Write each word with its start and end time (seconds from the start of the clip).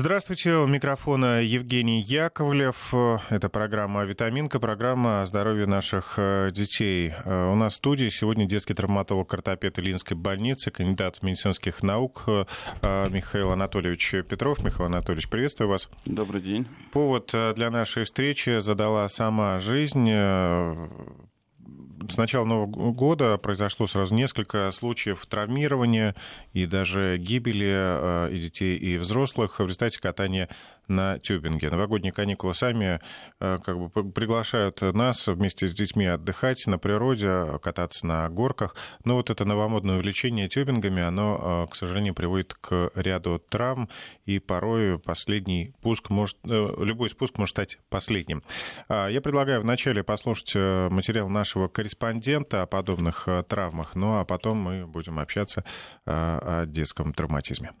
Здравствуйте, 0.00 0.54
у 0.54 0.68
микрофона 0.68 1.42
Евгений 1.42 2.00
Яковлев. 2.00 2.94
Это 3.30 3.48
программа 3.48 4.04
«Витаминка», 4.04 4.60
программа 4.60 5.22
о 5.22 5.26
здоровье 5.26 5.66
наших 5.66 6.14
э, 6.18 6.50
детей. 6.52 7.12
Э, 7.24 7.50
у 7.50 7.56
нас 7.56 7.72
в 7.72 7.76
студии 7.78 8.08
сегодня 8.08 8.46
детский 8.46 8.74
травматолог-ортопед 8.74 9.76
Ильинской 9.80 10.16
больницы, 10.16 10.70
кандидат 10.70 11.20
медицинских 11.24 11.82
наук 11.82 12.22
э, 12.28 12.44
Михаил 13.10 13.50
Анатольевич 13.50 14.12
Петров. 14.28 14.62
Михаил 14.62 14.86
Анатольевич, 14.86 15.28
приветствую 15.28 15.68
вас. 15.68 15.88
Добрый 16.04 16.42
день. 16.42 16.68
Повод 16.92 17.34
для 17.56 17.68
нашей 17.68 18.04
встречи 18.04 18.60
задала 18.60 19.08
сама 19.08 19.58
жизнь 19.58 20.08
с 22.08 22.16
начала 22.16 22.44
Нового 22.44 22.92
года 22.92 23.36
произошло 23.38 23.86
сразу 23.86 24.14
несколько 24.14 24.70
случаев 24.72 25.26
травмирования 25.26 26.14
и 26.52 26.66
даже 26.66 27.18
гибели 27.18 27.68
э, 27.70 28.30
и 28.32 28.38
детей, 28.38 28.76
и 28.76 28.96
взрослых. 28.96 29.58
В 29.58 29.64
результате 29.64 30.00
катания 30.00 30.48
на 30.88 31.18
тюбинге. 31.18 31.70
Новогодние 31.70 32.12
каникулы 32.12 32.54
сами 32.54 33.00
э, 33.40 33.58
как 33.62 33.78
бы 33.78 33.88
приглашают 34.10 34.80
нас 34.80 35.26
вместе 35.26 35.68
с 35.68 35.74
детьми 35.74 36.06
отдыхать 36.06 36.66
на 36.66 36.78
природе, 36.78 37.58
кататься 37.62 38.06
на 38.06 38.28
горках. 38.28 38.76
Но 39.04 39.16
вот 39.16 39.30
это 39.30 39.44
новомодное 39.44 39.96
увлечение 39.96 40.48
тюбингами, 40.48 41.02
оно, 41.02 41.66
э, 41.68 41.70
к 41.70 41.74
сожалению, 41.74 42.14
приводит 42.14 42.54
к 42.54 42.90
ряду 42.94 43.38
травм, 43.38 43.88
и 44.24 44.38
порой 44.38 44.98
последний 44.98 45.74
пуск 45.82 46.10
может, 46.10 46.38
любой 46.44 47.08
спуск 47.10 47.38
может 47.38 47.52
стать 47.52 47.78
последним. 47.88 48.42
А, 48.88 49.08
я 49.08 49.20
предлагаю 49.20 49.60
вначале 49.60 50.02
послушать 50.02 50.54
материал 50.90 51.28
нашего 51.28 51.68
корреспондента 51.68 52.62
о 52.62 52.66
подобных 52.66 53.28
э, 53.28 53.42
травмах, 53.42 53.94
ну 53.94 54.18
а 54.18 54.24
потом 54.24 54.58
мы 54.58 54.86
будем 54.86 55.18
общаться 55.18 55.64
э, 56.06 56.10
о 56.10 56.66
детском 56.66 57.12
травматизме. 57.12 57.72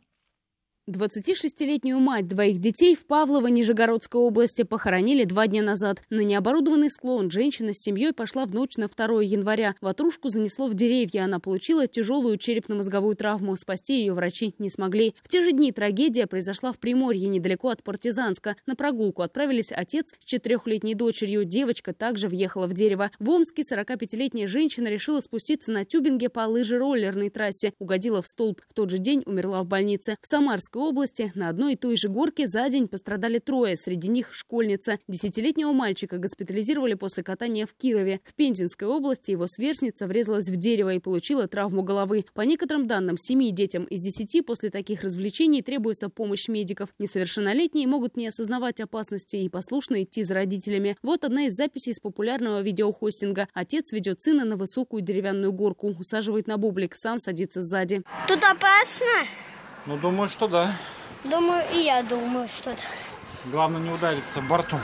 26-летнюю 0.88 1.98
мать 2.00 2.26
двоих 2.26 2.60
детей 2.60 2.94
в 2.94 3.04
Павлово 3.04 3.48
Нижегородской 3.48 4.20
области 4.20 4.62
похоронили 4.62 5.24
два 5.24 5.46
дня 5.46 5.62
назад. 5.62 6.02
На 6.08 6.20
необорудованный 6.20 6.90
склон 6.90 7.30
женщина 7.30 7.74
с 7.74 7.82
семьей 7.82 8.14
пошла 8.14 8.46
в 8.46 8.54
ночь 8.54 8.78
на 8.78 8.88
2 8.88 9.22
января. 9.22 9.74
Ватрушку 9.82 10.30
занесло 10.30 10.66
в 10.66 10.72
деревья. 10.72 11.24
Она 11.24 11.40
получила 11.40 11.86
тяжелую 11.86 12.38
черепно-мозговую 12.38 13.16
травму. 13.16 13.54
Спасти 13.56 14.00
ее 14.00 14.14
врачи 14.14 14.54
не 14.58 14.70
смогли. 14.70 15.14
В 15.22 15.28
те 15.28 15.42
же 15.42 15.52
дни 15.52 15.72
трагедия 15.72 16.26
произошла 16.26 16.72
в 16.72 16.78
Приморье, 16.78 17.28
недалеко 17.28 17.68
от 17.68 17.82
Партизанска. 17.82 18.56
На 18.64 18.74
прогулку 18.74 19.20
отправились 19.20 19.72
отец 19.72 20.14
с 20.18 20.24
четырехлетней 20.24 20.94
дочерью. 20.94 21.44
Девочка 21.44 21.92
также 21.92 22.28
въехала 22.28 22.66
в 22.66 22.72
дерево. 22.72 23.10
В 23.18 23.28
Омске 23.28 23.62
45-летняя 23.62 24.46
женщина 24.46 24.88
решила 24.88 25.20
спуститься 25.20 25.70
на 25.70 25.84
тюбинге 25.84 26.30
по 26.30 26.46
лыжероллерной 26.46 27.28
трассе. 27.28 27.74
Угодила 27.78 28.22
в 28.22 28.26
столб. 28.26 28.62
В 28.66 28.72
тот 28.72 28.88
же 28.88 28.96
день 28.96 29.22
умерла 29.26 29.62
в 29.62 29.66
больнице. 29.66 30.16
В 30.22 30.26
Самарской 30.26 30.77
Московской 30.78 30.88
области 30.88 31.32
на 31.34 31.48
одной 31.48 31.72
и 31.72 31.76
той 31.76 31.96
же 31.96 32.08
горке 32.08 32.46
за 32.46 32.68
день 32.68 32.88
пострадали 32.88 33.38
трое, 33.38 33.76
среди 33.76 34.08
них 34.08 34.32
школьница. 34.32 34.98
Десятилетнего 35.08 35.72
мальчика 35.72 36.18
госпитализировали 36.18 36.94
после 36.94 37.22
катания 37.22 37.66
в 37.66 37.74
Кирове. 37.74 38.20
В 38.24 38.34
Пензенской 38.34 38.86
области 38.86 39.32
его 39.32 39.46
сверстница 39.46 40.06
врезалась 40.06 40.48
в 40.48 40.56
дерево 40.56 40.94
и 40.94 41.00
получила 41.00 41.48
травму 41.48 41.82
головы. 41.82 42.24
По 42.34 42.42
некоторым 42.42 42.86
данным, 42.86 43.16
семи 43.16 43.50
детям 43.50 43.84
из 43.84 44.02
десяти 44.02 44.40
после 44.40 44.70
таких 44.70 45.02
развлечений 45.02 45.62
требуется 45.62 46.08
помощь 46.08 46.48
медиков. 46.48 46.90
Несовершеннолетние 46.98 47.86
могут 47.86 48.16
не 48.16 48.28
осознавать 48.28 48.80
опасности 48.80 49.36
и 49.36 49.48
послушно 49.48 50.02
идти 50.02 50.22
за 50.22 50.34
родителями. 50.34 50.96
Вот 51.02 51.24
одна 51.24 51.46
из 51.46 51.54
записей 51.54 51.94
с 51.94 52.00
популярного 52.00 52.60
видеохостинга. 52.62 53.48
Отец 53.52 53.92
ведет 53.92 54.20
сына 54.20 54.44
на 54.44 54.56
высокую 54.56 55.02
деревянную 55.02 55.52
горку, 55.52 55.88
усаживает 55.98 56.46
на 56.46 56.56
бублик, 56.56 56.94
сам 56.94 57.18
садится 57.18 57.60
сзади. 57.60 58.02
Тут 58.28 58.38
опасно? 58.38 59.06
Ну, 59.88 59.96
думаю, 59.96 60.28
что 60.28 60.48
да. 60.48 60.70
Думаю, 61.24 61.64
и 61.72 61.78
я 61.78 62.02
думаю, 62.02 62.46
что 62.46 62.70
да. 62.72 62.82
Главное 63.46 63.80
не 63.80 63.90
удариться 63.90 64.42
бортом. 64.42 64.80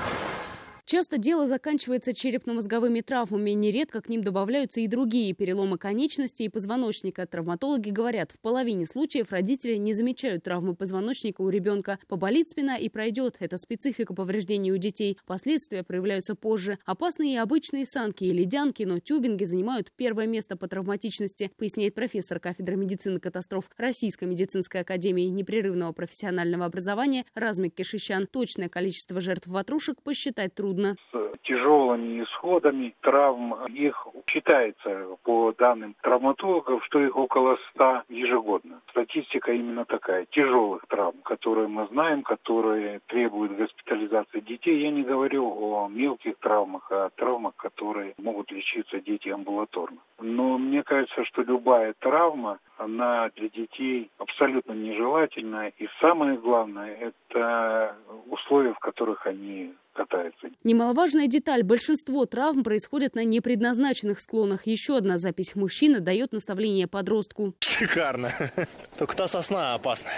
Часто 0.87 1.17
дело 1.17 1.49
заканчивается 1.49 2.13
черепно-мозговыми 2.13 3.01
травмами. 3.01 3.53
Нередко 3.53 4.03
к 4.03 4.11
ним 4.11 4.23
добавляются 4.23 4.81
и 4.81 4.87
другие 4.87 5.33
переломы 5.33 5.79
конечностей 5.79 6.45
и 6.45 6.49
позвоночника. 6.51 7.27
Травматологи 7.27 7.89
говорят, 7.89 8.33
в 8.33 8.39
половине 8.39 8.87
случаев 8.87 9.33
родители 9.33 9.77
не 9.77 9.95
замечают 9.95 10.45
травмы 10.45 10.75
позвоночника 10.75 11.41
у 11.41 11.49
ребенка. 11.49 11.99
Поболит 12.07 12.51
спина 12.51 12.77
и 12.77 12.91
пройдет. 12.91 13.37
Это 13.41 13.57
специфика 13.57 14.13
повреждений 14.13 14.73
у 14.73 14.77
детей. 14.77 15.17
Последствия 15.27 15.85
проявляются 15.85 16.35
позже. 16.35 16.79
Опасные 16.85 17.33
и 17.33 17.39
обычные 17.39 17.87
санки 17.87 18.25
и 18.25 18.31
ледянки, 18.31 18.83
но 18.83 18.99
тюбинги 18.99 19.45
занимают 19.45 19.91
первое 19.97 20.27
место 20.27 20.55
по 20.55 20.69
травматичности, 20.69 21.51
поясняет 21.57 21.95
профессор 21.95 22.41
кафедры 22.41 22.77
медицины 22.77 23.21
катастроф 23.21 23.71
Российской 23.79 24.27
медицинской 24.27 24.83
академии 24.83 25.29
непрерывного 25.29 25.93
профессионального 25.93 26.67
образования 26.67 27.25
Размик 27.35 27.75
Кишищан. 27.75 28.27
Точное 28.27 28.69
количество 28.69 29.19
жертв 29.23 29.47
ватрушек 29.47 30.03
посчитать 30.03 30.55
трудно 30.55 30.74
трудно. 30.75 30.97
С 31.13 31.39
тяжелыми 31.43 32.23
исходами 32.23 32.95
травм 33.01 33.55
их 33.67 34.07
считается 34.27 35.07
по 35.23 35.53
данным 35.53 35.95
травматологов, 36.03 36.85
что 36.85 37.01
их 37.01 37.17
около 37.17 37.59
100 37.75 38.03
ежегодно. 38.09 38.81
Статистика 38.91 39.53
именно 39.53 39.85
такая. 39.85 40.27
Тяжелых 40.27 40.87
травм, 40.87 41.19
которые 41.23 41.69
мы 41.69 41.87
знаем, 41.89 42.23
которые 42.23 43.01
требуют 43.07 43.57
госпитализации 43.57 44.41
детей. 44.41 44.81
Я 44.81 44.91
не 44.91 45.03
говорю 45.03 45.47
о 45.47 45.89
мелких 45.89 46.37
травмах, 46.39 46.91
а 46.91 47.07
о 47.07 47.11
травмах, 47.11 47.55
которые 47.57 48.15
могут 48.19 48.51
лечиться 48.51 49.01
дети 49.01 49.29
амбулаторно. 49.29 49.99
Но 50.21 50.59
мне 50.59 50.83
кажется, 50.83 51.25
что 51.25 51.43
любая 51.43 51.95
травма, 51.99 52.59
она 52.77 53.31
для 53.37 53.49
детей 53.49 54.11
абсолютно 54.19 54.73
нежелательна. 54.73 55.69
И 55.79 55.89
самое 56.01 56.37
главное, 56.37 56.97
это 56.97 57.97
условия, 58.27 58.73
в 58.73 58.79
которых 58.79 59.27
они 59.27 59.75
катается. 59.95 60.49
Немаловажная 60.65 61.27
деталь. 61.27 61.63
Большинство 61.63 62.27
травм 62.27 62.63
происходят 62.65 63.15
на 63.15 63.25
непредназначенных 63.25 64.21
склонах. 64.21 64.67
Еще 64.67 64.97
одна 64.97 65.17
запись. 65.19 65.55
Мужчина 65.55 66.01
дает 66.01 66.33
наставление 66.33 66.87
подростку. 66.87 67.55
Шикарно. 67.61 68.33
Только 68.99 69.17
та 69.17 69.29
сосна 69.29 69.75
опасна. 69.75 70.11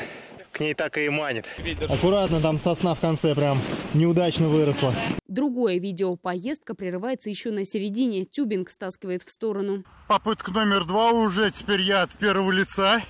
К 0.52 0.60
ней 0.60 0.72
так 0.72 0.96
и 0.96 1.08
манит. 1.10 1.44
Аккуратно, 1.88 2.40
там 2.40 2.58
сосна 2.58 2.94
в 2.94 3.00
конце 3.00 3.34
прям 3.34 3.58
неудачно 3.92 4.48
выросла. 4.48 4.94
Другое 5.28 5.78
видео. 5.78 6.16
Поездка 6.16 6.74
прерывается 6.74 7.28
еще 7.28 7.50
на 7.50 7.66
середине. 7.66 8.24
Тюбинг 8.24 8.70
стаскивает 8.70 9.22
в 9.22 9.30
сторону. 9.30 9.84
Попытка 10.08 10.50
номер 10.52 10.86
два 10.86 11.10
уже. 11.10 11.50
Теперь 11.50 11.82
я 11.82 12.02
от 12.02 12.12
первого 12.12 12.50
лица. 12.50 13.02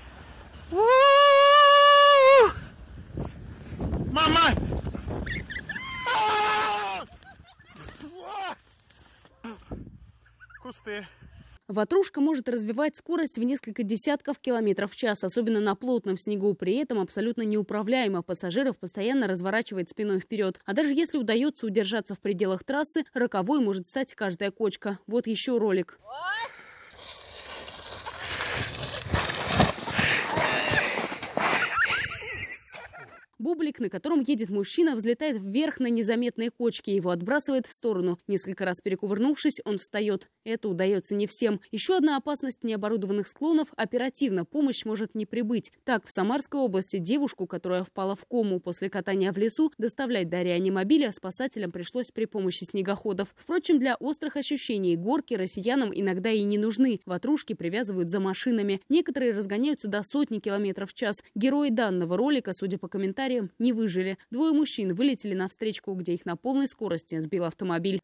Мама! 4.10 4.76
Кусты. 10.66 11.06
Ватрушка 11.69 12.21
может 12.21 12.49
развивать 12.49 12.97
скорость 12.97 13.38
в 13.38 13.43
несколько 13.44 13.84
десятков 13.84 14.41
километров 14.41 14.91
в 14.91 14.97
час, 14.97 15.22
особенно 15.22 15.60
на 15.60 15.77
плотном 15.77 16.16
снегу. 16.16 16.54
При 16.54 16.75
этом 16.78 16.99
абсолютно 16.99 17.43
неуправляемо. 17.43 18.22
Пассажиров 18.22 18.77
постоянно 18.77 19.28
разворачивает 19.28 19.88
спиной 19.88 20.19
вперед. 20.19 20.59
А 20.65 20.72
даже 20.72 20.93
если 20.93 21.19
удается 21.19 21.66
удержаться 21.66 22.16
в 22.16 22.19
пределах 22.19 22.65
трассы, 22.65 23.04
роковой 23.15 23.60
может 23.60 23.87
стать 23.87 24.16
каждая 24.16 24.50
кочка. 24.50 24.99
Вот 25.06 25.28
еще 25.28 25.56
ролик. 25.56 26.00
Бублик, 33.39 33.81
на 33.81 33.91
котором 33.91 34.21
едет 34.21 34.49
мужчина, 34.49 34.97
взлетает 34.97 35.39
вверх 35.39 35.79
на 35.79 35.89
незаметные 35.89 36.51
кочки. 36.51 36.89
Его 36.89 37.11
отбрасывает 37.11 37.67
в 37.67 37.73
сторону. 37.73 38.19
Несколько 38.27 38.65
раз 38.65 38.81
перекувырнувшись, 38.81 39.61
он 39.67 39.77
встает. 39.77 40.31
Это 40.45 40.71
удается 40.71 41.15
не 41.15 41.27
всем. 41.27 41.61
Еще 41.71 41.97
одна 41.97 42.17
опасность 42.17 42.65
необорудованных 42.65 43.29
склонов– 43.29 43.69
оперативно 43.77 44.47
помощь 44.47 44.87
может 44.87 45.15
не 45.15 45.27
прибыть. 45.27 45.71
Так, 45.85 46.07
в 46.07 46.11
Самарской 46.11 46.61
области 46.61 46.97
девушку, 46.97 47.47
которая 47.47 47.85
впала 47.85 48.15
в 48.15 48.25
кому 48.25 48.59
после 48.59 48.89
катания 48.89 49.31
в 49.33 49.37
лесу, 49.37 49.71
доставлять 49.77 50.31
до 50.31 50.41
реанимобиля 50.41 51.13
спасателям 51.13 51.72
пришлось 51.72 52.10
при 52.10 52.25
помощи 52.25 52.65
снегоходов. 52.65 53.34
Впрочем, 53.37 53.78
для 53.78 53.97
острых 53.97 54.37
ощущений 54.37 54.97
горки 54.97 55.34
россиянам 55.34 55.91
иногда 55.95 56.31
и 56.31 56.43
не 56.43 56.57
нужны. 56.57 57.01
Ватрушки 57.05 57.53
привязывают 57.53 58.09
за 58.09 58.19
машинами. 58.19 58.81
Некоторые 58.89 59.33
разгоняются 59.33 59.89
до 59.89 60.03
сотни 60.03 60.39
километров 60.39 60.91
в 60.91 60.95
час. 60.95 61.22
Герои 61.34 61.69
данного 61.69 62.16
ролика, 62.16 62.55
судя 62.55 62.78
по 62.78 62.89
комментариям, 62.89 63.26
аварии 63.27 63.49
не 63.59 63.73
выжили. 63.73 64.19
Двое 64.31 64.53
мужчин 64.53 64.95
вылетели 64.95 65.34
на 65.34 65.49
встречку, 65.49 65.95
где 65.95 66.15
их 66.15 66.25
на 66.27 66.37
полной 66.37 66.69
скорости 66.69 67.19
сбил 67.19 67.45
автомобиль. 67.45 68.01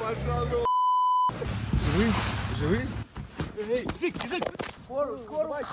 Пожалуйста. 0.00 0.64
Живы? 1.92 2.12
Живы? 2.58 2.82
Эй, 3.68 3.82
язык, 3.82 4.24
язык! 4.24 4.44
Скорую, 4.84 5.18
скорую! 5.18 5.64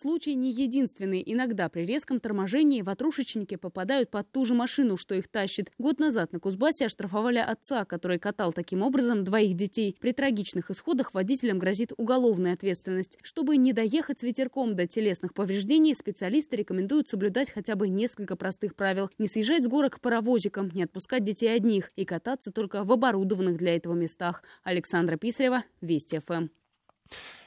Случай 0.00 0.34
не 0.34 0.50
единственный. 0.50 1.22
Иногда 1.26 1.68
при 1.68 1.84
резком 1.84 2.20
торможении 2.20 2.80
ватрушечники 2.80 3.56
попадают 3.56 4.10
под 4.10 4.32
ту 4.32 4.46
же 4.46 4.54
машину, 4.54 4.96
что 4.96 5.14
их 5.14 5.28
тащит. 5.28 5.70
Год 5.76 5.98
назад 6.00 6.32
на 6.32 6.40
Кузбассе 6.40 6.86
оштрафовали 6.86 7.36
отца, 7.36 7.84
который 7.84 8.18
катал 8.18 8.54
таким 8.54 8.80
образом 8.80 9.24
двоих 9.24 9.52
детей. 9.52 9.94
При 10.00 10.12
трагичных 10.12 10.70
исходах 10.70 11.12
водителям 11.12 11.58
грозит 11.58 11.92
уголовная 11.98 12.54
ответственность. 12.54 13.18
Чтобы 13.20 13.58
не 13.58 13.74
доехать 13.74 14.20
с 14.20 14.22
ветерком 14.22 14.74
до 14.74 14.86
телесных 14.86 15.34
повреждений, 15.34 15.94
специалисты 15.94 16.56
рекомендуют 16.56 17.10
соблюдать 17.10 17.50
хотя 17.50 17.76
бы 17.76 17.88
несколько 17.88 18.36
простых 18.36 18.76
правил. 18.76 19.10
Не 19.18 19.28
съезжать 19.28 19.64
с 19.64 19.68
горок 19.68 20.00
паровозиком, 20.00 20.70
не 20.72 20.84
отпускать 20.84 21.24
детей 21.24 21.54
одних 21.54 21.92
и 21.96 22.06
кататься 22.06 22.50
только 22.50 22.84
в 22.84 22.92
оборудованных 22.92 23.58
для 23.58 23.76
этого 23.76 23.92
местах. 23.92 24.44
Александра 24.64 25.18
Писарева, 25.18 25.64
Вести 25.82 26.20
ФМ. 26.20 26.46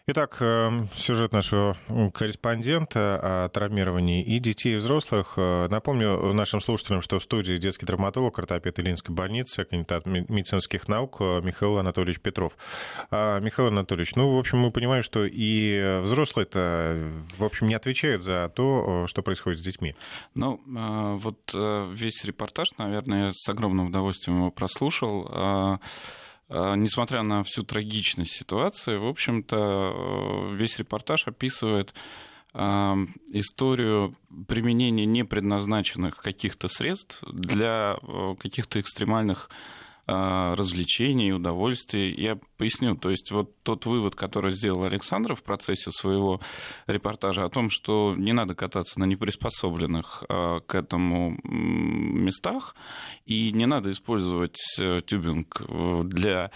Итак, 0.06 0.36
эм, 0.42 0.90
сюжет 0.98 1.32
нашего 1.32 1.78
корреспондента 2.14 3.46
о 3.46 3.48
травмировании 3.48 4.22
и 4.22 4.38
детей, 4.40 4.74
и 4.74 4.76
взрослых. 4.76 5.36
Э, 5.38 5.70
напомню 5.70 6.34
нашим 6.34 6.60
слушателям, 6.60 7.02
что 7.02 7.20
в 7.20 7.24
студии 7.24 7.56
детский 7.56 7.86
травматолог, 7.86 8.38
ортопед 8.38 8.78
Ильинской 8.80 9.16
больницы, 9.16 9.64
кандидат 9.64 10.06
медицинских 10.06 10.90
наук 10.90 11.22
э, 11.22 11.40
Михаил 11.42 11.78
Анатольевич 11.78 12.20
Петров. 12.20 12.52
А, 13.12 13.40
Михаил 13.40 13.70
Анатольевич, 13.70 14.16
ну, 14.16 14.36
в 14.36 14.40
общем, 14.40 14.58
мы 14.58 14.72
понимаем, 14.72 15.04
что 15.04 15.24
и 15.24 16.02
взрослые-то, 16.04 16.98
в 17.38 17.46
общем, 17.46 17.68
не 17.68 17.76
отвечают 17.76 18.24
за 18.24 18.52
то, 18.54 19.04
э, 19.06 19.08
что 19.08 19.22
происходит 19.22 19.60
с 19.60 19.62
детьми. 19.62 19.96
Ну, 20.36 20.60
вот 20.66 21.54
весь 21.54 22.26
репортаж, 22.26 22.72
наверное, 22.78 23.32
с 23.34 23.48
огромным 23.48 23.88
удовольствием 23.88 24.40
его 24.40 24.52
прослушал. 24.52 25.80
А, 26.56 26.76
несмотря 26.76 27.24
на 27.24 27.44
всю 27.44 27.64
трагичность 27.64 28.34
ситуации, 28.34 28.98
в 28.98 29.08
общем-то, 29.08 29.56
э, 29.58 30.56
весь 30.56 30.78
репортаж 30.78 31.28
описывает 31.28 31.94
а, 32.54 32.96
историю 33.32 34.16
применения 34.48 35.08
непредназначенных 35.08 36.18
каких-то 36.18 36.68
средств 36.68 37.24
для 37.24 37.98
э, 38.00 38.36
каких-то 38.40 38.80
экстремальных 38.80 39.50
развлечений, 40.06 41.32
удовольствий. 41.32 42.14
Я 42.14 42.38
поясню, 42.58 42.96
то 42.96 43.10
есть 43.10 43.32
вот 43.32 43.62
тот 43.64 43.86
вывод, 43.86 44.16
который 44.16 44.52
сделал 44.52 44.84
Александр 44.84 45.34
в 45.36 45.44
процессе 45.44 45.92
своего 45.92 46.42
репортажа 46.88 47.46
о 47.46 47.50
том, 47.50 47.70
что 47.70 48.14
не 48.18 48.34
надо 48.34 48.54
кататься 48.54 49.00
на 49.00 49.06
неприспособленных 49.06 50.24
а, 50.28 50.60
к 50.60 50.76
этому 50.76 51.40
местах 51.44 52.76
и 53.26 53.52
не 53.54 53.66
надо 53.66 53.92
использовать 53.92 54.58
э, 54.80 55.00
тюбинг 55.06 55.62
для 56.04 56.46
а, 56.46 56.52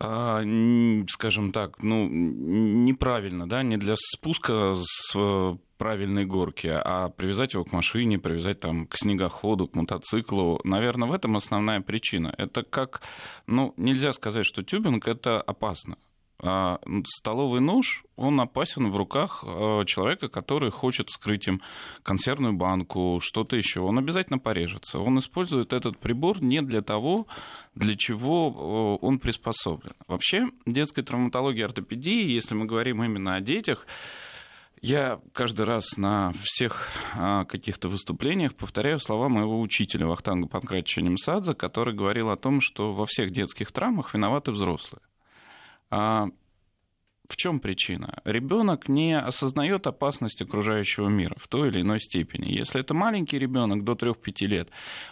скажем 0.00 1.52
так, 1.52 1.82
ну, 1.82 2.08
неправильно, 2.08 3.48
да, 3.48 3.62
не 3.62 3.76
для 3.76 3.94
спуска 3.96 4.74
с 4.76 5.12
э, 5.16 5.56
правильной 5.76 6.24
горки, 6.24 6.68
а 6.68 7.08
привязать 7.08 7.54
его 7.54 7.64
к 7.64 7.72
машине, 7.72 8.18
привязать 8.18 8.60
там 8.60 8.86
к 8.86 8.96
снегоходу, 8.96 9.66
к 9.66 9.74
мотоциклу. 9.74 10.60
Наверное, 10.62 11.08
в 11.08 11.12
этом 11.12 11.36
основная 11.36 11.80
причина. 11.80 12.32
Это 12.38 12.62
как, 12.62 13.02
ну, 13.46 13.74
нельзя 13.76 14.12
сказать, 14.12 14.46
что 14.46 14.62
тюбинг 14.62 15.08
это 15.08 15.40
опасно. 15.40 15.96
А, 16.40 16.78
столовый 17.04 17.60
нож, 17.60 18.04
он 18.16 18.40
опасен 18.40 18.90
в 18.90 18.96
руках 18.96 19.42
а, 19.44 19.84
человека, 19.84 20.28
который 20.28 20.70
хочет 20.70 21.10
скрыть 21.10 21.48
им 21.48 21.60
консервную 22.02 22.52
банку, 22.52 23.18
что-то 23.20 23.56
еще. 23.56 23.80
Он 23.80 23.98
обязательно 23.98 24.38
порежется. 24.38 25.00
Он 25.00 25.18
использует 25.18 25.72
этот 25.72 25.98
прибор 25.98 26.42
не 26.42 26.62
для 26.62 26.80
того, 26.80 27.26
для 27.74 27.96
чего 27.96 28.98
он 29.00 29.18
приспособлен. 29.18 29.94
Вообще, 30.06 30.48
детская 30.64 31.02
травматология 31.02 31.64
ортопедии, 31.64 32.30
если 32.30 32.54
мы 32.54 32.66
говорим 32.66 33.02
именно 33.02 33.34
о 33.34 33.40
детях, 33.40 33.86
я 34.80 35.20
каждый 35.32 35.66
раз 35.66 35.96
на 35.96 36.32
всех 36.40 36.88
а, 37.16 37.44
каких-то 37.46 37.88
выступлениях 37.88 38.54
повторяю 38.54 39.00
слова 39.00 39.28
моего 39.28 39.60
учителя 39.60 40.06
Вахтанга 40.06 40.46
Панкратича 40.46 41.02
Немсадзе, 41.02 41.54
который 41.54 41.94
говорил 41.94 42.30
о 42.30 42.36
том, 42.36 42.60
что 42.60 42.92
во 42.92 43.04
всех 43.06 43.32
детских 43.32 43.72
травмах 43.72 44.14
виноваты 44.14 44.52
взрослые. 44.52 45.00
А 45.90 46.28
в 47.28 47.36
чем 47.36 47.60
причина? 47.60 48.20
Ребенок 48.24 48.88
не 48.88 49.18
осознает 49.18 49.86
опасность 49.86 50.40
окружающего 50.42 51.08
мира 51.08 51.36
в 51.38 51.46
той 51.46 51.68
или 51.68 51.82
иной 51.82 52.00
степени. 52.00 52.50
Если 52.50 52.80
это 52.80 52.94
маленький 52.94 53.38
ребенок 53.38 53.84
до 53.84 53.92
3-5 53.92 54.46
лет, 54.46 54.70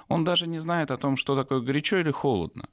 он 0.09 0.25
даже 0.25 0.47
не 0.47 0.59
знает 0.59 0.91
о 0.91 0.97
том, 0.97 1.17
что 1.17 1.37
такое 1.37 1.61
горячо 1.61 1.99
или 1.99 2.11
холодно. 2.11 2.69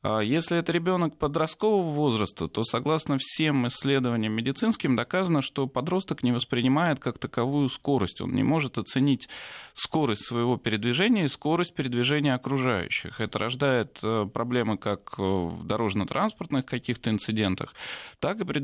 А 0.00 0.20
если 0.20 0.56
это 0.56 0.70
ребенок 0.70 1.18
подросткового 1.18 1.90
возраста, 1.90 2.46
то 2.46 2.62
согласно 2.62 3.16
всем 3.18 3.66
исследованиям 3.66 4.32
медицинским 4.32 4.94
доказано, 4.94 5.42
что 5.42 5.66
подросток 5.66 6.22
не 6.22 6.30
воспринимает 6.30 7.00
как 7.00 7.18
таковую 7.18 7.68
скорость. 7.68 8.20
Он 8.20 8.32
не 8.32 8.44
может 8.44 8.78
оценить 8.78 9.28
скорость 9.74 10.24
своего 10.24 10.56
передвижения 10.56 11.24
и 11.24 11.28
скорость 11.28 11.74
передвижения 11.74 12.34
окружающих. 12.34 13.20
Это 13.20 13.40
рождает 13.40 13.98
э, 14.04 14.26
проблемы 14.32 14.78
как 14.78 15.18
в 15.18 15.64
дорожно-транспортных 15.64 16.64
каких-то 16.64 17.10
инцидентах, 17.10 17.74
так 18.20 18.40
и 18.40 18.44
при 18.44 18.60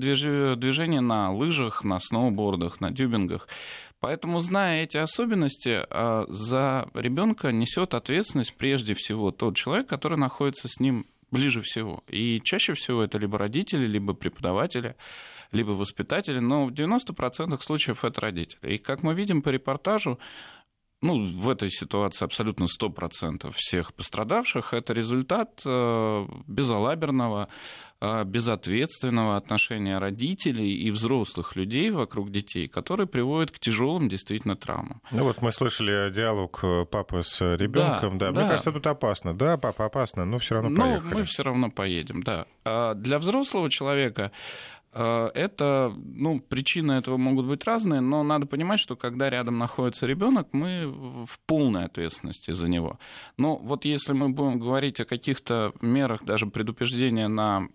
на 1.00 1.32
лыжах, 1.32 1.84
на 1.84 1.98
сноубордах, 2.00 2.80
на 2.80 2.90
дюбингах. 2.90 3.48
Поэтому, 4.00 4.40
зная 4.40 4.82
эти 4.82 4.98
особенности, 4.98 5.82
а, 5.88 6.26
за 6.28 6.88
ребенка 6.94 7.52
несет 7.52 7.94
ответственность 7.94 8.54
прежде 8.54 8.94
всего 8.94 9.30
тот 9.30 9.56
человек, 9.56 9.86
который 9.86 10.18
находится 10.18 10.68
с 10.68 10.78
ним 10.78 11.06
ближе 11.30 11.62
всего. 11.62 12.02
И 12.08 12.40
чаще 12.42 12.74
всего 12.74 13.02
это 13.02 13.18
либо 13.18 13.38
родители, 13.38 13.86
либо 13.86 14.14
преподаватели, 14.14 14.94
либо 15.52 15.70
воспитатели, 15.70 16.38
но 16.38 16.66
в 16.66 16.72
90% 16.72 17.60
случаев 17.62 18.04
это 18.04 18.20
родители. 18.20 18.74
И 18.74 18.78
как 18.78 19.02
мы 19.02 19.14
видим 19.14 19.42
по 19.42 19.48
репортажу, 19.48 20.18
ну, 21.04 21.26
в 21.26 21.50
этой 21.50 21.70
ситуации 21.70 22.24
абсолютно 22.24 22.64
100% 22.64 23.52
всех 23.54 23.92
пострадавших, 23.92 24.72
это 24.72 24.94
результат 24.94 25.60
э, 25.66 26.26
безалаберного, 26.46 27.48
э, 28.00 28.24
безответственного 28.24 29.36
отношения 29.36 29.98
родителей 29.98 30.72
и 30.72 30.90
взрослых 30.90 31.56
людей 31.56 31.90
вокруг 31.90 32.30
детей, 32.30 32.68
которые 32.68 33.06
приводят 33.06 33.50
к 33.50 33.58
тяжелым 33.58 34.08
действительно 34.08 34.56
травмам. 34.56 35.02
Ну 35.10 35.24
вот 35.24 35.42
мы 35.42 35.52
слышали 35.52 36.10
диалог 36.10 36.60
э, 36.62 36.86
папы 36.86 37.22
с 37.22 37.38
ребенком, 37.42 38.16
да, 38.16 38.28
да. 38.28 38.32
да. 38.32 38.40
Мне 38.40 38.48
кажется, 38.48 38.72
тут 38.72 38.86
опасно. 38.86 39.34
Да, 39.34 39.58
папа, 39.58 39.84
опасно, 39.84 40.24
но 40.24 40.38
все 40.38 40.54
равно 40.54 40.74
поехали. 40.74 41.12
Ну, 41.12 41.18
мы 41.18 41.24
все 41.24 41.42
равно 41.42 41.70
поедем, 41.70 42.22
да. 42.22 42.46
А 42.64 42.94
для 42.94 43.18
взрослого 43.18 43.68
человека 43.70 44.32
это, 44.94 45.92
ну, 45.96 46.40
причины 46.40 46.92
этого 46.92 47.16
могут 47.16 47.46
быть 47.46 47.64
разные, 47.64 48.00
но 48.00 48.22
надо 48.22 48.46
понимать, 48.46 48.78
что 48.78 48.96
когда 48.96 49.28
рядом 49.28 49.58
находится 49.58 50.06
ребенок, 50.06 50.48
мы 50.52 50.86
в 50.86 51.38
полной 51.46 51.86
ответственности 51.86 52.52
за 52.52 52.68
него. 52.68 52.98
Но 53.36 53.56
вот 53.56 53.84
если 53.84 54.12
мы 54.12 54.28
будем 54.28 54.60
говорить 54.60 55.00
о 55.00 55.04
каких-то 55.04 55.72
мерах 55.80 56.24
даже 56.24 56.46
предупреждения 56.46 57.28
на 57.28 57.68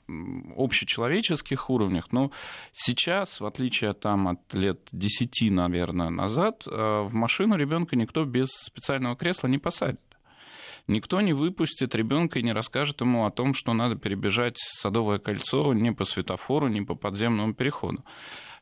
общечеловеческих 0.56 1.70
уровнях, 1.70 2.12
ну, 2.12 2.32
сейчас, 2.72 3.42
в 3.42 3.46
отличие 3.46 3.94
там, 3.94 4.28
от 4.30 4.54
лет 4.54 4.88
10, 4.92 5.52
наверное, 5.52 6.10
назад, 6.10 6.64
э, 6.66 6.72
в 6.72 7.14
машину 7.14 7.56
ребенка 7.56 7.96
никто 7.96 8.24
без 8.26 8.48
специального 8.50 9.16
кресла 9.16 9.48
не 9.48 9.58
посадит. 9.58 10.00
Никто 10.90 11.22
не 11.22 11.34
выпустит 11.34 11.94
ребенка 11.94 12.40
и 12.40 12.44
не 12.44 12.52
расскажет 12.52 13.02
ему 13.02 13.28
о 13.28 13.30
том, 13.30 13.54
что 13.54 13.74
надо 13.74 13.96
перебежать 13.96 14.58
Садовое 14.58 15.20
кольцо 15.20 15.72
ни 15.76 15.92
по 15.92 16.04
светофору, 16.04 16.68
ни 16.68 16.80
по 16.80 16.96
подземному 16.96 17.54
переходу. 17.54 18.04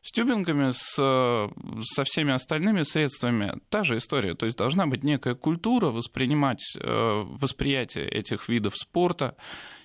С 0.02 0.12
тюбингами, 0.12 0.72
с, 0.72 0.94
со 0.94 2.04
всеми 2.04 2.34
остальными 2.34 2.82
средствами 2.82 3.54
та 3.70 3.82
же 3.82 3.96
история. 3.96 4.34
То 4.34 4.44
есть 4.44 4.58
должна 4.58 4.86
быть 4.86 5.04
некая 5.04 5.36
культура 5.36 5.86
воспринимать 5.86 6.62
э, 6.76 7.22
восприятие 7.24 8.06
этих 8.06 8.50
видов 8.50 8.76
спорта 8.76 9.34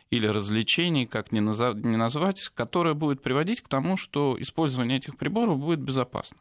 или 0.10 0.28
развлечений, 0.28 1.06
как 1.06 1.32
ни 1.32 1.40
назвать, 1.40 2.42
которая 2.54 2.94
будет 2.94 3.24
приводить 3.24 3.62
к 3.62 3.70
тому, 3.70 3.96
что 3.96 4.36
использование 4.38 4.98
этих 4.98 5.16
приборов 5.16 5.60
будет 5.60 5.80
безопасно. 5.80 6.40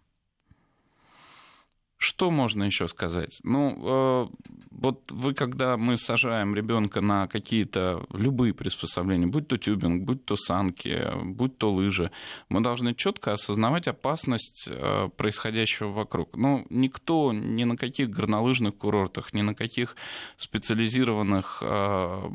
Что 2.02 2.32
можно 2.32 2.64
еще 2.64 2.88
сказать? 2.88 3.38
Ну, 3.44 3.78
э, 3.78 4.26
вот 4.72 5.08
вы, 5.12 5.34
когда 5.34 5.76
мы 5.76 5.96
сажаем 5.96 6.52
ребенка 6.52 7.00
на 7.00 7.28
какие-то 7.28 8.04
любые 8.12 8.52
приспособления, 8.52 9.28
будь 9.28 9.46
то 9.46 9.56
тюбинг, 9.56 10.02
будь 10.02 10.24
то 10.24 10.34
санки, 10.34 11.12
будь 11.22 11.58
то 11.58 11.72
лыжи, 11.72 12.10
мы 12.48 12.60
должны 12.60 12.96
четко 12.96 13.34
осознавать 13.34 13.86
опасность 13.86 14.64
э, 14.66 15.10
происходящего 15.16 15.90
вокруг. 15.92 16.36
Ну, 16.36 16.66
никто 16.70 17.32
ни 17.32 17.62
на 17.62 17.76
каких 17.76 18.10
горнолыжных 18.10 18.76
курортах, 18.76 19.32
ни 19.32 19.42
на 19.42 19.54
каких 19.54 19.94
специализированных, 20.38 21.58
э, 21.60 22.30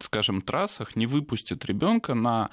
скажем, 0.00 0.42
трассах 0.42 0.96
не 0.96 1.06
выпустит 1.06 1.64
ребенка 1.64 2.12
на 2.12 2.50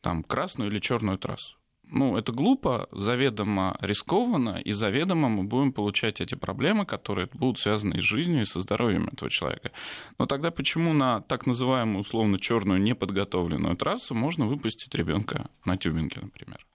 там, 0.00 0.24
красную 0.24 0.68
или 0.68 0.80
черную 0.80 1.16
трассу 1.16 1.57
ну, 1.90 2.16
это 2.16 2.32
глупо, 2.32 2.88
заведомо 2.92 3.76
рискованно, 3.80 4.60
и 4.64 4.72
заведомо 4.72 5.28
мы 5.28 5.44
будем 5.44 5.72
получать 5.72 6.20
эти 6.20 6.34
проблемы, 6.34 6.86
которые 6.86 7.28
будут 7.32 7.58
связаны 7.58 8.00
с 8.00 8.04
жизнью 8.04 8.42
и 8.42 8.46
со 8.46 8.60
здоровьем 8.60 9.08
этого 9.08 9.30
человека. 9.30 9.72
Но 10.18 10.26
тогда 10.26 10.50
почему 10.50 10.92
на 10.92 11.20
так 11.20 11.46
называемую 11.46 12.00
условно 12.00 12.38
черную 12.38 12.80
неподготовленную 12.80 13.76
трассу 13.76 14.14
можно 14.14 14.46
выпустить 14.46 14.94
ребенка 14.94 15.48
на 15.64 15.76
тюбинге, 15.76 16.20
например? 16.22 16.66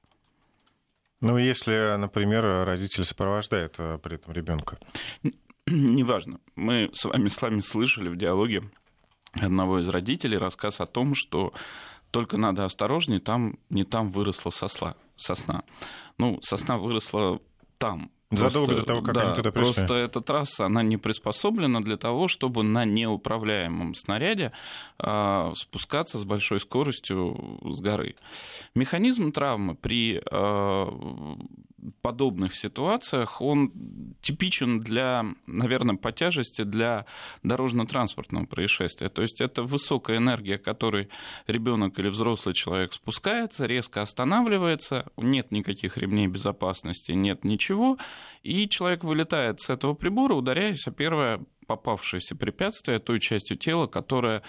Ну, 1.22 1.38
если, 1.38 1.96
например, 1.98 2.66
родитель 2.66 3.06
сопровождает 3.06 3.76
э, 3.78 3.98
при 4.04 4.16
этом 4.16 4.34
ребенка. 4.34 4.78
Неважно. 5.68 6.40
Мы 6.56 6.90
с 6.94 7.06
вами, 7.06 7.30
с 7.30 7.42
вами 7.42 7.62
слышали 7.62 8.10
в 8.10 8.18
диалоге 8.18 8.64
одного 9.32 9.80
из 9.80 9.88
родителей 9.88 10.38
рассказ 10.38 10.82
о 10.82 10.86
том, 10.86 11.16
что 11.16 11.54
только 12.12 12.38
надо 12.38 12.66
осторожнее, 12.66 13.20
там 13.20 13.58
не 13.70 13.84
там 13.84 14.12
выросла 14.12 14.50
сосла, 14.50 14.96
сосна. 15.16 15.64
Ну, 16.18 16.40
сосна 16.42 16.78
выросла 16.78 17.40
там, 17.78 18.12
Задолго 18.38 18.74
просто, 18.74 18.82
до 18.82 18.88
того, 18.88 19.02
как 19.02 19.16
да, 19.16 19.22
они 19.22 19.36
туда 19.36 19.52
пришли. 19.52 19.74
Просто 19.74 19.94
эта 19.96 20.22
трасса, 20.22 20.66
она 20.66 20.82
не 20.84 20.98
приспособлена 20.98 21.82
для 21.82 21.98
того, 21.98 22.28
чтобы 22.28 22.64
на 22.64 22.86
неуправляемом 22.86 23.96
снаряде 23.96 24.52
э, 25.00 25.52
спускаться 25.56 26.18
с 26.18 26.26
большой 26.26 26.60
скоростью 26.60 27.60
с 27.64 27.80
горы. 27.80 28.16
Механизм 28.76 29.32
травмы 29.32 29.76
при 29.76 30.22
э, 30.26 30.86
подобных 32.02 32.56
ситуациях, 32.56 33.42
он 33.42 33.72
типичен 34.22 34.80
для, 34.80 35.26
наверное, 35.48 35.96
по 35.96 36.12
тяжести 36.12 36.64
для 36.64 37.06
дорожно-транспортного 37.44 38.46
происшествия. 38.46 39.10
То 39.10 39.22
есть 39.22 39.42
это 39.42 39.64
высокая 39.64 40.18
энергия, 40.18 40.58
которой 40.58 41.10
ребенок 41.48 42.00
или 42.00 42.10
взрослый 42.10 42.56
человек 42.56 42.94
спускается, 42.94 43.66
резко 43.66 44.02
останавливается, 44.02 45.12
нет 45.18 45.52
никаких 45.52 45.98
ремней 45.98 46.28
безопасности, 46.28 47.12
нет 47.12 47.44
ничего, 47.44 47.98
и 48.44 48.68
человек 48.70 49.04
вылетает 49.04 49.62
с 49.62 49.70
этого 49.70 49.94
прибора, 49.94 50.34
ударяясь 50.34 50.88
о 50.88 50.92
первое 50.92 51.42
попавшееся 51.64 52.36
препятствие 52.36 53.00
той 53.00 53.20
частью 53.20 53.58
тела, 53.58 53.88
которая, 53.88 54.44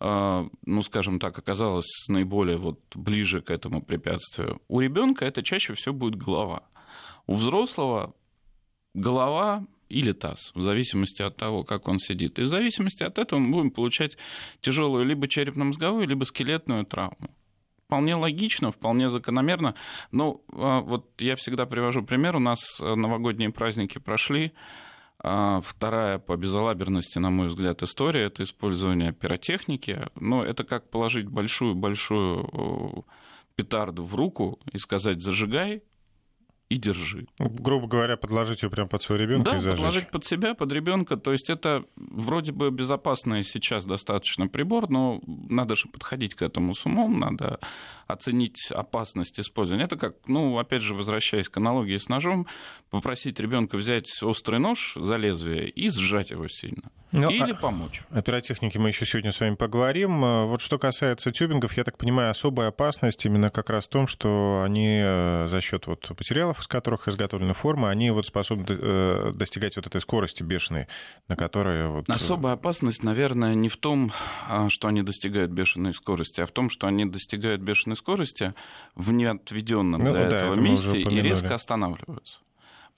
э, 0.00 0.48
ну, 0.66 0.82
скажем 0.82 1.18
так, 1.18 1.38
оказалась 1.38 2.06
наиболее 2.08 2.56
вот 2.56 2.80
ближе 2.94 3.40
к 3.40 3.50
этому 3.50 3.82
препятствию. 3.82 4.60
У 4.68 4.80
ребенка 4.80 5.24
это 5.24 5.42
чаще 5.42 5.74
всего 5.74 5.94
будет 5.94 6.16
голова. 6.16 6.62
У 7.28 7.34
взрослого 7.34 8.14
голова 8.94 9.66
или 9.90 10.12
таз, 10.12 10.50
в 10.54 10.62
зависимости 10.62 11.22
от 11.22 11.36
того, 11.36 11.62
как 11.62 11.86
он 11.86 11.98
сидит. 11.98 12.38
И 12.38 12.42
в 12.42 12.46
зависимости 12.46 13.02
от 13.02 13.18
этого 13.18 13.38
мы 13.38 13.50
будем 13.50 13.70
получать 13.70 14.16
тяжелую 14.60 15.04
либо 15.04 15.28
черепно-мозговую, 15.28 16.08
либо 16.08 16.24
скелетную 16.24 16.84
травму. 16.84 17.30
Вполне 17.84 18.14
логично, 18.14 18.72
вполне 18.72 19.10
закономерно. 19.10 19.74
Но 20.10 20.42
а, 20.52 20.80
вот 20.80 21.10
я 21.20 21.36
всегда 21.36 21.66
привожу 21.66 22.02
пример. 22.02 22.36
У 22.36 22.40
нас 22.40 22.60
новогодние 22.80 23.50
праздники 23.50 23.98
прошли. 23.98 24.52
А, 25.20 25.60
вторая 25.62 26.18
по 26.18 26.36
безалаберности, 26.36 27.18
на 27.18 27.30
мой 27.30 27.48
взгляд, 27.48 27.82
история– 27.82 28.22
это 28.26 28.42
использование 28.42 29.12
пиротехники. 29.12 30.06
Но 30.16 30.44
это 30.44 30.64
как 30.64 30.90
положить 30.90 31.28
большую-большую 31.28 33.06
петарду 33.54 34.04
в 34.04 34.14
руку 34.14 34.58
и 34.72 34.78
сказать 34.78 35.22
«зажигай», 35.22 35.82
и 36.68 36.76
держи. 36.76 37.26
Грубо 37.38 37.86
говоря, 37.86 38.16
подложить 38.16 38.62
ее 38.62 38.70
прямо 38.70 38.88
под 38.88 39.02
своего 39.02 39.24
ребенка 39.24 39.52
да, 39.52 39.56
и 39.56 39.60
зажечь. 39.60 39.78
подложить 39.78 40.10
под 40.10 40.24
себя, 40.24 40.54
под 40.54 40.72
ребенка. 40.72 41.16
То 41.16 41.32
есть 41.32 41.48
это 41.48 41.84
вроде 41.96 42.52
бы 42.52 42.70
безопасный 42.70 43.42
сейчас 43.42 43.86
достаточно 43.86 44.48
прибор, 44.48 44.90
но 44.90 45.20
надо 45.26 45.76
же 45.76 45.88
подходить 45.88 46.34
к 46.34 46.42
этому 46.42 46.74
с 46.74 46.84
умом, 46.84 47.18
надо 47.18 47.58
оценить 48.08 48.72
опасность 48.72 49.38
использования. 49.38 49.84
Это 49.84 49.96
как, 49.96 50.16
ну, 50.26 50.58
опять 50.58 50.82
же, 50.82 50.94
возвращаясь 50.94 51.48
к 51.48 51.56
аналогии 51.58 51.98
с 51.98 52.08
ножом, 52.08 52.46
попросить 52.90 53.38
ребенка 53.38 53.76
взять 53.76 54.22
острый 54.22 54.58
нож 54.58 54.94
за 54.96 55.16
лезвие 55.16 55.68
и 55.68 55.90
сжать 55.90 56.30
его 56.30 56.48
сильно. 56.48 56.90
Ну, 57.10 57.30
Или 57.30 57.52
а... 57.52 57.54
помочь. 57.54 58.02
О 58.10 58.20
пиротехнике 58.20 58.78
мы 58.78 58.88
еще 58.88 59.06
сегодня 59.06 59.32
с 59.32 59.40
вами 59.40 59.54
поговорим. 59.54 60.20
Вот 60.20 60.60
что 60.60 60.78
касается 60.78 61.32
тюбингов, 61.32 61.74
я 61.76 61.84
так 61.84 61.96
понимаю, 61.96 62.30
особая 62.30 62.68
опасность 62.68 63.24
именно 63.24 63.50
как 63.50 63.70
раз 63.70 63.86
в 63.86 63.88
том, 63.88 64.08
что 64.08 64.62
они 64.64 65.00
э, 65.02 65.46
за 65.48 65.60
счет 65.62 65.86
вот 65.86 66.10
материалов, 66.10 66.60
из 66.60 66.66
которых 66.66 67.08
изготовлена 67.08 67.54
форма, 67.54 67.88
они 67.88 68.10
вот 68.10 68.26
способны 68.26 68.66
э, 68.68 69.32
достигать 69.34 69.76
вот 69.76 69.86
этой 69.86 70.00
скорости 70.02 70.42
бешеной, 70.42 70.86
на 71.28 71.36
которой... 71.36 71.88
Вот... 71.88 72.08
Э, 72.10 72.12
Особая 72.12 72.54
опасность, 72.54 73.02
наверное, 73.02 73.54
не 73.54 73.70
в 73.70 73.78
том, 73.78 74.12
а, 74.46 74.68
что 74.68 74.88
они 74.88 75.02
достигают 75.02 75.50
бешеной 75.50 75.94
скорости, 75.94 76.42
а 76.42 76.46
в 76.46 76.50
том, 76.50 76.68
что 76.68 76.86
они 76.86 77.06
достигают 77.06 77.62
бешеной 77.62 77.96
скорости 77.98 78.54
в 78.94 79.12
неотведенном 79.12 80.02
ну, 80.02 80.12
для 80.12 80.28
да, 80.28 80.36
этого 80.36 80.54
месте 80.54 81.00
и 81.00 81.20
резко 81.20 81.54
останавливаются. 81.54 82.40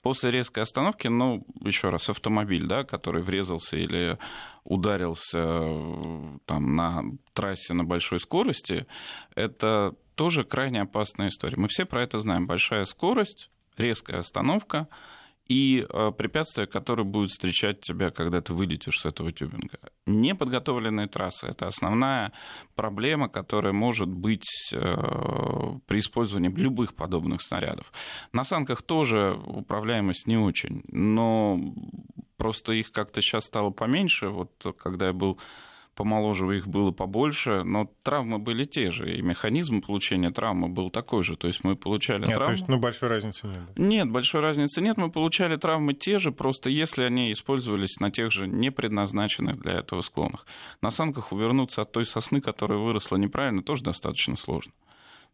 После 0.01 0.31
резкой 0.31 0.63
остановки, 0.63 1.07
ну, 1.07 1.45
еще 1.63 1.89
раз, 1.89 2.09
автомобиль, 2.09 2.65
да, 2.65 2.83
который 2.83 3.21
врезался 3.21 3.77
или 3.77 4.17
ударился 4.63 5.37
э, 5.37 6.37
там, 6.45 6.75
на 6.75 7.03
трассе 7.33 7.73
на 7.73 7.83
большой 7.83 8.19
скорости, 8.19 8.87
это 9.35 9.93
тоже 10.15 10.43
крайне 10.43 10.81
опасная 10.81 11.27
история. 11.27 11.57
Мы 11.57 11.67
все 11.67 11.85
про 11.85 12.01
это 12.01 12.19
знаем. 12.19 12.47
Большая 12.47 12.85
скорость, 12.85 13.51
резкая 13.77 14.19
остановка– 14.19 14.87
и 15.47 15.85
э, 15.87 16.11
препятствия, 16.17 16.65
которые 16.65 17.05
будут 17.05 17.31
встречать 17.31 17.81
тебя, 17.81 18.11
когда 18.11 18.41
ты 18.41 18.53
вылетишь 18.53 18.99
с 18.99 19.05
этого 19.05 19.31
тюбинга. 19.31 19.79
Неподготовленные 20.05 21.07
трассы– 21.07 21.47
это 21.47 21.67
основная 21.67 22.31
проблема, 22.75 23.27
которая 23.27 23.73
может 23.73 24.07
быть 24.07 24.47
э, 24.71 24.77
при 25.87 25.99
использовании 25.99 26.49
любых 26.49 26.95
подобных 26.95 27.41
снарядов. 27.41 27.91
На 28.33 28.45
санках 28.45 28.81
тоже 28.81 29.37
управляемость 29.45 30.27
не 30.27 30.37
очень, 30.37 30.83
но 30.87 31.59
просто 32.37 32.73
их 32.73 32.91
как-то 32.91 33.21
сейчас 33.21 33.45
стало 33.45 33.71
поменьше. 33.71 34.29
Вот 34.29 34.51
когда 34.77 35.07
я 35.07 35.13
был 35.13 35.39
помоложе 36.01 36.57
их 36.57 36.67
было 36.67 36.89
побольше, 36.89 37.63
но 37.63 37.87
травмы 38.01 38.39
были 38.39 38.65
те 38.65 38.89
же, 38.89 39.15
и 39.15 39.21
механизм 39.21 39.81
получения 39.81 40.31
травмы 40.31 40.67
был 40.67 40.89
такой 40.89 41.23
же. 41.23 41.37
То 41.37 41.45
есть 41.45 41.63
мы 41.63 41.75
получали 41.75 42.21
нет, 42.21 42.37
травмы... 42.37 42.45
То 42.45 42.51
есть, 42.53 42.67
ну, 42.67 42.79
большой 42.79 43.09
разницы 43.09 43.45
нет. 43.45 43.59
Нет, 43.75 44.09
большой 44.09 44.41
разницы 44.41 44.81
нет. 44.81 44.97
Мы 44.97 45.11
получали 45.11 45.57
травмы 45.57 45.93
те 45.93 46.17
же, 46.17 46.31
просто 46.31 46.71
если 46.71 47.03
они 47.03 47.31
использовались 47.31 47.99
на 47.99 48.09
тех 48.09 48.31
же 48.31 48.47
не 48.47 48.71
предназначенных 48.71 49.61
для 49.61 49.73
этого 49.73 50.01
склонах. 50.01 50.47
На 50.81 50.89
санках 50.89 51.31
увернуться 51.31 51.83
от 51.83 51.91
той 51.91 52.07
сосны, 52.07 52.41
которая 52.41 52.79
выросла 52.79 53.17
неправильно, 53.17 53.61
тоже 53.61 53.83
достаточно 53.83 54.35
сложно. 54.35 54.73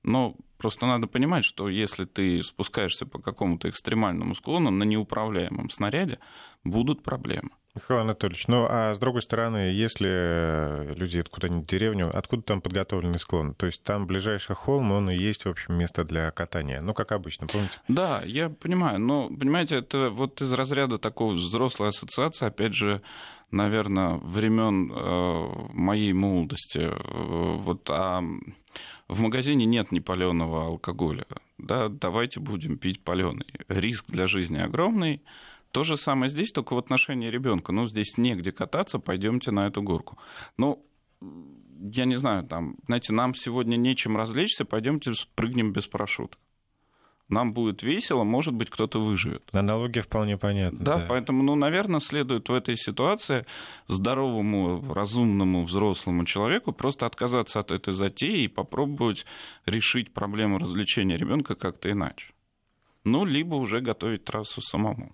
Но 0.03 0.35
просто 0.57 0.85
надо 0.85 1.07
понимать, 1.07 1.45
что 1.45 1.69
если 1.69 2.05
ты 2.05 2.43
спускаешься 2.43 3.05
по 3.05 3.19
какому-то 3.19 3.69
экстремальному 3.69 4.35
склону 4.35 4.71
на 4.71 4.83
неуправляемом 4.83 5.69
снаряде, 5.69 6.19
будут 6.63 7.03
проблемы. 7.03 7.49
Михаил 7.77 8.01
Анатольевич, 8.01 8.47
ну 8.47 8.65
а 8.67 8.95
с 8.95 8.97
другой 8.97 9.21
стороны, 9.21 9.71
если 9.71 10.95
люди 10.95 11.21
куда-нибудь 11.21 11.65
в 11.65 11.69
деревню, 11.69 12.09
откуда 12.11 12.41
там 12.41 12.59
подготовленный 12.59 13.19
склон? 13.19 13.53
То 13.53 13.67
есть 13.67 13.83
там 13.83 14.07
ближайший 14.07 14.55
холм, 14.55 14.91
он 14.91 15.11
и 15.11 15.15
есть, 15.15 15.45
в 15.45 15.49
общем, 15.49 15.75
место 15.75 16.03
для 16.03 16.31
катания. 16.31 16.81
Ну, 16.81 16.95
как 16.95 17.11
обычно, 17.11 17.45
помните? 17.45 17.73
Да, 17.87 18.23
я 18.25 18.49
понимаю. 18.49 18.99
Но, 18.99 19.29
понимаете, 19.29 19.75
это 19.75 20.09
вот 20.09 20.41
из 20.41 20.51
разряда 20.53 20.97
такой 20.97 21.35
взрослой 21.35 21.89
ассоциации, 21.89 22.47
опять 22.47 22.73
же, 22.73 23.03
наверное, 23.51 24.15
времен 24.15 24.91
э, 24.91 25.69
моей 25.73 26.13
молодости. 26.13 26.79
Э, 26.79 27.57
вот, 27.57 27.87
а 27.91 28.23
в 29.07 29.19
магазине 29.19 29.65
нет 29.65 29.91
непаленого 29.91 30.65
алкоголя. 30.65 31.25
Да, 31.57 31.89
давайте 31.89 32.39
будем 32.39 32.77
пить 32.77 33.01
паленый. 33.01 33.47
Риск 33.67 34.05
для 34.07 34.27
жизни 34.27 34.57
огромный. 34.57 35.21
То 35.71 35.83
же 35.83 35.97
самое 35.97 36.29
здесь, 36.29 36.51
только 36.51 36.73
в 36.73 36.77
отношении 36.77 37.29
ребенка. 37.29 37.71
Ну, 37.71 37.87
здесь 37.87 38.17
негде 38.17 38.51
кататься, 38.51 38.99
пойдемте 38.99 39.51
на 39.51 39.67
эту 39.67 39.81
горку. 39.81 40.17
Ну, 40.57 40.85
я 41.79 42.05
не 42.05 42.15
знаю, 42.17 42.43
там, 42.43 42.75
знаете, 42.85 43.13
нам 43.13 43.35
сегодня 43.35 43.75
нечем 43.75 44.17
развлечься, 44.17 44.65
пойдемте 44.65 45.13
спрыгнем 45.13 45.71
без 45.71 45.87
парашюта. 45.87 46.37
Нам 47.29 47.53
будет 47.53 47.83
весело, 47.83 48.23
может 48.23 48.53
быть, 48.53 48.69
кто-то 48.69 49.03
выживет. 49.03 49.49
Аналогия 49.51 50.01
вполне 50.01 50.37
понятна. 50.37 50.79
Да, 50.79 50.97
да, 50.97 51.05
поэтому, 51.09 51.43
ну, 51.43 51.55
наверное, 51.55 51.99
следует 51.99 52.47
в 52.47 52.53
этой 52.53 52.77
ситуации 52.77 53.45
здоровому, 53.87 54.93
разумному, 54.93 55.63
взрослому 55.63 56.23
человеку 56.23 56.71
просто 56.71 57.05
отказаться 57.05 57.59
от 57.59 57.71
этой 57.71 57.93
затеи 57.93 58.43
и 58.43 58.47
попробовать 58.47 59.25
решить 59.65 60.13
проблему 60.13 60.57
развлечения 60.57 61.17
ребенка 61.17 61.55
как-то 61.55 61.91
иначе. 61.91 62.31
Ну, 63.03 63.25
либо 63.25 63.55
уже 63.55 63.81
готовить 63.81 64.23
трассу 64.23 64.61
самому. 64.61 65.13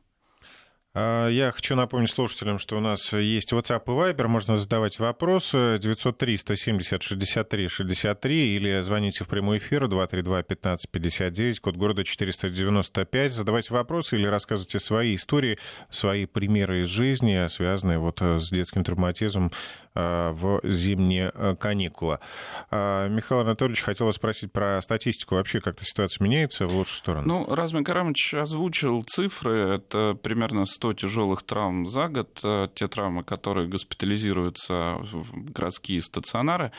А, 0.96 1.28
я 1.28 1.50
хочу 1.50 1.76
напомнить 1.76 2.12
слушателям, 2.12 2.60
что 2.60 2.78
у 2.78 2.80
нас 2.80 3.12
есть 3.14 3.52
WhatsApp 3.52 3.82
и 3.88 3.90
Viber, 3.90 4.28
можно 4.28 4.58
задавать 4.58 5.00
вопросы 5.00 5.74
903-170-63-63 5.76 8.30
или 8.30 8.80
звоните 8.82 9.24
в 9.24 9.28
прямой 9.28 9.58
эфир 9.58 9.86
232-1559, 9.86 11.56
код 11.62 11.78
города 11.78 12.04
495, 12.04 13.32
задавайте 13.32 13.74
вопросы 13.74 14.18
или 14.18 14.28
рассказывайте 14.28 14.78
свои 14.78 15.16
истории, 15.16 15.58
свои 15.90 16.28
примеры 16.28 16.82
из 16.82 16.88
жизни, 16.88 17.48
связанные 17.48 17.98
вот 17.98 18.22
э, 18.22 18.40
с 18.40 18.52
детским 18.52 18.84
травматизмом 18.84 19.52
э, 19.96 20.30
в 20.30 20.62
зимние 20.64 21.32
э, 21.34 21.56
каникулы. 21.60 22.20
А, 22.70 23.08
Михаил 23.08 23.42
Анатольевич, 23.42 23.82
хотел 23.82 24.14
спросить 24.14 24.52
про 24.52 24.80
статистику. 24.84 25.34
Вообще 25.36 25.60
как-то 25.60 25.84
ситуация 25.86 26.24
меняется 26.24 26.68
в 26.68 26.76
лучшую 26.76 26.98
сторону? 26.98 27.28
Ну, 27.28 27.56
Размин 27.56 27.84
Карамович 27.84 28.36
озвучил 28.36 29.02
цифры. 29.04 29.78
Это 29.78 30.16
примерно 30.22 30.68
100 30.68 30.83
100 30.84 30.94
тяжелых 30.94 31.44
травм 31.44 31.88
за 31.88 32.10
год, 32.10 32.40
э, 32.44 32.68
те 32.76 32.88
травмы, 32.88 33.24
которые 33.24 33.70
госпитализируются 33.70 34.98
в 35.00 35.52
городские 35.54 36.02
стационары. 36.02 36.74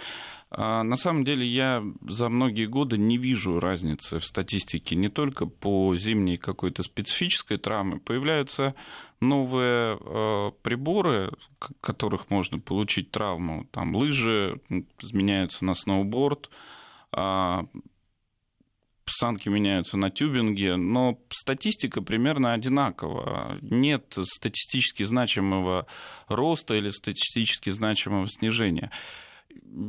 А, 0.50 0.82
на 0.82 0.96
самом 0.96 1.24
деле 1.24 1.46
я 1.46 1.82
за 2.06 2.28
многие 2.28 2.66
годы 2.66 2.98
не 2.98 3.16
вижу 3.16 3.60
разницы 3.60 4.18
в 4.18 4.26
статистике 4.26 4.94
не 4.94 5.08
только 5.08 5.46
по 5.46 5.96
зимней 5.96 6.36
какой-то 6.36 6.82
специфической 6.82 7.56
травме. 7.56 7.96
Появляются 7.96 8.74
новые 9.20 9.98
э, 9.98 10.50
приборы, 10.62 11.32
которых 11.80 12.28
можно 12.28 12.58
получить 12.58 13.10
травму. 13.10 13.64
Там 13.70 13.96
лыжи 13.96 14.60
изменяются 15.00 15.64
на 15.64 15.74
сноуборд, 15.74 16.50
а, 17.10 17.64
санки 19.10 19.48
меняются 19.48 19.96
на 19.96 20.10
тюбинге, 20.10 20.76
но 20.76 21.18
статистика 21.30 22.02
примерно 22.02 22.52
одинакова. 22.52 23.58
Нет 23.60 24.16
статистически 24.22 25.02
значимого 25.02 25.86
роста 26.28 26.74
или 26.74 26.90
статистически 26.90 27.70
значимого 27.70 28.28
снижения. 28.28 28.90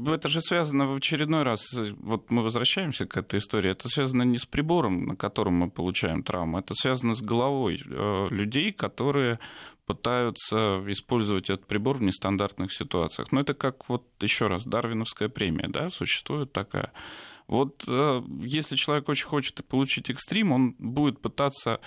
Это 0.07 0.29
же 0.29 0.41
связано 0.41 0.87
в 0.87 0.95
очередной 0.95 1.43
раз, 1.43 1.73
вот 1.73 2.29
мы 2.29 2.43
возвращаемся 2.43 3.07
к 3.07 3.17
этой 3.17 3.39
истории, 3.39 3.71
это 3.71 3.89
связано 3.89 4.21
не 4.21 4.37
с 4.37 4.45
прибором, 4.45 5.05
на 5.05 5.15
котором 5.15 5.55
мы 5.55 5.71
получаем 5.71 6.21
травму, 6.21 6.59
это 6.59 6.75
связано 6.75 7.15
с 7.15 7.21
головой 7.21 7.81
э, 7.83 8.27
людей, 8.29 8.71
которые 8.71 9.39
пытаются 9.85 10.83
использовать 10.87 11.49
этот 11.49 11.67
прибор 11.67 11.97
в 11.97 12.01
нестандартных 12.01 12.73
ситуациях. 12.73 13.31
Но 13.31 13.41
это 13.41 13.53
как 13.53 13.87
вот 13.89 14.03
еще 14.19 14.47
раз 14.47 14.65
Дарвиновская 14.65 15.29
премия, 15.29 15.67
да, 15.67 15.89
существует 15.89 16.51
такая. 16.51 16.91
Вот 17.47 17.83
э, 17.87 18.21
если 18.41 18.75
человек 18.75 19.09
очень 19.09 19.27
хочет 19.27 19.65
получить 19.65 20.09
экстрим, 20.09 20.51
он 20.51 20.75
будет 20.79 21.21
пытаться 21.21 21.79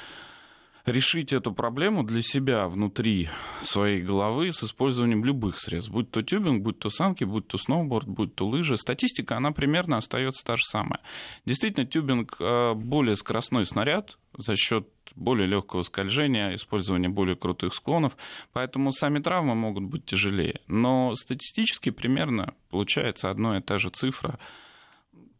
решить 0.88 1.32
эту 1.32 1.52
проблему 1.52 2.02
для 2.02 2.22
себя 2.22 2.68
внутри 2.68 3.28
своей 3.62 4.00
головы 4.00 4.52
с 4.52 4.62
использованием 4.62 5.24
любых 5.24 5.58
средств, 5.58 5.90
будь 5.90 6.10
то 6.10 6.22
тюбинг, 6.22 6.62
будь 6.62 6.78
то 6.78 6.90
санки, 6.90 7.24
будь 7.24 7.46
то 7.46 7.58
сноуборд, 7.58 8.08
будь 8.08 8.34
то 8.34 8.46
лыжи. 8.46 8.76
Статистика, 8.76 9.36
она 9.36 9.52
примерно 9.52 9.98
остается 9.98 10.44
та 10.44 10.56
же 10.56 10.62
самая. 10.64 11.00
Действительно, 11.44 11.86
тюбинг 11.86 12.36
э, 12.40 12.74
более 12.74 13.16
скоростной 13.16 13.66
снаряд 13.66 14.18
за 14.36 14.56
счет 14.56 14.88
более 15.14 15.46
легкого 15.46 15.82
скольжения, 15.82 16.54
использования 16.54 17.08
более 17.08 17.36
крутых 17.36 17.74
склонов, 17.74 18.16
поэтому 18.52 18.92
сами 18.92 19.18
травмы 19.18 19.54
могут 19.54 19.84
быть 19.84 20.04
тяжелее. 20.04 20.60
Но 20.68 21.14
статистически 21.16 21.90
примерно 21.90 22.54
получается 22.70 23.30
одна 23.30 23.58
и 23.58 23.62
та 23.62 23.78
же 23.78 23.90
цифра– 23.90 24.38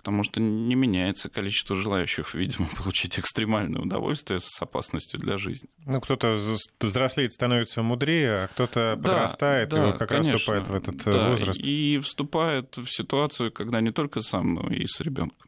потому 0.08 0.24
что 0.24 0.40
не 0.40 0.74
меняется 0.74 1.28
количество 1.28 1.76
желающих, 1.76 2.32
видимо, 2.32 2.66
получить 2.82 3.18
экстремальное 3.18 3.82
удовольствие 3.82 4.40
с 4.40 4.62
опасностью 4.62 5.20
для 5.20 5.36
жизни. 5.36 5.68
Ну, 5.84 6.00
кто-то 6.00 6.38
взрослеет, 6.80 7.34
становится 7.34 7.82
мудрее, 7.82 8.44
а 8.44 8.48
кто-то 8.48 8.94
да, 8.96 9.02
подрастает 9.02 9.68
да, 9.68 9.90
и 9.90 9.98
как 9.98 10.08
конечно, 10.08 10.32
раз 10.32 10.40
вступает 10.40 10.68
в 10.68 10.74
этот 10.74 11.06
э, 11.06 11.12
да, 11.12 11.28
возраст. 11.28 11.60
И 11.60 11.98
вступает 11.98 12.74
в 12.78 12.86
ситуацию, 12.86 13.52
когда 13.52 13.82
не 13.82 13.90
только 13.90 14.22
сам, 14.22 14.54
но 14.54 14.70
и 14.70 14.86
с 14.86 14.98
ребенком. 15.02 15.47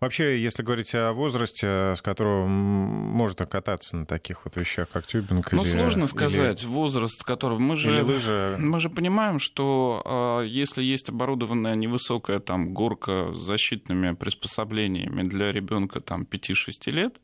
Вообще, 0.00 0.40
если 0.40 0.62
говорить 0.62 0.94
о 0.94 1.12
возрасте, 1.12 1.94
с 1.94 2.00
которого 2.00 2.46
можно 2.46 3.44
кататься 3.44 3.96
на 3.96 4.06
таких 4.06 4.46
вот 4.46 4.56
вещах, 4.56 4.88
как 4.88 5.06
тюбинг 5.06 5.52
ну, 5.52 5.62
или... 5.62 5.70
сложно 5.70 6.06
сказать, 6.06 6.62
или... 6.62 6.70
возраст 6.70 7.22
которого... 7.22 7.58
Мы 7.58 7.76
же, 7.76 7.92
или 7.92 8.00
лыжи... 8.00 8.56
мы 8.58 8.80
же 8.80 8.88
понимаем, 8.88 9.38
что 9.38 10.40
э, 10.42 10.46
если 10.48 10.82
есть 10.82 11.10
оборудованная 11.10 11.74
невысокая 11.74 12.40
там 12.40 12.72
горка 12.72 13.30
с 13.34 13.36
защитными 13.36 14.14
приспособлениями 14.14 15.22
для 15.28 15.52
ребенка 15.52 16.00
там 16.00 16.22
5-6 16.22 16.90
лет, 16.90 17.20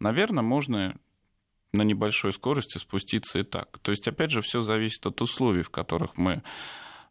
наверное, 0.00 0.42
можно 0.42 0.96
на 1.72 1.82
небольшой 1.82 2.32
скорости 2.32 2.78
спуститься 2.78 3.38
и 3.38 3.44
так. 3.44 3.78
То 3.82 3.92
есть, 3.92 4.08
опять 4.08 4.32
же, 4.32 4.42
все 4.42 4.62
зависит 4.62 5.06
от 5.06 5.22
условий, 5.22 5.62
в 5.62 5.70
которых 5.70 6.16
мы 6.16 6.42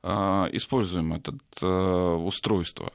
э, 0.04 0.10
используем 0.52 1.14
это 1.14 1.38
э, 1.62 2.16
устройство. 2.16 2.92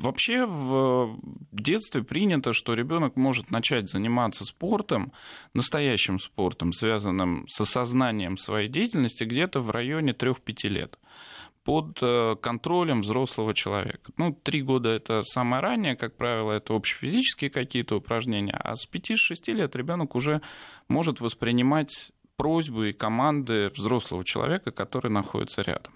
Вообще 0.00 0.46
в 0.46 1.18
детстве 1.52 2.02
принято, 2.02 2.54
что 2.54 2.72
ребенок 2.72 3.16
может 3.16 3.50
начать 3.50 3.90
заниматься 3.90 4.46
спортом, 4.46 5.12
настоящим 5.52 6.18
спортом, 6.18 6.72
связанным 6.72 7.46
с 7.48 7.60
осознанием 7.60 8.38
своей 8.38 8.68
деятельности, 8.68 9.24
где-то 9.24 9.60
в 9.60 9.70
районе 9.70 10.12
3-5 10.12 10.68
лет 10.68 10.98
под 11.64 11.98
э, 12.00 12.36
контролем 12.40 13.02
взрослого 13.02 13.52
человека. 13.52 14.10
Ну, 14.16 14.32
три 14.32 14.62
года 14.62 14.88
это 14.88 15.22
самое 15.22 15.60
раннее, 15.60 15.96
как 15.96 16.16
правило, 16.16 16.52
это 16.52 16.74
общефизические 16.74 17.50
какие-то 17.50 17.96
упражнения, 17.96 18.58
а 18.58 18.76
с 18.76 18.88
5-6 18.90 19.52
лет 19.52 19.76
ребенок 19.76 20.14
уже 20.14 20.40
может 20.88 21.20
воспринимать 21.20 22.10
просьбы 22.36 22.88
и 22.88 22.94
команды 22.94 23.68
взрослого 23.68 24.24
человека, 24.24 24.70
который 24.70 25.10
находится 25.10 25.60
рядом. 25.60 25.92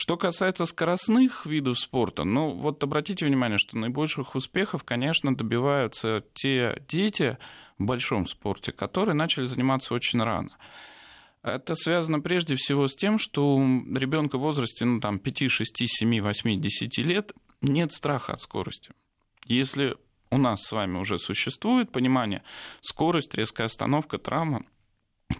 Что 0.00 0.16
касается 0.16 0.64
скоростных 0.64 1.44
видов 1.44 1.78
спорта, 1.78 2.24
ну 2.24 2.52
вот 2.52 2.82
обратите 2.82 3.26
внимание, 3.26 3.58
что 3.58 3.76
наибольших 3.76 4.34
успехов, 4.34 4.82
конечно, 4.82 5.36
добиваются 5.36 6.24
те 6.32 6.82
дети 6.88 7.36
в 7.76 7.84
большом 7.84 8.26
спорте, 8.26 8.72
которые 8.72 9.14
начали 9.14 9.44
заниматься 9.44 9.92
очень 9.92 10.22
рано. 10.22 10.56
Это 11.42 11.74
связано 11.74 12.18
прежде 12.18 12.54
всего 12.54 12.88
с 12.88 12.96
тем, 12.96 13.18
что 13.18 13.56
у 13.56 13.94
ребенка 13.94 14.38
в 14.38 14.40
возрасте 14.40 14.86
ну, 14.86 15.00
там, 15.00 15.18
5, 15.18 15.50
6, 15.50 15.82
7, 15.86 16.22
8, 16.22 16.60
10 16.62 16.98
лет 17.00 17.32
нет 17.60 17.92
страха 17.92 18.32
от 18.32 18.40
скорости. 18.40 18.92
Если 19.44 19.98
у 20.30 20.38
нас 20.38 20.62
с 20.62 20.72
вами 20.72 20.96
уже 20.96 21.18
существует 21.18 21.92
понимание 21.92 22.42
скорость, 22.80 23.34
резкая 23.34 23.66
остановка, 23.66 24.16
травма, 24.16 24.64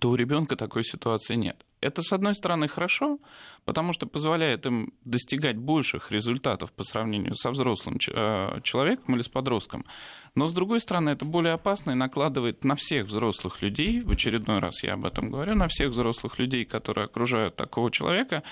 то 0.00 0.10
у 0.10 0.16
ребенка 0.16 0.54
такой 0.54 0.84
ситуации 0.84 1.36
нет. 1.36 1.64
Это, 1.80 2.02
с 2.02 2.12
одной 2.12 2.34
стороны, 2.34 2.68
хорошо, 2.68 3.18
потому 3.64 3.92
что 3.94 4.06
позволяет 4.06 4.66
им 4.66 4.92
достигать 5.04 5.56
больших 5.56 6.12
результатов 6.12 6.72
по 6.72 6.84
сравнению 6.84 7.34
со 7.34 7.50
взрослым 7.50 7.96
э, 7.96 8.60
человеком 8.62 9.14
или 9.14 9.22
с 9.22 9.28
подростком. 9.28 9.86
Но, 10.34 10.46
с 10.46 10.52
другой 10.52 10.80
стороны, 10.80 11.10
это 11.10 11.24
более 11.24 11.54
опасно 11.54 11.92
и 11.92 11.94
накладывает 11.94 12.64
на 12.64 12.74
всех 12.74 13.06
взрослых 13.06 13.62
людей, 13.62 14.02
в 14.02 14.10
очередной 14.10 14.58
раз 14.58 14.82
я 14.82 14.94
об 14.94 15.06
этом 15.06 15.30
говорю, 15.30 15.54
на 15.54 15.68
всех 15.68 15.90
взрослых 15.90 16.38
людей, 16.38 16.66
которые 16.66 17.06
окружают 17.06 17.56
такого 17.56 17.90
человека, 17.90 18.42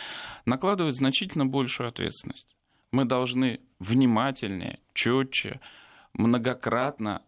накладывает 0.46 0.94
значительно 0.94 1.44
большую 1.44 1.88
ответственность. 1.88 2.56
Мы 2.92 3.04
должны 3.04 3.60
внимательнее, 3.78 4.78
четче, 4.94 5.60
многократно 6.14 7.22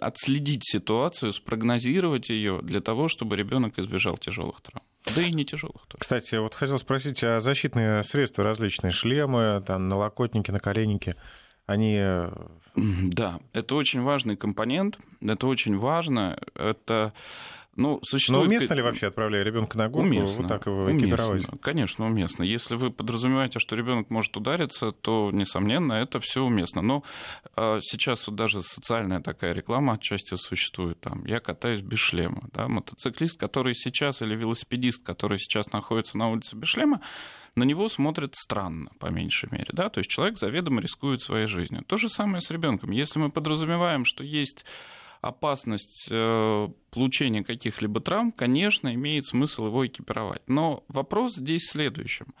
отследить 0.00 0.62
ситуацию, 0.64 1.32
спрогнозировать 1.32 2.28
ее 2.28 2.60
для 2.62 2.80
того, 2.80 3.08
чтобы 3.08 3.36
ребенок 3.36 3.78
избежал 3.78 4.18
тяжелых 4.18 4.60
травм. 4.60 4.84
Да 5.14 5.22
и 5.22 5.30
не 5.30 5.44
тяжелых 5.44 5.86
тоже. 5.86 6.00
Кстати, 6.00 6.34
вот 6.36 6.54
хотел 6.54 6.78
спросить, 6.78 7.22
а 7.24 7.40
защитные 7.40 8.02
средства 8.02 8.44
различные, 8.44 8.92
шлемы, 8.92 9.62
там, 9.66 9.88
налокотники, 9.88 10.50
наколенники, 10.50 11.16
они... 11.66 11.96
Э, 11.98 12.30
да, 12.74 13.40
это 13.52 13.74
очень 13.74 14.02
важный 14.02 14.36
компонент, 14.36 14.98
это 15.20 15.46
очень 15.46 15.76
важно, 15.76 16.38
это 16.54 17.12
ну, 17.76 18.00
существует... 18.02 18.48
Но 18.48 18.56
уместно 18.56 18.74
ли 18.74 18.82
вообще, 18.82 19.06
отправляя 19.06 19.44
ребенка 19.44 19.78
на 19.78 19.88
горку, 19.88 20.06
уместно, 20.06 20.42
вот 20.42 20.48
так 20.48 20.66
его 20.66 20.90
экипировать? 20.90 21.30
Уместно, 21.30 21.58
конечно, 21.58 22.06
уместно. 22.06 22.42
Если 22.42 22.74
вы 22.74 22.90
подразумеваете, 22.90 23.58
что 23.58 23.76
ребенок 23.76 24.10
может 24.10 24.36
удариться, 24.36 24.92
то, 24.92 25.30
несомненно, 25.32 25.94
это 25.94 26.18
все 26.18 26.42
уместно. 26.42 26.82
Но 26.82 27.04
а, 27.54 27.78
сейчас 27.80 28.26
вот 28.26 28.36
даже 28.36 28.62
социальная 28.62 29.20
такая 29.20 29.52
реклама 29.52 29.94
отчасти 29.94 30.34
существует. 30.34 31.00
Там, 31.00 31.24
я 31.26 31.38
катаюсь 31.38 31.80
без 31.80 31.98
шлема. 31.98 32.48
Да? 32.52 32.66
Мотоциклист, 32.66 33.38
который 33.38 33.74
сейчас, 33.74 34.20
или 34.20 34.34
велосипедист, 34.34 35.04
который 35.04 35.38
сейчас 35.38 35.72
находится 35.72 36.18
на 36.18 36.28
улице 36.28 36.56
без 36.56 36.68
шлема, 36.68 37.00
на 37.54 37.62
него 37.62 37.88
смотрят 37.88 38.34
странно, 38.34 38.90
по 38.98 39.06
меньшей 39.06 39.48
мере. 39.52 39.68
Да? 39.72 39.90
То 39.90 39.98
есть 39.98 40.10
человек 40.10 40.38
заведомо 40.38 40.80
рискует 40.80 41.22
своей 41.22 41.46
жизнью. 41.46 41.84
То 41.86 41.96
же 41.96 42.08
самое 42.08 42.40
с 42.40 42.50
ребенком. 42.50 42.90
Если 42.90 43.20
мы 43.20 43.30
подразумеваем, 43.30 44.04
что 44.04 44.24
есть 44.24 44.64
опасность 45.20 46.08
э, 46.10 46.68
получения 46.90 47.44
каких-либо 47.44 48.00
травм, 48.00 48.32
конечно, 48.32 48.92
имеет 48.94 49.26
смысл 49.26 49.66
его 49.66 49.86
экипировать. 49.86 50.42
Но 50.46 50.84
вопрос 50.88 51.36
здесь 51.36 51.62
в 51.62 51.70
следующем. 51.70 52.34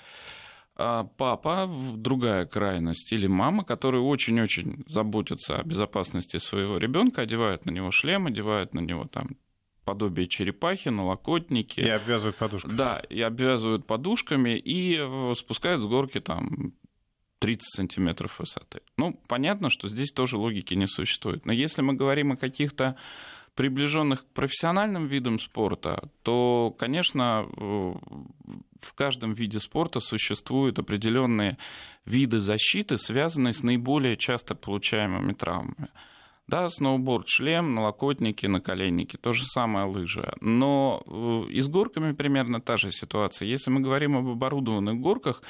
А 0.76 1.04
папа, 1.04 1.70
другая 1.94 2.46
крайность, 2.46 3.12
или 3.12 3.26
мама, 3.26 3.64
которые 3.64 4.02
очень-очень 4.02 4.84
заботятся 4.86 5.58
о 5.58 5.62
безопасности 5.62 6.38
своего 6.38 6.78
ребенка, 6.78 7.22
одевают 7.22 7.66
на 7.66 7.70
него 7.70 7.90
шлем, 7.90 8.26
одевают 8.26 8.72
на 8.72 8.80
него 8.80 9.04
там 9.04 9.36
подобие 9.84 10.26
черепахи, 10.26 10.88
налокотники. 10.88 11.80
И 11.80 11.88
обвязывают 11.88 12.36
подушками. 12.36 12.76
Да, 12.76 13.02
и 13.10 13.20
обвязывают 13.20 13.86
подушками 13.86 14.56
и 14.56 14.96
э, 14.98 15.34
спускают 15.36 15.82
с 15.82 15.86
горки 15.86 16.20
там 16.20 16.72
30 17.40 17.74
сантиметров 17.74 18.38
высоты. 18.38 18.80
Ну, 18.96 19.18
понятно, 19.26 19.70
что 19.70 19.88
здесь 19.88 20.12
тоже 20.12 20.36
логики 20.36 20.74
не 20.74 20.86
существует. 20.86 21.46
Но 21.46 21.52
если 21.52 21.82
мы 21.82 21.94
говорим 21.94 22.32
о 22.32 22.36
каких-то 22.36 22.96
приближенных 23.54 24.22
к 24.22 24.28
профессиональным 24.28 25.06
видам 25.06 25.40
спорта, 25.40 26.08
то, 26.22 26.74
конечно, 26.78 27.46
в 28.80 28.94
каждом 28.94 29.32
виде 29.32 29.58
спорта 29.58 30.00
существуют 30.00 30.78
определенные 30.78 31.58
виды 32.04 32.40
защиты, 32.40 32.98
связанные 32.98 33.54
с 33.54 33.62
наиболее 33.62 34.16
часто 34.16 34.54
получаемыми 34.54 35.32
травмами. 35.32 35.88
Да, 36.46 36.68
сноуборд, 36.68 37.28
шлем, 37.28 37.74
налокотники, 37.74 38.46
наколенники, 38.46 39.16
то 39.16 39.32
же 39.32 39.44
самое 39.44 39.86
лыжи. 39.86 40.32
Но 40.40 41.00
э, 41.06 41.52
и 41.52 41.60
с 41.60 41.68
горками 41.68 42.10
примерно 42.12 42.60
та 42.60 42.76
же 42.76 42.90
ситуация. 42.90 43.46
Если 43.46 43.70
мы 43.70 43.80
говорим 43.80 44.16
об 44.16 44.26
оборудованных 44.26 44.96
горках, 44.96 45.42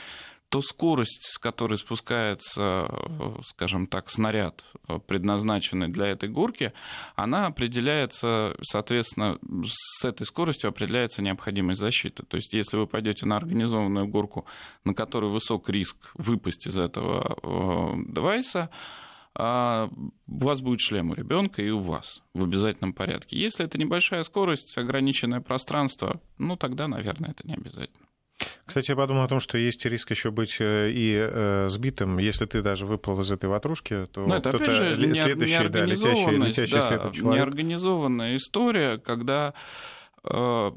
то 0.50 0.60
скорость, 0.62 1.26
с 1.26 1.38
которой 1.38 1.78
спускается, 1.78 2.88
э, 2.90 3.36
скажем 3.46 3.86
так, 3.86 4.10
снаряд, 4.10 4.64
э, 4.88 4.98
предназначенный 4.98 5.88
для 5.88 6.08
этой 6.08 6.28
горки, 6.28 6.72
она 7.14 7.46
определяется, 7.46 8.56
соответственно, 8.60 9.38
с 9.64 10.04
этой 10.04 10.26
скоростью 10.26 10.68
определяется 10.68 11.22
необходимость 11.22 11.78
защиты. 11.78 12.24
То 12.24 12.36
есть, 12.36 12.52
если 12.52 12.76
вы 12.76 12.88
пойдете 12.88 13.26
на 13.26 13.36
организованную 13.36 14.08
горку, 14.08 14.44
на 14.84 14.92
которой 14.92 15.30
высок 15.30 15.68
риск 15.70 15.96
выпасть 16.14 16.66
из 16.66 16.76
этого 16.76 17.38
э, 17.42 18.12
девайса, 18.12 18.70
а, 19.32 19.88
у 20.26 20.44
вас 20.44 20.60
будет 20.60 20.80
шлем 20.80 21.12
у 21.12 21.14
ребенка 21.14 21.62
и 21.62 21.70
у 21.70 21.78
вас 21.78 22.22
в 22.34 22.42
обязательном 22.42 22.92
порядке. 22.92 23.38
Если 23.38 23.64
это 23.64 23.78
небольшая 23.78 24.24
скорость, 24.24 24.76
ограниченное 24.76 25.40
пространство, 25.40 26.20
ну 26.38 26.56
тогда, 26.56 26.88
наверное, 26.88 27.30
это 27.30 27.46
не 27.46 27.54
обязательно. 27.54 28.09
Кстати, 28.70 28.92
я 28.92 28.96
подумал 28.96 29.24
о 29.24 29.28
том, 29.28 29.40
что 29.40 29.58
есть 29.58 29.84
риск 29.84 30.12
еще 30.12 30.30
быть 30.30 30.58
э, 30.60 30.92
и 30.92 31.16
э, 31.18 31.66
сбитым. 31.68 32.18
Если 32.18 32.46
ты 32.46 32.62
даже 32.62 32.86
выплыл 32.86 33.18
из 33.18 33.32
этой 33.32 33.50
ватрушки, 33.50 34.06
то 34.12 34.20
Но 34.20 34.36
это, 34.36 34.50
опять 34.50 34.70
же, 34.70 34.96
не, 34.96 35.14
следующий, 35.14 35.68
да, 35.68 35.84
летящий, 35.84 36.36
летящий 36.36 36.74
да, 36.76 36.82
след 36.82 37.12
человек. 37.12 37.40
Неорганизованная 37.40 38.36
история, 38.36 38.98
когда 38.98 39.54
э, 40.22 40.70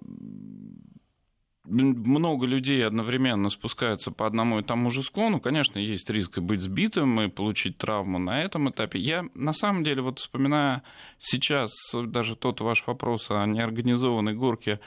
много 1.66 2.46
людей 2.46 2.86
одновременно 2.86 3.50
спускаются 3.50 4.12
по 4.12 4.28
одному 4.28 4.60
и 4.60 4.64
тому 4.64 4.90
же 4.90 5.02
склону, 5.02 5.40
конечно, 5.40 5.80
есть 5.80 6.10
риск 6.10 6.40
быть 6.40 6.62
сбитым 6.62 7.22
и 7.22 7.30
получить 7.30 7.78
травму 7.78 8.20
на 8.20 8.42
этом 8.42 8.70
этапе. 8.70 9.00
Я, 9.00 9.26
на 9.34 9.54
самом 9.54 9.84
деле, 9.84 10.02
вот 10.02 10.20
вспоминая 10.20 10.84
сейчас 11.20 11.72
даже 11.94 12.36
тот 12.36 12.60
ваш 12.60 12.86
вопрос 12.86 13.32
о 13.32 13.46
неорганизованной 13.46 14.34
горке 14.34 14.80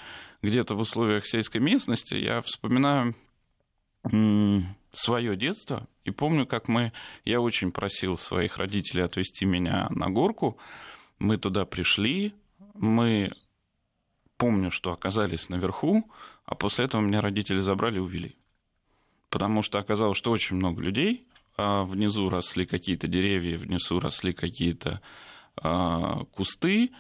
где-то 0.43 0.75
в 0.75 0.81
условиях 0.81 1.27
сельской 1.27 1.61
местности, 1.61 2.15
я 2.15 2.43
вспоминаю 2.43 3.15
свое 4.93 5.37
детство 5.37 5.89
и 6.05 6.11
помню, 6.11 6.47
как 6.47 6.69
мы, 6.69 6.93
я 7.25 7.41
очень 7.41 7.73
просил 7.73 8.17
своих 8.17 8.59
родителей 8.59 9.03
отвезти 9.03 9.45
меня 9.45 9.89
на 9.91 10.11
горку, 10.11 10.59
мы 11.19 11.39
туда 11.39 11.65
пришли, 11.65 12.35
мы 12.75 13.33
помню, 14.37 14.71
что 14.71 14.93
оказались 14.93 15.49
наверху, 15.49 16.09
а 16.47 16.55
после 16.55 16.85
этого 16.85 17.01
меня 17.01 17.21
родители 17.21 17.59
забрали 17.59 17.97
и 17.97 18.01
увели. 18.01 18.37
Потому 19.31 19.63
что 19.63 19.79
оказалось, 19.79 20.17
что 20.17 20.31
очень 20.31 20.57
много 20.57 20.81
людей, 20.81 21.27
а 21.57 21.85
внизу 21.85 22.29
росли 22.29 22.65
какие-то 22.65 23.09
деревья, 23.09 23.59
внизу 23.59 23.99
росли 23.99 24.33
какие-то 24.33 25.01
а, 25.57 26.25
кусты. 26.33 26.93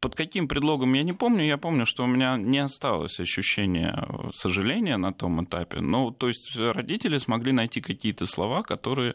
Под 0.00 0.14
каким 0.14 0.48
предлогом 0.48 0.94
я 0.94 1.02
не 1.02 1.12
помню. 1.12 1.44
Я 1.44 1.58
помню, 1.58 1.86
что 1.86 2.04
у 2.04 2.06
меня 2.06 2.36
не 2.36 2.58
осталось 2.58 3.20
ощущения 3.20 4.06
сожаления 4.32 4.96
на 4.96 5.12
том 5.12 5.44
этапе. 5.44 5.80
Но, 5.80 6.10
то 6.10 6.28
есть, 6.28 6.56
родители 6.56 7.18
смогли 7.18 7.52
найти 7.52 7.80
какие-то 7.80 8.26
слова, 8.26 8.62
которые 8.62 9.14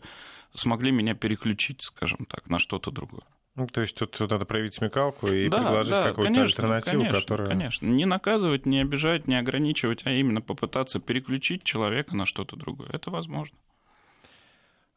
смогли 0.53 0.91
меня 0.91 1.15
переключить, 1.15 1.81
скажем 1.81 2.25
так, 2.25 2.49
на 2.49 2.59
что-то 2.59 2.91
другое. 2.91 3.23
Ну, 3.55 3.67
то 3.67 3.81
есть 3.81 3.95
тут 3.95 4.19
надо 4.19 4.43
проявить 4.45 4.73
смекалку 4.73 5.27
и 5.27 5.47
да, 5.47 5.59
предложить 5.59 5.91
да, 5.91 6.03
какую-то 6.09 6.33
конечно, 6.33 6.43
альтернативу, 6.43 7.03
конечно, 7.03 7.21
которая... 7.21 7.47
Конечно, 7.47 7.85
не 7.85 8.05
наказывать, 8.05 8.65
не 8.65 8.81
обижать, 8.81 9.27
не 9.27 9.39
ограничивать, 9.39 10.01
а 10.05 10.11
именно 10.11 10.41
попытаться 10.41 10.99
переключить 10.99 11.63
человека 11.63 12.15
на 12.17 12.25
что-то 12.25 12.57
другое. 12.57 12.89
Это 12.91 13.11
возможно. 13.11 13.57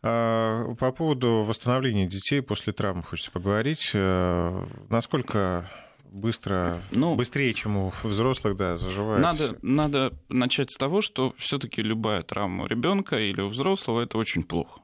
А, 0.02 0.74
по 0.74 0.90
поводу 0.90 1.42
восстановления 1.46 2.06
детей 2.06 2.42
после 2.42 2.72
травм 2.72 3.02
хочется 3.04 3.30
поговорить. 3.30 3.92
Э, 3.94 4.66
насколько 4.90 5.70
быстро, 6.10 6.80
ну, 6.90 7.14
быстрее, 7.14 7.52
чем 7.54 7.76
у 7.76 7.92
взрослых, 8.02 8.56
да, 8.56 8.76
заживает. 8.76 9.22
Надо, 9.22 9.56
надо 9.62 10.12
начать 10.28 10.72
с 10.72 10.76
того, 10.76 11.00
что 11.00 11.34
все-таки 11.38 11.82
любая 11.82 12.22
травма 12.22 12.64
у 12.64 12.66
ребенка 12.66 13.18
или 13.18 13.40
у 13.40 13.48
взрослого 13.48 14.02
это 14.02 14.18
очень 14.18 14.42
плохо. 14.42 14.80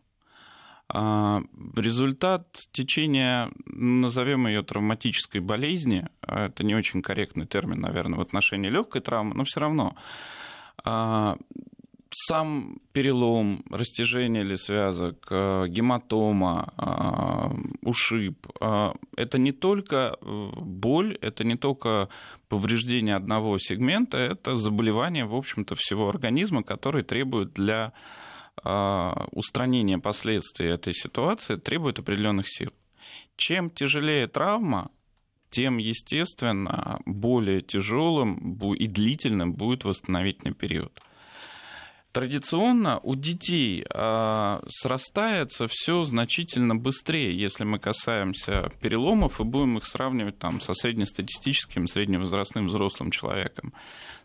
А, 0.88 1.42
результат 1.77 2.47
течения, 2.73 3.51
назовем 3.66 4.47
ее 4.47 4.62
травматической 4.62 5.40
болезни, 5.40 6.07
а, 6.20 6.47
это 6.47 6.62
не 6.62 6.75
очень 6.75 7.03
корректный 7.03 7.47
термин, 7.47 7.81
наверное, 7.81 8.18
в 8.18 8.23
отношении 8.23 8.68
легкой 8.68 9.01
травмы, 9.01 9.35
но 9.35 9.44
все 9.44 9.61
равно. 9.61 9.97
А, 10.85 11.37
сам 12.16 12.79
перелом, 12.92 13.64
растяжение 13.70 14.44
или 14.44 14.55
связок, 14.55 15.27
гематома, 15.31 16.73
ушиб– 17.83 18.47
это 19.16 19.38
не 19.38 19.51
только 19.51 20.16
э, 20.20 20.51
боль, 20.61 21.18
это 21.20 21.42
не 21.42 21.57
только 21.57 22.09
повреждение 22.49 23.16
одного 23.16 23.59
сегмента, 23.59 24.16
это 24.16 24.55
заболевание, 24.55 25.25
в 25.25 25.35
общем-то, 25.35 25.75
всего 25.75 26.09
организма, 26.09 26.62
который 26.62 27.03
требует 27.03 27.53
для 27.53 27.92
устранение 29.33 29.98
последствий 29.98 30.68
этой 30.68 30.94
ситуации 30.94 31.57
требует 31.57 31.98
определенных 31.98 32.46
сил. 32.48 32.70
Чем 33.37 33.70
тяжелее 33.70 34.27
травма, 34.27 34.90
тем, 35.50 35.79
естественно, 35.79 36.98
более 37.05 37.61
тяжелым 37.61 38.59
и 38.74 38.87
длительным 38.87 39.55
будет 39.55 39.85
восстановительный 39.85 40.55
период. 40.55 41.00
Традиционно 42.14 43.00
у 43.03 43.16
детей 43.16 43.85
э, 43.92 44.61
срастается 44.68 45.66
все 45.68 46.05
значительно 46.05 46.77
быстрее, 46.77 47.37
если 47.37 47.64
мы 47.64 47.81
касаемся 47.81 48.70
переломов 48.81 49.40
и 49.40 49.42
будем 49.42 49.79
их 49.79 49.85
сравнивать 49.85 50.38
там, 50.38 50.61
со 50.61 50.74
среднестатистическим, 50.74 51.88
средневозрастным 51.88 52.68
взрослым 52.68 53.11
человеком. 53.11 53.72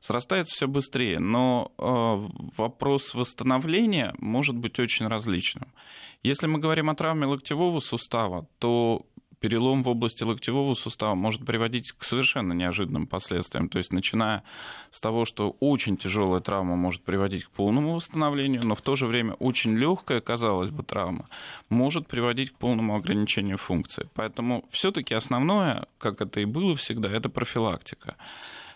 Срастается 0.01 0.53
все 0.53 0.67
быстрее, 0.67 1.17
но 1.17 1.71
э, 1.79 2.51
вопрос 2.57 3.15
восстановления 3.15 4.13
может 4.19 4.55
быть 4.55 4.77
очень 4.77 5.07
различным. 5.07 5.73
Если 6.21 6.45
мы 6.45 6.59
говорим 6.59 6.91
о 6.91 6.95
травме 6.95 7.25
локтевого 7.25 7.79
сустава, 7.79 8.45
то 8.59 9.07
перелом 9.39 9.83
в 9.83 9.89
области 9.89 10.23
локтевого 10.23 10.73
сустава 10.73 11.15
может 11.15 11.45
приводить 11.45 11.91
к 11.91 12.03
совершенно 12.03 12.53
неожиданным 12.53 13.07
последствиям. 13.07 13.69
То 13.69 13.77
есть, 13.77 13.91
начиная 13.91 14.43
с 14.91 14.99
того, 14.99 15.25
что 15.25 15.55
очень 15.59 15.97
тяжелая 15.97 16.41
травма 16.41 16.75
может 16.75 17.03
приводить 17.03 17.45
к 17.45 17.49
полному 17.49 17.95
восстановлению, 17.95 18.65
но 18.65 18.75
в 18.75 18.81
то 18.81 18.95
же 18.95 19.05
время 19.05 19.33
очень 19.33 19.75
легкая, 19.75 20.21
казалось 20.21 20.71
бы, 20.71 20.83
травма 20.83 21.27
может 21.69 22.07
приводить 22.07 22.51
к 22.51 22.55
полному 22.55 22.95
ограничению 22.95 23.57
функции. 23.57 24.09
Поэтому 24.13 24.65
все-таки 24.69 25.13
основное, 25.13 25.85
как 25.97 26.21
это 26.21 26.39
и 26.39 26.45
было 26.45 26.75
всегда, 26.75 27.09
это 27.09 27.29
профилактика. 27.29 28.15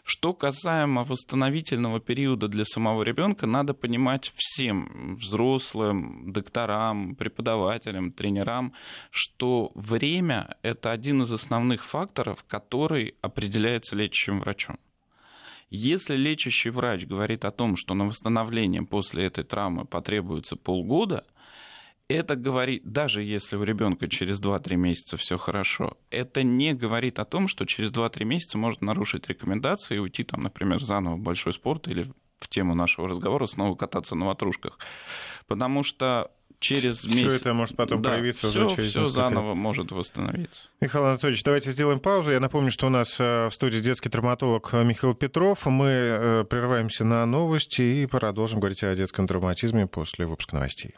Что 0.03 0.33
касаемо 0.33 1.05
восстановительного 1.05 2.01
периода 2.01 2.49
для 2.49 2.65
самого 2.65 3.03
ребенка, 3.03 3.47
надо 3.47 3.73
понимать 3.73 4.33
всем 4.35 5.15
взрослым, 5.15 6.33
докторам, 6.33 7.15
преподавателям, 7.15 8.11
тренерам, 8.11 8.73
что 9.11 9.71
время– 9.75 10.57
это 10.61 10.91
один 10.91 11.21
из 11.21 11.31
основных 11.31 11.85
факторов, 11.85 12.43
который 12.49 13.15
определяется 13.21 13.95
лечащим 13.95 14.41
врачом. 14.41 14.77
Если 15.69 16.15
лечащий 16.15 16.69
врач 16.69 17.05
говорит 17.05 17.45
о 17.45 17.51
том, 17.51 17.77
что 17.77 17.93
на 17.93 18.05
восстановление 18.05 18.83
после 18.83 19.25
этой 19.25 19.45
травмы 19.45 19.85
потребуется 19.85 20.57
полгода, 20.57 21.25
это 22.09 22.35
говорит, 22.35 22.83
даже 22.85 23.21
если 23.21 23.55
у 23.55 23.63
ребенка 23.63 24.07
через 24.07 24.41
2-3 24.41 24.75
месяца 24.75 25.17
все 25.17 25.37
хорошо, 25.37 25.97
это 26.09 26.43
не 26.43 26.73
говорит 26.73 27.19
о 27.19 27.25
том, 27.25 27.47
что 27.47 27.65
через 27.65 27.91
2-3 27.91 28.25
месяца 28.25 28.57
может 28.57 28.81
нарушить 28.81 29.27
рекомендации 29.29 29.95
и 29.95 29.99
уйти, 29.99 30.23
там, 30.23 30.43
например, 30.43 30.81
заново 30.81 31.15
в 31.15 31.19
большой 31.19 31.53
спорт 31.53 31.87
или 31.87 32.11
в 32.39 32.49
тему 32.49 32.75
нашего 32.75 33.07
разговора 33.07 33.45
снова 33.45 33.75
кататься 33.75 34.15
на 34.15 34.27
ватрушках. 34.27 34.77
Потому 35.47 35.83
что 35.83 36.29
через 36.59 37.05
месяц... 37.05 37.27
Все 37.27 37.35
это 37.35 37.53
может 37.53 37.75
потом 37.75 38.01
да, 38.01 38.09
проявиться 38.09 38.49
все, 38.49 38.65
уже 38.65 38.75
через 38.75 38.89
все 38.89 39.05
заново 39.05 39.49
лет. 39.49 39.57
может 39.57 39.91
восстановиться. 39.91 40.69
Михаил 40.81 41.05
Анатольевич, 41.05 41.43
давайте 41.43 41.71
сделаем 41.71 41.99
паузу. 41.99 42.31
Я 42.31 42.39
напомню, 42.39 42.71
что 42.71 42.87
у 42.87 42.89
нас 42.89 43.17
э, 43.19 43.47
в 43.49 43.53
студии 43.53 43.79
детский 43.79 44.09
травматолог 44.09 44.71
Михаил 44.73 45.13
Петров. 45.13 45.65
Мы 45.65 45.87
э, 45.87 46.43
прерываемся 46.49 47.05
на 47.05 47.25
новости 47.25 47.81
и 47.81 48.05
продолжим 48.05 48.59
говорить 48.59 48.83
о 48.83 48.93
детском 48.95 49.27
травматизме 49.27 49.87
после 49.87 50.25
выпуска 50.25 50.55
новостей. 50.55 50.95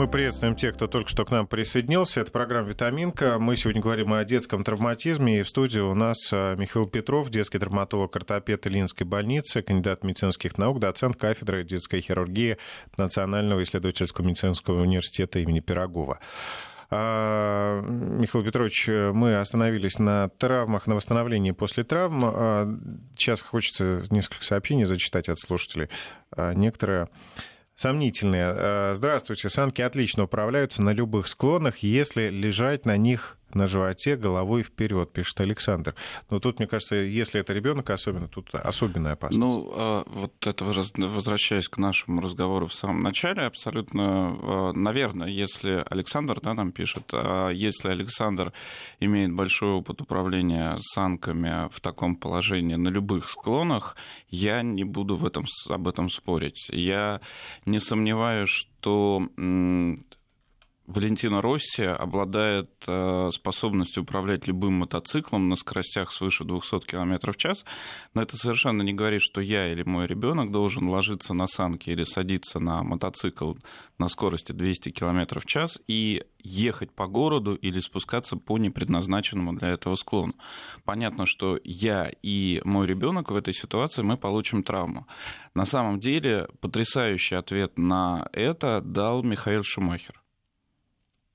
Мы 0.00 0.08
приветствуем 0.08 0.56
тех, 0.56 0.76
кто 0.76 0.86
только 0.86 1.10
что 1.10 1.26
к 1.26 1.30
нам 1.30 1.46
присоединился. 1.46 2.20
Это 2.20 2.32
программа 2.32 2.70
«Витаминка». 2.70 3.38
Мы 3.38 3.54
сегодня 3.58 3.82
говорим 3.82 4.14
о 4.14 4.24
детском 4.24 4.64
травматизме. 4.64 5.40
И 5.40 5.42
в 5.42 5.48
студии 5.50 5.80
у 5.80 5.92
нас 5.92 6.16
а, 6.32 6.56
Михаил 6.56 6.86
Петров, 6.86 7.28
детский 7.28 7.58
травматолог, 7.58 8.16
ортопед 8.16 8.66
Ильинской 8.66 9.06
больницы, 9.06 9.60
кандидат 9.60 10.02
медицинских 10.02 10.56
наук, 10.56 10.80
доцент 10.80 11.16
кафедры 11.16 11.64
детской 11.64 12.00
хирургии 12.00 12.56
Национального 12.96 13.62
исследовательского 13.62 14.24
медицинского 14.24 14.80
университета 14.80 15.38
имени 15.38 15.60
Пирогова. 15.60 16.18
А, 16.88 17.82
Михаил 17.82 18.42
Петрович, 18.42 18.88
мы 18.88 19.36
остановились 19.36 19.98
на 19.98 20.30
травмах, 20.30 20.86
на 20.86 20.94
восстановлении 20.94 21.50
после 21.50 21.84
травм. 21.84 22.22
А, 22.24 22.74
сейчас 23.18 23.42
хочется 23.42 24.02
несколько 24.10 24.44
сообщений 24.44 24.86
зачитать 24.86 25.28
от 25.28 25.38
слушателей. 25.38 25.90
Некоторые 26.34 27.08
сомнительные. 27.80 28.52
Э, 28.54 28.92
здравствуйте. 28.94 29.48
Санки 29.48 29.80
отлично 29.80 30.24
управляются 30.24 30.82
на 30.82 30.90
любых 30.90 31.28
склонах, 31.28 31.78
если 31.78 32.28
лежать 32.28 32.84
на 32.84 32.98
них 32.98 33.38
на 33.54 33.66
животе 33.66 34.16
головой 34.16 34.62
вперед, 34.62 35.12
пишет 35.12 35.40
Александр. 35.40 35.94
Но 36.30 36.38
тут, 36.38 36.58
мне 36.58 36.68
кажется, 36.68 36.96
если 36.96 37.40
это 37.40 37.52
ребенок 37.52 37.90
особенно, 37.90 38.28
тут 38.28 38.54
особенная 38.54 39.12
опасность. 39.12 39.40
Ну, 39.40 39.70
а, 39.72 40.04
вот 40.06 40.46
это 40.46 40.64
возвращаясь 40.64 41.68
к 41.68 41.78
нашему 41.78 42.20
разговору 42.20 42.66
в 42.66 42.74
самом 42.74 43.02
начале, 43.02 43.42
абсолютно, 43.42 44.36
а, 44.42 44.72
наверное, 44.72 45.28
если 45.28 45.84
Александр 45.88 46.40
да, 46.40 46.54
нам 46.54 46.72
пишет, 46.72 47.04
а 47.12 47.50
если 47.50 47.88
Александр 47.88 48.52
имеет 49.00 49.32
большой 49.32 49.70
опыт 49.70 50.00
управления 50.00 50.76
санками 50.80 51.68
в 51.72 51.80
таком 51.80 52.16
положении 52.16 52.76
на 52.76 52.88
любых 52.88 53.28
склонах, 53.28 53.96
я 54.28 54.62
не 54.62 54.84
буду 54.84 55.16
в 55.16 55.26
этом, 55.26 55.44
об 55.68 55.88
этом 55.88 56.10
спорить. 56.10 56.68
Я 56.70 57.20
не 57.66 57.80
сомневаюсь, 57.80 58.50
что 58.50 59.22
Валентина 60.90 61.40
Росси 61.40 61.84
обладает 61.84 62.68
э, 62.88 63.28
способностью 63.32 64.02
управлять 64.02 64.48
любым 64.48 64.72
мотоциклом 64.72 65.48
на 65.48 65.54
скоростях 65.54 66.12
свыше 66.12 66.42
200 66.42 66.80
км 66.80 67.30
в 67.30 67.36
час, 67.36 67.64
но 68.12 68.22
это 68.22 68.36
совершенно 68.36 68.82
не 68.82 68.92
говорит, 68.92 69.22
что 69.22 69.40
я 69.40 69.70
или 69.70 69.84
мой 69.84 70.08
ребенок 70.08 70.50
должен 70.50 70.88
ложиться 70.88 71.32
на 71.32 71.46
санки 71.46 71.90
или 71.90 72.02
садиться 72.02 72.58
на 72.58 72.82
мотоцикл 72.82 73.54
на 73.98 74.08
скорости 74.08 74.50
200 74.50 74.90
км 74.90 75.38
в 75.38 75.46
час 75.46 75.78
и 75.86 76.24
ехать 76.42 76.90
по 76.90 77.06
городу 77.06 77.54
или 77.54 77.78
спускаться 77.78 78.36
по 78.36 78.58
непредназначенному 78.58 79.52
для 79.52 79.68
этого 79.68 79.94
склону. 79.94 80.34
Понятно, 80.84 81.24
что 81.24 81.60
я 81.62 82.10
и 82.20 82.60
мой 82.64 82.88
ребенок 82.88 83.30
в 83.30 83.36
этой 83.36 83.54
ситуации 83.54 84.02
мы 84.02 84.16
получим 84.16 84.64
травму. 84.64 85.06
На 85.54 85.66
самом 85.66 86.00
деле 86.00 86.48
потрясающий 86.60 87.36
ответ 87.36 87.78
на 87.78 88.28
это 88.32 88.80
дал 88.80 89.22
Михаил 89.22 89.62
Шумахер 89.62 90.20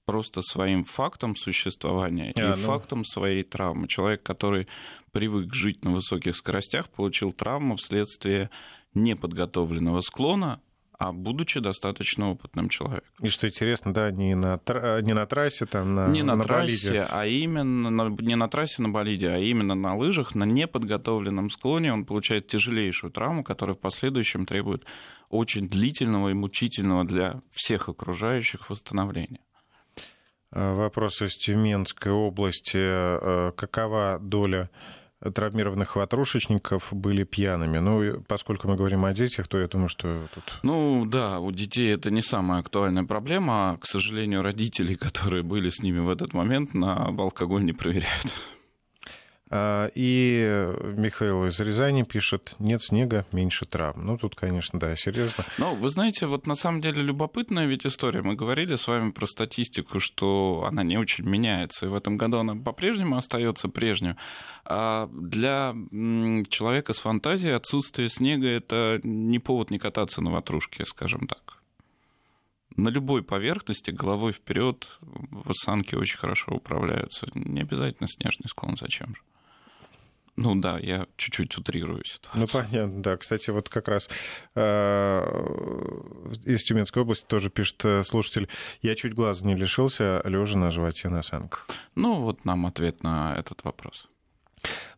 просто 0.05 0.41
своим 0.41 0.83
фактом 0.83 1.35
существования 1.35 2.31
а, 2.35 2.39
и 2.39 2.43
ну... 2.43 2.55
фактом 2.55 3.05
своей 3.05 3.43
травмы. 3.43 3.87
Человек, 3.87 4.23
который 4.23 4.67
привык 5.11 5.53
жить 5.53 5.83
на 5.83 5.91
высоких 5.91 6.35
скоростях, 6.35 6.89
получил 6.89 7.31
травму 7.31 7.75
вследствие 7.75 8.49
неподготовленного 8.93 10.01
склона, 10.01 10.61
а 10.97 11.11
будучи 11.11 11.59
достаточно 11.59 12.31
опытным 12.31 12.69
человеком. 12.69 13.09
И 13.21 13.27
что 13.27 13.47
интересно, 13.47 13.93
да, 13.93 14.11
не 14.11 14.35
на, 14.35 14.59
не 15.01 15.13
на 15.13 15.25
трассе, 15.25 15.65
там, 15.65 15.93
на, 15.95 16.07
не 16.07 16.23
на, 16.23 16.35
на 16.35 16.43
трассе, 16.43 16.87
болиде. 16.87 17.07
а 17.09 17.25
именно 17.25 17.89
на, 17.89 18.09
не 18.09 18.35
на 18.35 18.47
трассе 18.47 18.81
на 18.81 18.89
болиде, 18.89 19.29
а 19.29 19.37
именно 19.37 19.75
на 19.75 19.95
лыжах, 19.95 20.35
на 20.35 20.45
неподготовленном 20.45 21.49
склоне 21.49 21.91
он 21.91 22.05
получает 22.05 22.47
тяжелейшую 22.47 23.11
травму, 23.11 23.43
которая 23.43 23.75
в 23.75 23.79
последующем 23.79 24.45
требует 24.45 24.85
очень 25.29 25.67
длительного 25.67 26.29
и 26.29 26.33
мучительного 26.33 27.03
для 27.03 27.41
всех 27.51 27.89
окружающих 27.89 28.69
восстановления. 28.69 29.41
Э, 30.55 30.73
вопрос 30.73 31.21
из 31.21 31.35
Тюменской 31.35 32.11
области. 32.11 32.77
Э, 32.77 33.51
какова 33.55 34.17
доля 34.21 34.69
травмированных 35.33 35.95
ватрушечников 35.95 36.89
были 36.91 37.23
пьяными. 37.23 37.79
Ну, 37.79 38.21
поскольку 38.27 38.67
мы 38.67 38.75
говорим 38.75 39.05
о 39.05 39.13
детях, 39.13 39.47
то 39.47 39.59
я 39.59 39.67
думаю, 39.67 39.89
что 39.89 40.27
тут... 40.33 40.43
Ну, 40.63 41.05
да, 41.05 41.39
у 41.39 41.51
детей 41.51 41.93
это 41.93 42.11
не 42.11 42.21
самая 42.21 42.59
актуальная 42.59 43.03
проблема. 43.03 43.77
К 43.81 43.85
сожалению, 43.85 44.41
родители, 44.43 44.95
которые 44.95 45.43
были 45.43 45.69
с 45.69 45.81
ними 45.81 45.99
в 45.99 46.09
этот 46.09 46.33
момент, 46.33 46.73
на 46.73 47.07
алкоголь 47.07 47.63
не 47.65 47.73
проверяют. 47.73 48.33
А, 49.57 49.89
и 49.95 50.67
Михаил 50.97 51.45
из 51.45 51.57
Рязани 51.61 52.03
пишет, 52.03 52.55
нет 52.59 52.83
снега, 52.83 53.25
меньше 53.31 53.65
травм. 53.65 54.05
Ну, 54.05 54.17
тут, 54.17 54.35
конечно, 54.35 54.79
да, 54.79 54.95
серьезно. 54.97 55.45
Ну, 55.57 55.75
вы 55.75 55.89
знаете, 55.89 56.25
вот 56.25 56.45
на 56.45 56.55
самом 56.55 56.81
деле 56.81 57.01
любопытная 57.01 57.65
ведь 57.65 57.85
история. 57.85 58.21
Мы 58.21 58.35
говорили 58.35 58.75
с 58.75 58.85
вами 58.85 59.11
про 59.11 59.25
статистику, 59.27 60.01
что 60.01 60.65
она 60.67 60.83
не 60.83 60.97
очень 60.97 61.23
меняется, 61.23 61.85
и 61.85 61.89
в 61.89 61.95
этом 61.95 62.17
году 62.17 62.39
она 62.39 62.55
по-прежнему 62.55 63.15
остается 63.15 63.69
прежней. 63.69 64.15
А 64.65 65.09
для 65.13 65.73
человека 66.49 66.93
с 66.93 66.99
фантазией 66.99 67.53
отсутствие 67.53 68.09
снега– 68.09 68.47
это 68.49 68.99
не 69.03 69.39
повод 69.39 69.71
не 69.71 69.79
кататься 69.79 70.21
на 70.21 70.31
ватрушке, 70.31 70.85
скажем 70.85 71.27
так 71.27 71.61
на 72.77 72.89
любой 72.89 73.23
поверхности 73.23 73.89
головой 73.89 74.33
вперед 74.33 74.99
в 74.99 75.49
осанке 75.49 75.95
очень 75.95 76.17
хорошо 76.17 76.55
управляются. 76.55 77.25
Не 77.33 77.61
обязательно 77.61 78.09
снежный 78.09 78.49
склон, 78.49 78.75
зачем 78.75 79.15
же? 79.15 79.21
Ну 80.37 80.55
да, 80.55 80.77
я 80.79 81.07
чуть-чуть 81.15 81.57
утрирую 81.57 82.03
ситуацию. 82.03 82.41
Ну 82.41 82.47
понятно, 82.47 83.01
да. 83.01 83.17
Кстати, 83.17 83.51
вот 83.51 83.69
как 83.69 83.87
раз 83.87 84.09
э, 84.53 85.21
из 86.43 86.63
Тюменской 86.65 87.03
области 87.03 87.25
тоже 87.25 87.49
пишет 87.49 87.85
э, 87.85 88.03
слушатель, 88.03 88.49
я 88.81 88.95
чуть 88.95 89.13
глаза 89.13 89.45
не 89.45 89.55
лишился, 89.55 90.21
лежа 90.25 90.57
на 90.57 90.71
животе 90.71 91.07
на 91.07 91.21
санках. 91.21 91.67
Ну 91.95 92.21
вот 92.21 92.43
нам 92.43 92.65
ответ 92.65 93.01
на 93.01 93.33
этот 93.37 93.63
вопрос. 93.63 94.09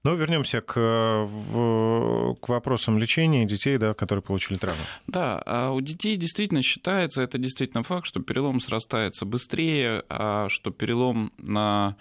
Но 0.03 0.13
вернемся 0.13 0.61
к, 0.61 0.75
в, 0.75 2.35
к 2.35 2.49
вопросам 2.49 2.97
лечения 2.97 3.45
детей, 3.45 3.77
да, 3.77 3.93
которые 3.93 4.23
получили 4.23 4.57
травму. 4.57 4.81
Да, 5.07 5.41
а 5.45 5.71
у 5.71 5.81
детей 5.81 6.17
действительно 6.17 6.61
считается, 6.61 7.21
это 7.21 7.37
действительно 7.37 7.83
факт, 7.83 8.07
что 8.07 8.21
перелом 8.21 8.59
срастается 8.59 9.25
быстрее, 9.25 10.03
а 10.09 10.47
что 10.49 10.71
перелом 10.71 11.31
на 11.37 11.95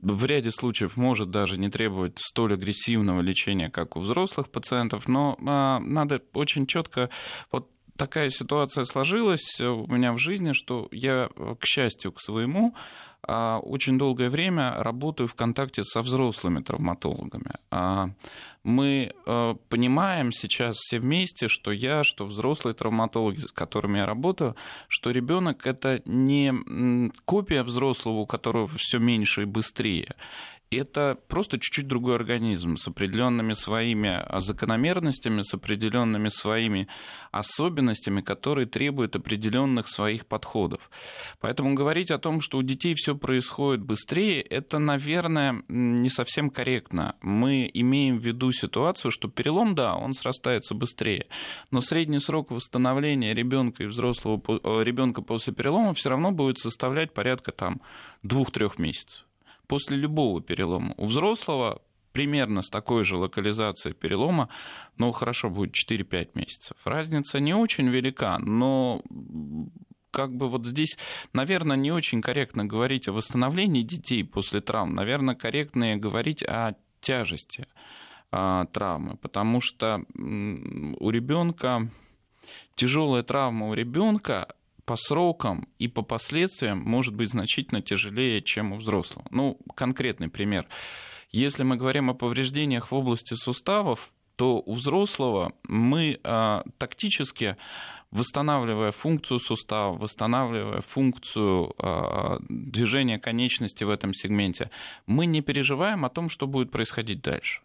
в 0.00 0.24
ряде 0.24 0.50
случаев 0.50 0.96
может 0.96 1.30
даже 1.30 1.58
не 1.58 1.70
требовать 1.70 2.18
столь 2.18 2.54
агрессивного 2.54 3.20
лечения, 3.20 3.70
как 3.70 3.96
у 3.96 4.00
взрослых 4.00 4.50
пациентов, 4.50 5.08
но 5.08 5.36
а, 5.46 5.78
надо 5.80 6.22
очень 6.32 6.66
четко 6.66 7.10
вот 7.50 7.68
такая 7.96 8.30
ситуация 8.30 8.84
сложилась 8.84 9.60
у 9.60 9.86
меня 9.86 10.12
в 10.12 10.18
жизни, 10.18 10.52
что 10.52 10.88
я, 10.90 11.28
к 11.58 11.64
счастью, 11.64 12.12
к 12.12 12.20
своему, 12.20 12.74
очень 13.28 13.98
долгое 13.98 14.30
время 14.30 14.74
работаю 14.78 15.28
в 15.28 15.34
контакте 15.34 15.84
со 15.84 16.02
взрослыми 16.02 16.60
травматологами. 16.60 17.52
А, 17.70 18.10
мы 18.64 19.12
э, 19.26 19.54
понимаем 19.68 20.32
сейчас 20.32 20.76
все 20.76 21.00
вместе, 21.00 21.48
что 21.48 21.72
я, 21.72 22.04
что 22.04 22.24
взрослые 22.24 22.74
травматологи, 22.74 23.40
с 23.40 23.52
которыми 23.52 23.98
я 23.98 24.06
работаю, 24.06 24.56
что 24.88 25.10
ребенок 25.10 25.66
это 25.66 26.00
не 26.04 27.12
копия 27.24 27.62
взрослого, 27.62 28.18
у 28.18 28.26
которого 28.26 28.68
все 28.76 28.98
меньше 28.98 29.42
и 29.42 29.46
быстрее 29.46 30.14
это 30.76 31.18
просто 31.28 31.58
чуть-чуть 31.58 31.86
другой 31.86 32.16
организм 32.16 32.76
с 32.76 32.86
определенными 32.88 33.52
своими 33.52 34.24
закономерностями, 34.40 35.42
с 35.42 35.54
определенными 35.54 36.28
своими 36.28 36.88
особенностями, 37.30 38.20
которые 38.20 38.66
требуют 38.66 39.16
определенных 39.16 39.88
своих 39.88 40.26
подходов. 40.26 40.90
Поэтому 41.40 41.74
говорить 41.74 42.10
о 42.10 42.18
том, 42.18 42.40
что 42.40 42.58
у 42.58 42.62
детей 42.62 42.94
все 42.94 43.16
происходит 43.16 43.82
быстрее, 43.82 44.40
это, 44.40 44.78
наверное, 44.78 45.62
не 45.68 46.10
совсем 46.10 46.50
корректно. 46.50 47.16
Мы 47.22 47.70
имеем 47.72 48.18
в 48.18 48.26
виду 48.26 48.52
ситуацию, 48.52 49.10
что 49.10 49.28
перелом, 49.28 49.74
да, 49.74 49.96
он 49.96 50.14
срастается 50.14 50.74
быстрее, 50.74 51.26
но 51.70 51.80
средний 51.80 52.20
срок 52.20 52.50
восстановления 52.50 53.34
ребенка 53.34 53.84
и 53.84 53.86
взрослого 53.86 54.40
э, 54.48 54.84
ребенка 54.84 55.22
после 55.22 55.52
перелома 55.52 55.94
все 55.94 56.10
равно 56.10 56.32
будет 56.32 56.58
составлять 56.58 57.12
порядка 57.12 57.52
там 57.52 57.80
двух-трех 58.22 58.78
месяцев 58.78 59.24
после 59.72 59.96
любого 59.96 60.42
перелома. 60.42 60.94
У 60.98 61.06
взрослого 61.06 61.80
примерно 62.12 62.60
с 62.60 62.68
такой 62.68 63.04
же 63.04 63.16
локализацией 63.16 63.94
перелома, 63.94 64.50
ну, 64.98 65.12
хорошо, 65.12 65.48
будет 65.48 65.74
4-5 65.74 66.32
месяцев. 66.34 66.76
Разница 66.84 67.40
не 67.40 67.54
очень 67.54 67.88
велика, 67.88 68.38
но 68.38 69.00
как 70.10 70.36
бы 70.36 70.50
вот 70.50 70.66
здесь, 70.66 70.98
наверное, 71.32 71.78
не 71.78 71.90
очень 71.90 72.20
корректно 72.20 72.66
говорить 72.66 73.08
о 73.08 73.12
восстановлении 73.12 73.80
детей 73.80 74.24
после 74.24 74.60
травм. 74.60 74.94
Наверное, 74.94 75.34
корректнее 75.34 75.96
говорить 75.96 76.42
о 76.42 76.74
тяжести 77.00 77.66
а, 78.30 78.66
травмы, 78.66 79.16
потому 79.16 79.62
что 79.62 80.04
у 80.14 81.08
ребенка 81.08 81.88
тяжелая 82.74 83.22
травма 83.22 83.70
у 83.70 83.72
ребенка 83.72 84.48
по 84.84 84.96
срокам 84.96 85.68
и 85.78 85.88
по 85.88 86.02
последствиям 86.02 86.78
может 86.78 87.14
быть 87.14 87.30
значительно 87.30 87.82
тяжелее, 87.82 88.42
чем 88.42 88.72
у 88.72 88.76
взрослого. 88.76 89.26
Ну, 89.30 89.58
конкретный 89.74 90.28
пример. 90.28 90.66
Если 91.30 91.62
мы 91.62 91.76
говорим 91.76 92.10
о 92.10 92.14
повреждениях 92.14 92.90
в 92.90 92.94
области 92.94 93.34
суставов, 93.34 94.12
то 94.36 94.62
у 94.64 94.74
взрослого 94.74 95.52
мы 95.64 96.18
а, 96.24 96.64
тактически, 96.78 97.56
восстанавливая 98.10 98.92
функцию 98.92 99.38
сустава, 99.38 99.96
восстанавливая 99.96 100.80
функцию 100.80 101.74
а, 101.78 102.38
движения 102.48 103.18
конечности 103.18 103.84
в 103.84 103.90
этом 103.90 104.12
сегменте, 104.12 104.70
мы 105.06 105.26
не 105.26 105.42
переживаем 105.42 106.04
о 106.04 106.10
том, 106.10 106.28
что 106.28 106.46
будет 106.46 106.70
происходить 106.70 107.22
дальше. 107.22 107.62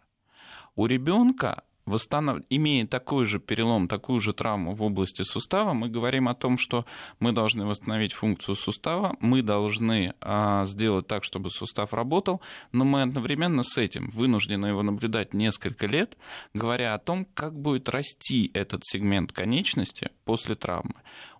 У 0.76 0.86
ребенка 0.86 1.64
восстанов... 1.88 2.42
имея 2.50 2.86
такой 2.86 3.26
же 3.26 3.40
перелом, 3.40 3.88
такую 3.88 4.20
же 4.20 4.32
травму 4.32 4.74
в 4.74 4.82
области 4.82 5.22
сустава, 5.22 5.72
мы 5.72 5.88
говорим 5.88 6.28
о 6.28 6.34
том, 6.34 6.58
что 6.58 6.84
мы 7.20 7.32
должны 7.32 7.66
восстановить 7.66 8.12
функцию 8.12 8.54
сустава, 8.54 9.16
мы 9.20 9.42
должны 9.42 10.14
а, 10.20 10.64
сделать 10.66 11.06
так, 11.06 11.24
чтобы 11.24 11.50
сустав 11.50 11.92
работал, 11.92 12.40
но 12.72 12.84
мы 12.84 13.02
одновременно 13.02 13.62
с 13.62 13.78
этим 13.78 14.08
вынуждены 14.10 14.66
его 14.66 14.82
наблюдать 14.82 15.34
несколько 15.34 15.86
лет, 15.86 16.16
говоря 16.54 16.94
о 16.94 16.98
том, 16.98 17.26
как 17.34 17.58
будет 17.58 17.88
расти 17.88 18.50
этот 18.54 18.82
сегмент 18.84 19.32
конечности 19.32 20.10
после 20.24 20.54
травмы. 20.54 20.94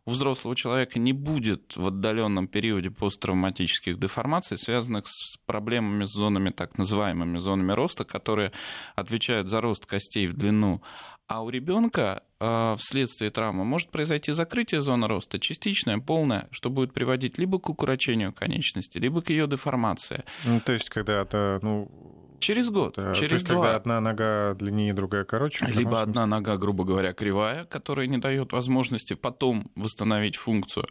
У 0.08 0.10
взрослого 0.10 0.56
человека 0.56 0.98
не 0.98 1.12
будет 1.12 1.76
в 1.76 1.86
отдаленном 1.86 2.48
периоде 2.48 2.90
посттравматических 2.90 3.98
деформаций, 3.98 4.56
связанных 4.56 5.06
с 5.06 5.36
проблемами 5.44 6.06
с 6.06 6.12
зонами, 6.12 6.48
так 6.48 6.78
называемыми 6.78 7.36
зонами 7.36 7.72
роста, 7.72 8.04
которые 8.04 8.52
отвечают 8.96 9.48
за 9.48 9.60
рост 9.60 9.84
костей 9.84 10.26
в 10.26 10.32
длину. 10.32 10.80
А 11.26 11.42
у 11.42 11.50
ребенка 11.50 12.22
э, 12.40 12.76
вследствие 12.78 13.30
травмы 13.30 13.66
может 13.66 13.90
произойти 13.90 14.32
закрытие 14.32 14.80
зоны 14.80 15.08
роста, 15.08 15.38
частичное, 15.38 15.98
полное, 15.98 16.48
что 16.52 16.70
будет 16.70 16.94
приводить 16.94 17.36
либо 17.36 17.58
к 17.58 17.68
укорочению 17.68 18.32
конечности, 18.32 18.96
либо 18.96 19.20
к 19.20 19.28
ее 19.28 19.46
деформации. 19.46 20.24
Ну, 20.46 20.58
то 20.60 20.72
есть, 20.72 20.88
когда 20.88 21.20
это, 21.20 21.58
ну, 21.60 22.17
Через 22.40 22.70
год, 22.70 22.94
да, 22.96 23.14
через 23.14 23.28
то 23.28 23.34
есть, 23.34 23.46
два. 23.46 23.56
когда 23.56 23.76
одна 23.76 24.00
нога 24.00 24.54
длиннее, 24.54 24.94
другая 24.94 25.24
короче. 25.24 25.66
Либо 25.66 26.02
одна 26.02 26.26
нога, 26.26 26.56
грубо 26.56 26.84
говоря, 26.84 27.12
кривая, 27.12 27.64
которая 27.64 28.06
не 28.06 28.18
дает 28.18 28.52
возможности 28.52 29.14
потом 29.14 29.70
восстановить 29.74 30.36
функцию, 30.36 30.86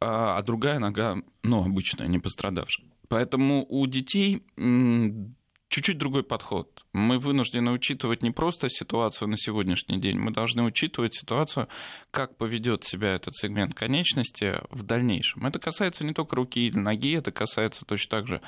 а 0.00 0.40
другая 0.42 0.78
нога, 0.78 1.16
ну, 1.42 1.64
обычная, 1.64 2.06
не 2.06 2.18
пострадавшая. 2.18 2.86
Поэтому 3.08 3.64
у 3.68 3.86
детей 3.86 4.42
чуть-чуть 5.68 5.98
другой 5.98 6.22
подход. 6.22 6.84
Мы 6.92 7.18
вынуждены 7.18 7.72
учитывать 7.72 8.22
не 8.22 8.30
просто 8.30 8.68
ситуацию 8.68 9.28
на 9.28 9.36
сегодняшний 9.36 9.98
день, 9.98 10.18
мы 10.18 10.30
должны 10.30 10.62
учитывать 10.62 11.14
ситуацию, 11.14 11.68
как 12.10 12.36
поведет 12.36 12.84
себя 12.84 13.14
этот 13.14 13.34
сегмент 13.34 13.74
конечности 13.74 14.60
в 14.70 14.82
дальнейшем. 14.82 15.46
Это 15.46 15.58
касается 15.58 16.04
не 16.04 16.14
только 16.14 16.36
руки 16.36 16.66
или 16.66 16.78
ноги, 16.78 17.16
это 17.16 17.32
касается 17.32 17.84
точно 17.84 18.10
так 18.10 18.26
же 18.26 18.40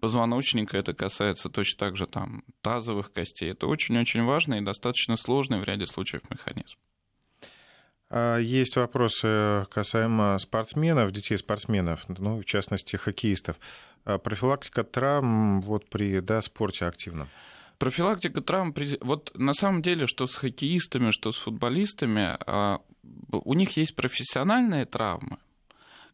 позвоночника, 0.00 0.76
это 0.76 0.92
касается 0.92 1.48
точно 1.48 1.78
так 1.78 1.96
же 1.96 2.06
там, 2.06 2.44
тазовых 2.60 3.12
костей. 3.12 3.50
Это 3.50 3.66
очень-очень 3.66 4.24
важный 4.24 4.58
и 4.58 4.64
достаточно 4.64 5.16
сложный 5.16 5.60
в 5.60 5.64
ряде 5.64 5.86
случаев 5.86 6.22
механизм. 6.30 6.76
А 8.16 8.38
есть 8.38 8.76
вопросы 8.76 9.66
касаемо 9.72 10.38
спортсменов, 10.38 11.10
детей-спортсменов, 11.10 12.04
ну, 12.08 12.38
в 12.38 12.44
частности, 12.44 12.94
хоккеистов. 12.94 13.56
А 14.04 14.18
профилактика 14.18 14.84
травм 14.84 15.60
вот 15.62 15.90
при 15.90 16.20
да, 16.20 16.40
спорте 16.40 16.84
активном? 16.84 17.28
Профилактика 17.76 18.40
травм, 18.40 18.72
вот 19.00 19.32
на 19.34 19.52
самом 19.52 19.82
деле, 19.82 20.06
что 20.06 20.28
с 20.28 20.36
хоккеистами, 20.36 21.10
что 21.10 21.32
с 21.32 21.38
футболистами, 21.38 22.36
а, 22.46 22.82
у 23.32 23.54
них 23.54 23.76
есть 23.76 23.96
профессиональные 23.96 24.84
травмы, 24.84 25.38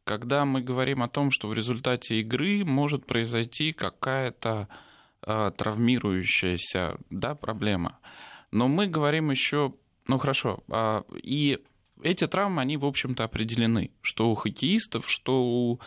когда 0.05 0.47
мы 0.47 0.63
говорим 0.63 1.03
о 1.03 1.09
том, 1.09 1.31
что 1.31 1.49
в 1.49 1.53
результате 1.53 2.21
игры 2.21 2.65
может 2.65 3.05
произойти 3.05 3.75
какая-то 3.75 4.69
травмирующаяся 5.21 6.97
да, 7.11 7.35
проблема. 7.35 7.99
Но 8.53 8.69
мы 8.69 8.87
говорим 8.87 9.31
еще, 9.31 9.75
ну 10.07 10.17
хорошо, 10.17 10.65
и 11.13 11.63
эти 12.03 12.27
травмы, 12.27 12.63
они, 12.63 12.77
в 12.77 12.85
общем-то, 12.85 13.25
определены, 13.25 13.91
что 14.03 14.31
у 14.31 14.35
хоккеистов, 14.35 15.09
что 15.09 15.43
у 15.43 15.81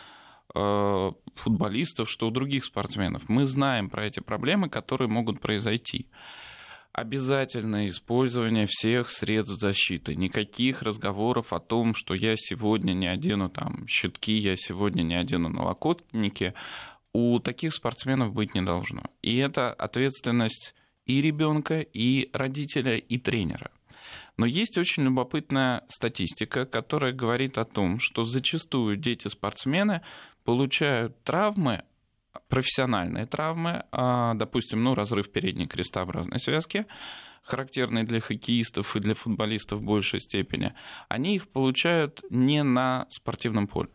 Э, 0.54 1.10
футболистов, 1.34 2.08
что 2.08 2.28
у 2.28 2.30
других 2.30 2.64
спортсменов. 2.64 3.28
Мы 3.28 3.44
знаем 3.44 3.90
про 3.90 4.06
эти 4.06 4.20
проблемы, 4.20 4.68
которые 4.68 5.08
могут 5.08 5.40
произойти. 5.40 6.06
Обязательное 6.92 7.88
использование 7.88 8.66
всех 8.68 9.10
средств 9.10 9.58
защиты. 9.58 10.14
Никаких 10.14 10.82
разговоров 10.82 11.52
о 11.52 11.58
том, 11.58 11.92
что 11.94 12.14
я 12.14 12.36
сегодня 12.36 12.92
не 12.92 13.08
одену 13.08 13.48
там 13.48 13.88
щитки, 13.88 14.32
я 14.32 14.54
сегодня 14.54 15.02
не 15.02 15.16
одену 15.16 15.48
налокотники. 15.48 16.54
У 17.12 17.40
таких 17.40 17.74
спортсменов 17.74 18.32
быть 18.32 18.54
не 18.54 18.62
должно. 18.62 19.02
И 19.22 19.36
это 19.38 19.72
ответственность 19.72 20.74
и 21.04 21.20
ребенка, 21.20 21.80
и 21.80 22.30
родителя, 22.32 22.96
и 22.96 23.18
тренера. 23.18 23.72
Но 24.36 24.46
есть 24.46 24.76
очень 24.78 25.04
любопытная 25.04 25.84
статистика, 25.88 26.66
которая 26.66 27.12
говорит 27.12 27.56
о 27.56 27.64
том, 27.64 28.00
что 28.00 28.24
зачастую 28.24 28.96
дети-спортсмены 28.96 30.02
получают 30.42 31.22
травмы, 31.22 31.84
профессиональные 32.48 33.26
травмы, 33.26 33.84
а, 33.92 34.34
допустим, 34.34 34.82
ну, 34.82 34.94
разрыв 34.94 35.30
передней 35.30 35.68
крестообразной 35.68 36.40
связки, 36.40 36.86
характерные 37.42 38.04
для 38.04 38.20
хоккеистов 38.20 38.96
и 38.96 39.00
для 39.00 39.14
футболистов 39.14 39.78
в 39.78 39.84
большей 39.84 40.20
степени, 40.20 40.74
они 41.08 41.36
их 41.36 41.48
получают 41.48 42.22
не 42.30 42.64
на 42.64 43.06
спортивном 43.10 43.68
поле. 43.68 43.90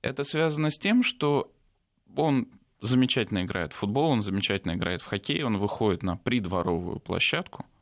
Это 0.00 0.24
связано 0.24 0.70
с 0.70 0.78
тем, 0.78 1.02
что 1.02 1.52
он 2.16 2.48
замечательно 2.80 3.42
играет 3.42 3.74
в 3.74 3.76
футбол, 3.76 4.10
он 4.10 4.22
замечательно 4.22 4.72
играет 4.72 5.02
в 5.02 5.06
хоккей, 5.06 5.42
он 5.42 5.58
выходит 5.58 6.02
на 6.02 6.16
придворовую 6.16 6.98
площадку– 7.00 7.66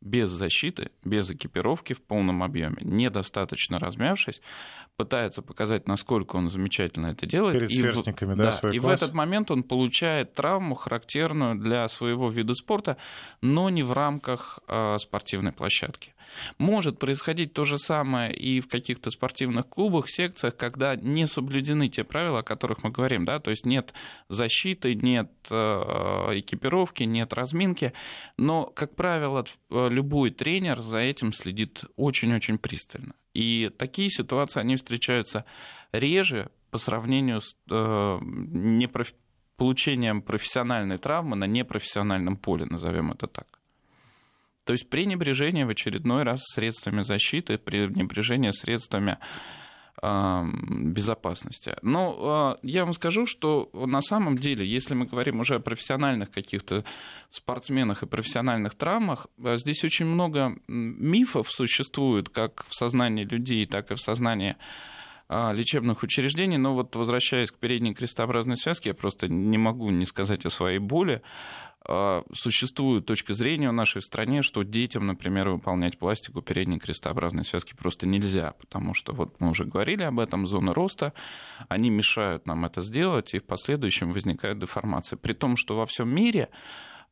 без 0.00 0.30
защиты, 0.30 0.90
без 1.04 1.30
экипировки 1.30 1.92
в 1.92 2.02
полном 2.02 2.42
объеме, 2.42 2.76
недостаточно 2.82 3.78
размявшись, 3.78 4.40
пытается 4.96 5.42
показать, 5.42 5.88
насколько 5.88 6.36
он 6.36 6.48
замечательно 6.48 7.08
это 7.08 7.26
делает. 7.26 7.58
Перед 7.58 7.70
сверстниками, 7.70 8.34
и, 8.34 8.36
да, 8.36 8.44
да 8.44 8.52
свой 8.52 8.76
И 8.76 8.78
класс. 8.78 9.00
в 9.00 9.02
этот 9.02 9.14
момент 9.14 9.50
он 9.50 9.62
получает 9.62 10.34
травму, 10.34 10.74
характерную 10.74 11.56
для 11.56 11.88
своего 11.88 12.30
вида 12.30 12.54
спорта, 12.54 12.96
но 13.40 13.70
не 13.70 13.82
в 13.82 13.92
рамках 13.92 14.60
э, 14.68 14.98
спортивной 14.98 15.52
площадки. 15.52 16.14
Может 16.58 16.98
происходить 16.98 17.52
то 17.52 17.64
же 17.64 17.78
самое 17.78 18.34
и 18.34 18.60
в 18.60 18.68
каких-то 18.68 19.10
спортивных 19.10 19.68
клубах, 19.68 20.08
секциях, 20.08 20.56
когда 20.56 20.96
не 20.96 21.26
соблюдены 21.26 21.88
те 21.88 22.04
правила, 22.04 22.40
о 22.40 22.42
которых 22.42 22.82
мы 22.82 22.90
говорим, 22.90 23.24
да, 23.24 23.40
то 23.40 23.50
есть 23.50 23.66
нет 23.66 23.92
защиты, 24.28 24.94
нет 24.94 25.30
э, 25.50 25.54
экипировки, 25.54 27.04
нет 27.04 27.32
разминки, 27.32 27.92
но, 28.36 28.66
как 28.66 28.94
правило, 28.94 29.44
э, 29.70 29.88
любой 29.90 30.30
тренер 30.30 30.80
за 30.80 30.98
этим 30.98 31.32
следит 31.32 31.84
очень-очень 31.96 32.58
пристально. 32.58 33.14
И 33.34 33.70
такие 33.76 34.10
ситуации, 34.10 34.60
они 34.60 34.76
встречаются 34.76 35.44
реже 35.92 36.50
по 36.70 36.78
сравнению 36.78 37.40
с 37.40 37.54
э, 37.70 38.18
непроф... 38.20 39.12
получением 39.56 40.22
профессиональной 40.22 40.98
травмы 40.98 41.36
на 41.36 41.44
непрофессиональном 41.44 42.36
поле, 42.36 42.66
назовем 42.66 43.12
это 43.12 43.26
так. 43.26 43.57
То 44.68 44.74
есть 44.74 44.90
пренебрежение 44.90 45.64
в 45.64 45.70
очередной 45.70 46.24
раз 46.24 46.42
средствами 46.44 47.00
защиты, 47.00 47.56
пренебрежение 47.56 48.52
средствами 48.52 49.16
безопасности. 50.02 51.76
Но 51.80 52.18
а, 52.20 52.58
я 52.62 52.84
вам 52.84 52.92
скажу, 52.92 53.24
что 53.24 53.70
на 53.72 54.02
самом 54.02 54.36
деле, 54.36 54.64
если 54.66 54.94
мы 54.94 55.06
говорим 55.06 55.40
уже 55.40 55.54
о 55.54 55.60
профессиональных 55.60 56.30
каких-то 56.30 56.84
спортсменах 57.30 58.02
и 58.02 58.06
профессиональных 58.06 58.74
травмах, 58.74 59.26
а, 59.42 59.56
здесь 59.56 59.82
очень 59.84 60.04
много 60.04 60.56
мифов 60.68 61.50
существует 61.50 62.28
как 62.28 62.66
в 62.68 62.74
сознании 62.76 63.24
людей, 63.24 63.64
так 63.66 63.90
и 63.90 63.94
в 63.94 64.00
сознании 64.00 64.56
а, 65.30 65.52
лечебных 65.52 66.02
учреждений. 66.02 66.58
Но 66.58 66.74
вот 66.74 66.94
возвращаясь 66.94 67.50
к 67.50 67.56
передней 67.56 67.94
крестообразной 67.94 68.56
связке, 68.56 68.90
я 68.90 68.94
просто 68.94 69.28
не 69.28 69.58
могу 69.58 69.90
не 69.90 70.06
сказать 70.06 70.46
о 70.46 70.50
своей 70.50 70.78
боли. 70.78 71.22
А, 71.90 72.22
существует 72.34 73.06
точка 73.06 73.32
зрения 73.32 73.70
в 73.70 73.72
нашей 73.72 74.02
стране, 74.02 74.42
что 74.42 74.62
детям, 74.62 75.06
например, 75.06 75.48
выполнять 75.48 75.98
пластику 75.98 76.42
передней 76.42 76.78
крестообразной 76.78 77.46
связки 77.46 77.74
просто 77.74 78.06
нельзя, 78.06 78.52
потому 78.60 78.92
что 78.92 79.14
вот 79.14 79.40
мы 79.40 79.48
уже 79.48 79.64
говорили 79.64 80.02
об 80.02 80.20
этом, 80.20 80.46
зоны 80.46 80.74
роста, 80.74 81.14
они 81.68 81.88
мешают 81.88 82.46
нам 82.46 82.66
это 82.66 82.82
сделать, 82.82 83.32
и 83.32 83.38
в 83.38 83.44
последующем 83.44 84.12
возникают 84.12 84.58
деформации. 84.58 85.16
При 85.16 85.32
том, 85.32 85.56
что 85.56 85.76
во 85.78 85.86
всем 85.86 86.14
мире 86.14 86.50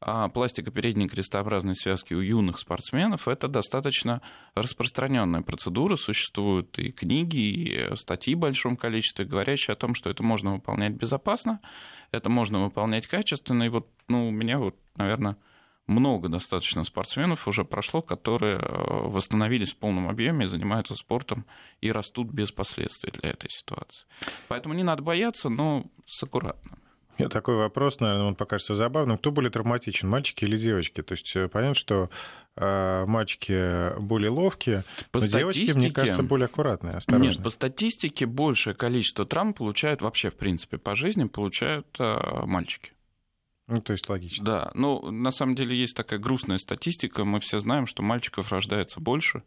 а 0.00 0.28
пластика 0.28 0.70
передней 0.70 1.08
крестообразной 1.08 1.74
связки 1.74 2.12
у 2.14 2.20
юных 2.20 2.58
спортсменов 2.58 3.28
это 3.28 3.48
достаточно 3.48 4.20
распространенная 4.54 5.42
процедура. 5.42 5.96
Существуют 5.96 6.78
и 6.78 6.92
книги, 6.92 7.36
и 7.36 7.96
статьи 7.96 8.34
в 8.34 8.38
большом 8.38 8.76
количестве, 8.76 9.24
говорящие 9.24 9.72
о 9.72 9.76
том, 9.76 9.94
что 9.94 10.10
это 10.10 10.22
можно 10.22 10.54
выполнять 10.54 10.92
безопасно, 10.92 11.60
это 12.10 12.28
можно 12.28 12.64
выполнять 12.64 13.06
качественно. 13.06 13.62
И 13.62 13.68
вот 13.68 13.88
ну, 14.08 14.28
у 14.28 14.30
меня 14.30 14.58
вот, 14.58 14.76
наверное, 14.96 15.36
много 15.86 16.28
достаточно 16.28 16.82
спортсменов 16.84 17.46
уже 17.48 17.64
прошло, 17.64 18.02
которые 18.02 18.58
э, 18.58 18.62
восстановились 19.08 19.72
в 19.72 19.76
полном 19.76 20.08
объеме, 20.08 20.48
занимаются 20.48 20.94
спортом 20.94 21.46
и 21.80 21.92
растут 21.92 22.28
без 22.28 22.50
последствий 22.50 23.12
для 23.12 23.30
этой 23.30 23.48
ситуации. 23.50 24.06
Поэтому 24.48 24.74
не 24.74 24.82
надо 24.82 25.02
бояться, 25.02 25.48
но 25.48 25.86
с 26.04 26.22
аккуратно. 26.22 26.78
Нет, 27.18 27.32
такой 27.32 27.56
вопрос, 27.56 28.00
наверное, 28.00 28.26
он 28.26 28.34
покажется 28.34 28.74
забавным. 28.74 29.18
Кто 29.18 29.30
более 29.30 29.50
травматичен, 29.50 30.08
мальчики 30.08 30.44
или 30.44 30.56
девочки? 30.56 31.02
То 31.02 31.12
есть 31.12 31.34
э, 31.34 31.48
понятно, 31.48 31.74
что 31.74 32.10
э, 32.56 33.04
мальчики 33.06 33.98
более 33.98 34.30
ловкие, 34.30 34.84
по 35.10 35.20
но 35.20 35.26
девочки, 35.26 35.72
мне 35.74 35.90
кажется, 35.90 36.22
более 36.22 36.46
аккуратные, 36.46 36.94
осторожные. 36.94 37.32
Нет, 37.32 37.42
по 37.42 37.50
статистике 37.50 38.26
большее 38.26 38.74
количество 38.74 39.24
травм 39.24 39.54
получают 39.54 40.02
вообще, 40.02 40.30
в 40.30 40.36
принципе, 40.36 40.78
по 40.78 40.94
жизни 40.94 41.24
получают 41.24 41.86
э, 41.98 42.44
мальчики. 42.44 42.92
Ну, 43.66 43.80
то 43.80 43.92
есть 43.92 44.08
логично. 44.08 44.44
Да, 44.44 44.70
ну, 44.74 45.10
на 45.10 45.32
самом 45.32 45.56
деле 45.56 45.74
есть 45.74 45.96
такая 45.96 46.20
грустная 46.20 46.58
статистика. 46.58 47.24
Мы 47.24 47.40
все 47.40 47.58
знаем, 47.58 47.86
что 47.86 48.02
мальчиков 48.02 48.52
рождается 48.52 49.00
больше. 49.00 49.42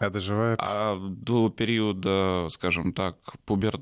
А 0.00 0.10
доживают? 0.10 0.58
А 0.62 0.98
до 0.98 1.50
периода, 1.50 2.48
скажем 2.50 2.92
так, 2.92 3.16
пубер 3.44 3.78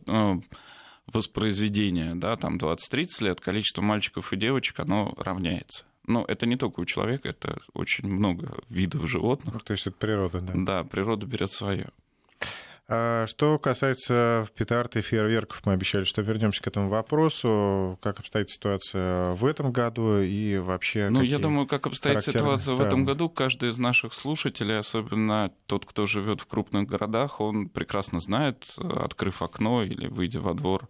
воспроизведения, 1.13 2.15
да, 2.15 2.37
там 2.37 2.57
20-30 2.57 3.25
лет, 3.25 3.41
количество 3.41 3.83
мальчиков 3.83 4.33
и 4.33 4.37
девочек, 4.37 4.81
оно 4.81 5.15
равняется. 5.17 5.85
Но 6.07 6.25
это 6.27 6.47
не 6.47 6.57
только 6.57 6.81
у 6.81 6.85
человека, 6.87 7.29
это 7.29 7.59
очень 7.75 8.09
много 8.09 8.59
видов 8.71 9.07
животных. 9.09 9.63
То 9.63 9.73
есть 9.73 9.87
это 9.87 9.97
природа, 9.97 10.41
да? 10.41 10.53
Да, 10.57 10.85
природа 10.85 11.27
берет 11.27 11.53
свое. 11.53 11.91
А 12.91 13.27
что 13.27 13.59
касается 13.59 14.49
петард 14.57 14.97
и 14.97 15.03
фейерверков, 15.03 15.61
мы 15.67 15.75
обещали, 15.75 16.05
что 16.05 16.23
вернемся 16.23 16.63
к 16.63 16.67
этому 16.67 16.89
вопросу. 16.89 17.99
Как 18.01 18.19
обстоит 18.19 18.49
ситуация 18.49 19.35
в 19.35 19.45
этом 19.45 19.73
году 19.73 20.21
и 20.21 20.57
вообще... 20.57 21.11
Ну, 21.11 21.21
я 21.21 21.39
думаю, 21.39 21.67
как 21.67 21.87
обстоит 21.87 22.23
ситуация 22.23 22.75
в 22.75 22.81
этом 22.81 23.05
году, 23.05 23.29
каждый 23.29 23.69
из 23.69 23.77
наших 23.77 24.15
слушателей, 24.15 24.79
особенно 24.79 25.53
тот, 25.67 25.85
кто 25.85 26.07
живет 26.07 26.41
в 26.41 26.47
крупных 26.47 26.89
городах, 26.89 27.43
он 27.43 27.69
прекрасно 27.69 28.21
знает, 28.21 28.65
открыв 28.79 29.43
окно 29.43 29.83
или 29.83 30.07
выйдя 30.07 30.41
во 30.41 30.55
двор, 30.55 30.89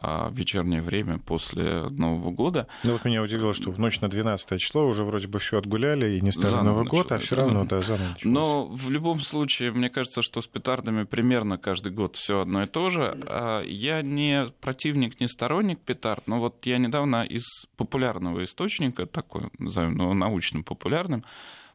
а, 0.00 0.30
вечернее 0.32 0.82
время 0.82 1.18
после 1.18 1.88
Нового 1.88 2.30
года. 2.30 2.66
Ну 2.84 2.92
вот 2.92 3.04
меня 3.04 3.22
удивило, 3.22 3.52
что 3.52 3.70
в 3.70 3.78
ночь 3.78 4.00
на 4.00 4.08
12 4.08 4.60
число 4.60 4.86
уже 4.86 5.04
вроде 5.04 5.28
бы 5.28 5.38
все 5.38 5.58
отгуляли, 5.58 6.16
и 6.16 6.20
не 6.20 6.32
Старый 6.32 6.62
Новый 6.62 6.86
год, 6.86 7.12
а 7.12 7.18
все 7.18 7.36
равно, 7.36 7.64
да, 7.64 7.80
заново 7.80 8.08
началось. 8.10 8.24
Но 8.24 8.66
в 8.66 8.90
любом 8.90 9.20
случае, 9.20 9.72
мне 9.72 9.88
кажется, 9.88 10.22
что 10.22 10.40
с 10.40 10.46
петардами 10.46 11.04
примерно 11.04 11.58
каждый 11.58 11.92
год 11.92 12.16
все 12.16 12.40
одно 12.40 12.62
и 12.62 12.66
то 12.66 12.90
же. 12.90 13.18
А 13.26 13.62
я 13.62 14.02
не 14.02 14.46
противник, 14.60 15.20
не 15.20 15.28
сторонник 15.28 15.80
петард, 15.80 16.26
но 16.26 16.40
вот 16.40 16.64
я 16.66 16.78
недавно 16.78 17.24
из 17.24 17.66
популярного 17.76 18.44
источника, 18.44 19.06
такой, 19.06 19.50
назовем 19.58 19.96
его 19.96 20.14
научно-популярным, 20.14 21.24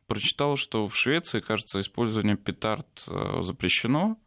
прочитал, 0.07 0.57
что 0.57 0.87
в 0.87 0.95
Швеции, 0.95 1.39
кажется, 1.39 1.79
использование 1.79 2.35
петард 2.35 2.87
э, 3.07 3.41
запрещено, 3.43 4.17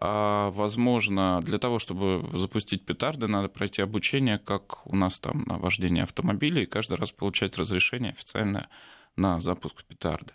возможно, 0.00 1.40
для 1.42 1.58
того, 1.58 1.78
чтобы 1.78 2.28
запустить 2.36 2.84
петарды, 2.84 3.28
надо 3.28 3.48
пройти 3.48 3.82
обучение, 3.82 4.38
как 4.38 4.86
у 4.86 4.96
нас 4.96 5.18
там 5.18 5.44
на 5.46 5.58
вождение 5.58 6.04
автомобиля, 6.04 6.62
и 6.62 6.66
каждый 6.66 6.96
раз 6.98 7.12
получать 7.12 7.58
разрешение 7.58 8.12
официальное 8.12 8.68
на 9.16 9.40
запуск 9.40 9.84
петарды. 9.84 10.32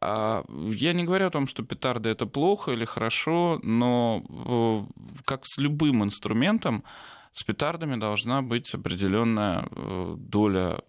А, 0.00 0.44
я 0.48 0.92
не 0.92 1.04
говорю 1.04 1.26
о 1.26 1.30
том, 1.30 1.46
что 1.46 1.62
петарды 1.62 2.08
это 2.08 2.26
плохо 2.26 2.72
или 2.72 2.84
хорошо, 2.84 3.60
но 3.62 4.24
э, 4.28 5.20
как 5.24 5.44
с 5.44 5.58
любым 5.58 6.02
инструментом, 6.02 6.84
с 7.32 7.42
петардами 7.42 7.96
должна 7.96 8.40
быть 8.40 8.72
определенная 8.74 9.68
э, 9.70 10.14
доля 10.18 10.80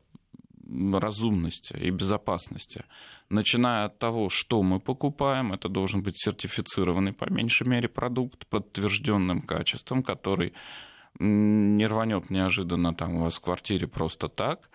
разумности 0.94 1.74
и 1.74 1.90
безопасности. 1.90 2.84
Начиная 3.30 3.86
от 3.86 4.00
того, 4.00 4.30
что 4.30 4.64
мы 4.64 4.80
покупаем, 4.80 5.54
это 5.54 5.70
должен 5.70 6.02
быть 6.02 6.18
сертифицированный, 6.18 7.14
по 7.14 7.32
меньшей 7.32 7.68
мере, 7.68 7.88
продукт 7.88 8.48
подтвержденным 8.48 9.42
качеством, 9.42 10.04
который 10.04 10.54
не 11.20 11.86
рванет 11.88 12.30
неожиданно 12.30 12.94
там 12.94 13.16
у 13.16 13.24
вас 13.24 13.36
в 13.36 13.42
квартире 13.42 13.88
просто 13.88 14.28
так. 14.28 14.70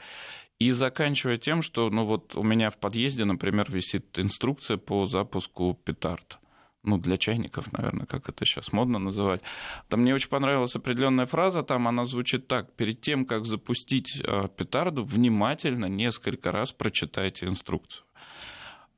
И 0.58 0.70
заканчивая 0.70 1.36
тем, 1.36 1.62
что 1.62 1.90
ну 1.90 2.04
вот 2.04 2.36
у 2.36 2.42
меня 2.42 2.70
в 2.70 2.78
подъезде, 2.78 3.24
например, 3.24 3.70
висит 3.70 4.18
инструкция 4.18 4.78
по 4.78 5.06
запуску 5.06 5.78
петард 5.84 6.38
ну, 6.86 6.98
для 6.98 7.16
чайников, 7.16 7.72
наверное, 7.72 8.06
как 8.06 8.28
это 8.28 8.44
сейчас 8.44 8.72
модно 8.72 8.98
называть. 8.98 9.42
Там 9.88 10.00
мне 10.00 10.14
очень 10.14 10.28
понравилась 10.28 10.76
определенная 10.76 11.26
фраза, 11.26 11.62
там 11.62 11.88
она 11.88 12.04
звучит 12.04 12.46
так. 12.48 12.72
Перед 12.76 13.00
тем, 13.00 13.26
как 13.26 13.44
запустить 13.44 14.22
э, 14.24 14.48
петарду, 14.56 15.04
внимательно 15.04 15.86
несколько 15.86 16.52
раз 16.52 16.72
прочитайте 16.72 17.46
инструкцию 17.46 18.05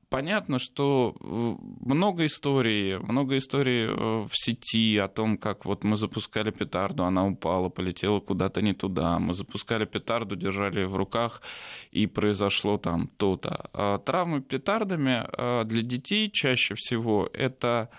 понятно, 0.08 0.58
что 0.58 1.14
э, 1.20 1.54
много 1.84 2.26
историй, 2.26 2.98
много 2.98 3.36
историй 3.36 3.86
э, 3.86 4.26
в 4.26 4.30
сети 4.32 4.96
о 4.96 5.08
том, 5.08 5.38
как 5.38 5.64
вот 5.64 5.84
мы 5.84 5.96
запускали 5.96 6.50
петарду, 6.50 7.04
она 7.04 7.26
упала, 7.26 7.68
полетела 7.68 8.20
куда-то 8.20 8.62
не 8.62 8.72
туда. 8.72 9.18
Мы 9.18 9.34
запускали 9.34 9.84
петарду, 9.84 10.36
держали 10.36 10.84
в 10.84 10.96
руках, 10.96 11.42
и 11.90 12.06
произошло 12.06 12.78
там 12.78 13.08
то-то. 13.16 13.70
А 13.72 13.98
травмы 13.98 14.40
петардами 14.40 15.26
э, 15.32 15.64
для 15.64 15.82
детей 15.82 16.30
чаще 16.30 16.74
всего 16.74 17.28
это 17.32 17.90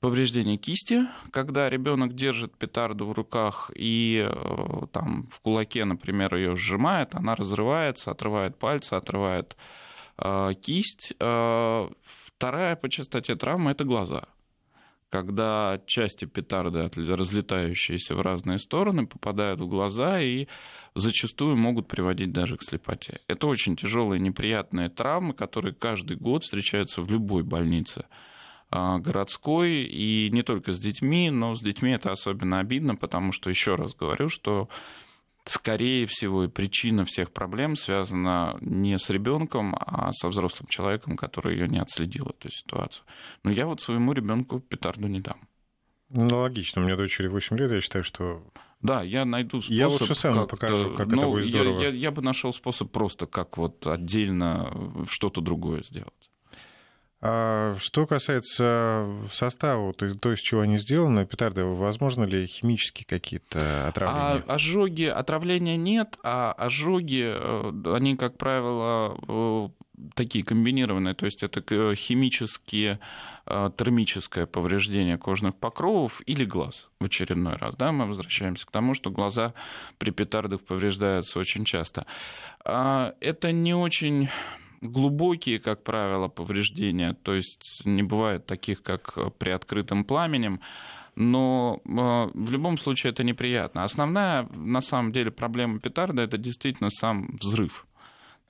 повреждение 0.00 0.56
кисти, 0.56 1.06
когда 1.30 1.68
ребенок 1.68 2.14
держит 2.14 2.56
петарду 2.56 3.06
в 3.06 3.12
руках 3.12 3.70
и 3.74 4.26
там 4.92 5.28
в 5.30 5.40
кулаке, 5.40 5.84
например, 5.84 6.34
ее 6.34 6.56
сжимает, 6.56 7.14
она 7.14 7.34
разрывается, 7.34 8.10
отрывает 8.10 8.58
пальцы, 8.58 8.94
отрывает 8.94 9.56
кисть. 10.60 11.14
А, 11.20 11.90
вторая 12.02 12.76
по 12.76 12.88
частоте 12.88 13.36
травмы– 13.36 13.70
это 13.72 13.84
глаза. 13.84 14.24
Когда 15.10 15.80
части 15.86 16.24
петарды, 16.24 16.88
разлетающиеся 16.94 18.14
в 18.14 18.20
разные 18.20 18.58
стороны, 18.58 19.06
попадают 19.06 19.60
в 19.60 19.66
глаза 19.66 20.20
и 20.20 20.46
зачастую 20.94 21.56
могут 21.56 21.88
приводить 21.88 22.32
даже 22.32 22.56
к 22.56 22.62
слепоте. 22.62 23.20
Это 23.26 23.48
очень 23.48 23.74
тяжелые, 23.74 24.20
неприятные 24.20 24.88
травмы, 24.88 25.34
которые 25.34 25.74
каждый 25.74 26.16
год 26.16 26.44
встречаются 26.44 27.02
в 27.02 27.10
любой 27.10 27.42
больнице 27.42 28.04
а, 28.70 28.98
городской, 28.98 29.82
и 29.82 30.30
не 30.30 30.44
только 30.44 30.72
с 30.72 30.78
детьми, 30.78 31.30
но 31.30 31.56
с 31.56 31.60
детьми 31.60 31.90
это 31.90 32.12
особенно 32.12 32.60
обидно, 32.60 32.94
потому 32.94 33.32
что, 33.32 33.50
еще 33.50 33.74
раз 33.74 33.96
говорю, 33.96 34.28
что 34.28 34.68
скорее 35.44 36.06
всего, 36.06 36.44
и 36.44 36.48
причина 36.48 37.04
всех 37.04 37.32
проблем 37.32 37.76
связана 37.76 38.56
не 38.60 38.98
с 38.98 39.10
ребенком, 39.10 39.74
а 39.78 40.12
со 40.12 40.28
взрослым 40.28 40.68
человеком, 40.68 41.16
который 41.16 41.54
ее 41.54 41.68
не 41.68 41.78
отследил, 41.78 42.26
эту 42.26 42.50
ситуацию. 42.50 43.04
Но 43.42 43.50
я 43.50 43.66
вот 43.66 43.80
своему 43.80 44.12
ребенку 44.12 44.60
петарду 44.60 45.06
не 45.06 45.20
дам. 45.20 45.48
Ну, 46.10 46.40
логично. 46.40 46.82
У 46.82 46.84
меня 46.84 46.96
дочери 46.96 47.28
8 47.28 47.56
лет, 47.56 47.70
я 47.70 47.80
считаю, 47.80 48.04
что... 48.04 48.42
Да, 48.82 49.02
я 49.02 49.24
найду 49.24 49.60
способ... 49.60 49.76
Я 49.76 49.88
лучше 49.88 50.14
сам 50.14 50.48
покажу, 50.48 50.94
как 50.94 51.08
это 51.08 51.26
будет 51.26 51.44
здорово. 51.44 51.80
Я, 51.80 51.88
я, 51.88 51.94
я 51.94 52.10
бы 52.10 52.22
нашел 52.22 52.52
способ 52.52 52.90
просто 52.90 53.26
как 53.26 53.58
вот 53.58 53.86
отдельно 53.86 55.04
что-то 55.08 55.40
другое 55.40 55.82
сделать. 55.82 56.29
А 57.22 57.76
что 57.78 58.06
касается 58.06 59.06
состава, 59.30 59.92
то, 59.92 60.14
то 60.14 60.32
из 60.32 60.38
чего 60.40 60.62
они 60.62 60.78
сделаны, 60.78 61.26
петарды, 61.26 61.64
возможно 61.64 62.24
ли 62.24 62.46
химические 62.46 63.04
какие-то 63.06 63.88
отравления? 63.88 64.42
А, 64.46 64.54
ожоги, 64.54 65.04
отравления 65.04 65.76
нет, 65.76 66.18
а 66.22 66.52
ожоги, 66.52 67.24
э, 67.26 67.94
они, 67.94 68.16
как 68.16 68.38
правило, 68.38 69.18
э, 69.28 69.68
такие 70.14 70.42
комбинированные, 70.42 71.14
то 71.14 71.26
есть 71.26 71.42
это 71.42 71.60
химические, 71.94 73.00
э, 73.44 73.70
термическое 73.76 74.46
повреждение 74.46 75.18
кожных 75.18 75.54
покровов 75.56 76.22
или 76.24 76.46
глаз 76.46 76.88
в 77.00 77.04
очередной 77.04 77.56
раз. 77.56 77.74
Да, 77.76 77.92
мы 77.92 78.06
возвращаемся 78.06 78.66
к 78.66 78.70
тому, 78.70 78.94
что 78.94 79.10
глаза 79.10 79.52
при 79.98 80.10
петардах 80.10 80.62
повреждаются 80.62 81.38
очень 81.38 81.66
часто. 81.66 82.06
А, 82.64 83.14
это 83.20 83.52
не 83.52 83.74
очень 83.74 84.30
глубокие, 84.80 85.58
как 85.58 85.82
правило, 85.82 86.28
повреждения, 86.28 87.14
то 87.22 87.34
есть 87.34 87.82
не 87.84 88.02
бывает 88.02 88.46
таких, 88.46 88.82
как 88.82 89.18
при 89.38 89.50
открытом 89.50 90.04
пламенем, 90.04 90.60
но 91.16 91.80
а, 91.86 92.30
в 92.32 92.50
любом 92.50 92.78
случае 92.78 93.12
это 93.12 93.24
неприятно. 93.24 93.84
Основная, 93.84 94.48
на 94.54 94.80
самом 94.80 95.12
деле, 95.12 95.30
проблема 95.30 95.80
петарда– 95.80 96.22
это 96.24 96.38
действительно 96.38 96.90
сам 96.90 97.36
взрыв. 97.40 97.86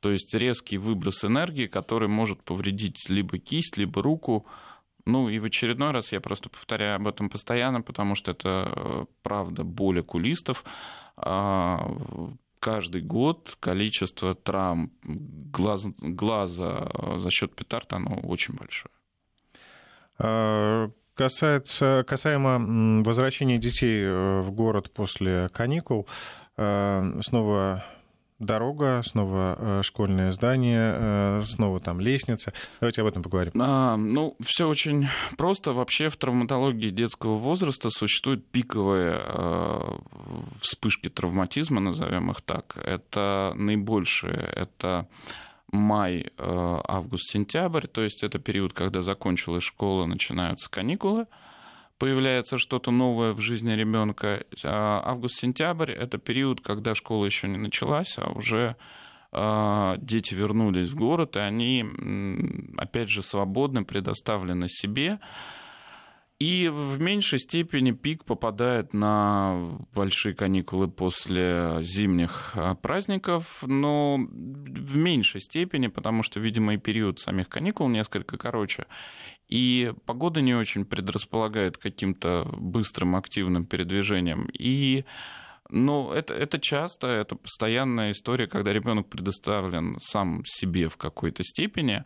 То 0.00 0.10
есть 0.10 0.34
резкий 0.34 0.78
выброс 0.78 1.24
энергии, 1.24 1.66
который 1.66 2.08
может 2.08 2.42
повредить 2.42 3.08
либо 3.08 3.38
кисть, 3.38 3.76
либо 3.76 4.02
руку. 4.02 4.46
Ну 5.04 5.28
и 5.28 5.38
в 5.38 5.44
очередной 5.44 5.90
раз 5.90 6.12
я 6.12 6.20
просто 6.20 6.48
повторяю 6.48 6.96
об 6.96 7.08
этом 7.08 7.28
постоянно, 7.28 7.82
потому 7.82 8.14
что 8.14 8.30
это 8.30 8.72
э, 8.74 9.04
правда 9.22 9.64
боль 9.64 10.00
окулистов 10.00 10.64
а, 11.16 11.78
каждый 12.60 13.00
год 13.00 13.56
количество 13.58 14.34
травм 14.34 14.92
глаз, 15.02 15.86
глаза 15.98 16.88
за 17.16 17.30
счет 17.30 17.54
петард, 17.54 17.92
оно 17.92 18.20
очень 18.20 18.54
большое. 18.54 18.92
А, 20.18 20.90
касается, 21.14 22.04
касаемо 22.06 23.02
возвращения 23.02 23.58
детей 23.58 24.02
э, 24.04 24.40
в 24.40 24.52
город 24.52 24.90
после 24.92 25.48
каникул, 25.52 26.06
э, 26.56 27.20
снова 27.22 27.84
дорога, 28.40 29.02
снова 29.04 29.56
э, 29.58 29.82
школьное 29.84 30.32
здание, 30.32 30.94
э, 30.96 31.42
снова 31.44 31.78
там 31.78 32.00
лестница. 32.00 32.52
Давайте 32.80 33.02
об 33.02 33.08
этом 33.08 33.22
поговорим. 33.22 33.52
А, 33.60 33.96
ну, 33.96 34.36
все 34.40 34.66
очень 34.66 35.08
просто. 35.36 35.72
Вообще 35.72 36.08
в 36.08 36.16
травматологии 36.16 36.90
детского 36.90 37.36
возраста 37.36 37.90
существуют 37.90 38.46
пиковые 38.46 39.20
э, 39.22 39.98
вспышки 40.60 41.08
травматизма, 41.08 41.80
назовем 41.80 42.30
их 42.30 42.40
так. 42.40 42.76
Это 42.76 43.52
наибольшие. 43.54 44.50
Это 44.56 45.06
май, 45.70 46.32
август, 46.36 47.30
сентябрь, 47.30 47.86
то 47.86 48.02
есть 48.02 48.24
это 48.24 48.40
период, 48.40 48.72
когда 48.72 49.02
закончилась 49.02 49.62
школа, 49.62 50.04
начинаются 50.04 50.68
каникулы 50.68 51.26
появляется 52.00 52.56
что-то 52.56 52.90
новое 52.90 53.34
в 53.34 53.40
жизни 53.40 53.72
ребенка. 53.72 54.44
А 54.64 55.02
август-сентябрь 55.04 55.92
это 55.92 56.16
период, 56.16 56.62
когда 56.62 56.94
школа 56.94 57.26
еще 57.26 57.46
не 57.46 57.58
началась, 57.58 58.16
а 58.16 58.30
уже 58.30 58.76
а, 59.30 59.98
дети 59.98 60.32
вернулись 60.34 60.88
в 60.88 60.96
город, 60.96 61.36
и 61.36 61.40
они, 61.40 61.84
опять 62.78 63.10
же, 63.10 63.22
свободны, 63.22 63.84
предоставлены 63.84 64.66
себе. 64.68 65.20
И 66.38 66.70
в 66.72 66.98
меньшей 66.98 67.38
степени 67.38 67.90
пик 67.90 68.24
попадает 68.24 68.94
на 68.94 69.78
большие 69.92 70.34
каникулы 70.34 70.88
после 70.88 71.80
зимних 71.82 72.52
а, 72.54 72.76
праздников, 72.76 73.62
но 73.66 74.16
в 74.16 74.96
меньшей 74.96 75.42
степени, 75.42 75.88
потому 75.88 76.22
что, 76.22 76.40
видимо, 76.40 76.72
и 76.72 76.78
период 76.78 77.20
самих 77.20 77.50
каникул 77.50 77.90
несколько 77.90 78.38
короче. 78.38 78.86
И 79.50 79.92
погода 80.06 80.40
не 80.40 80.54
очень 80.54 80.84
предрасполагает 80.84 81.76
каким-то 81.76 82.48
быстрым 82.56 83.16
активным 83.16 83.66
передвижением. 83.66 84.48
И 84.52 85.04
ну, 85.72 86.12
это, 86.12 86.34
это 86.34 86.58
часто, 86.58 87.06
это 87.06 87.36
постоянная 87.36 88.10
история, 88.10 88.46
когда 88.46 88.72
ребенок 88.72 89.08
предоставлен 89.08 89.98
сам 90.00 90.42
себе 90.44 90.88
в 90.88 90.96
какой-то 90.96 91.44
степени, 91.44 92.04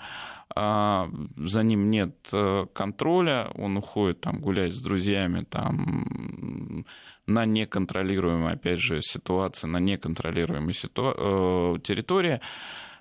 а 0.55 1.09
за 1.36 1.62
ним 1.62 1.90
нет 1.90 2.14
э, 2.32 2.66
контроля, 2.74 3.51
он 3.55 3.76
уходит 3.78 4.20
там 4.20 4.40
гулять 4.40 4.74
с 4.74 4.80
друзьями 4.80 5.45
там 5.49 6.84
на 7.26 7.47
неконтролируемой, 7.47 8.55
опять 8.55 8.80
же, 8.80 9.01
ситуации, 9.01 9.66
на 9.66 9.80
неконтролируемой 9.80 10.74
ситу... 10.74 11.14
Э, 11.16 11.78
территории. 11.82 12.40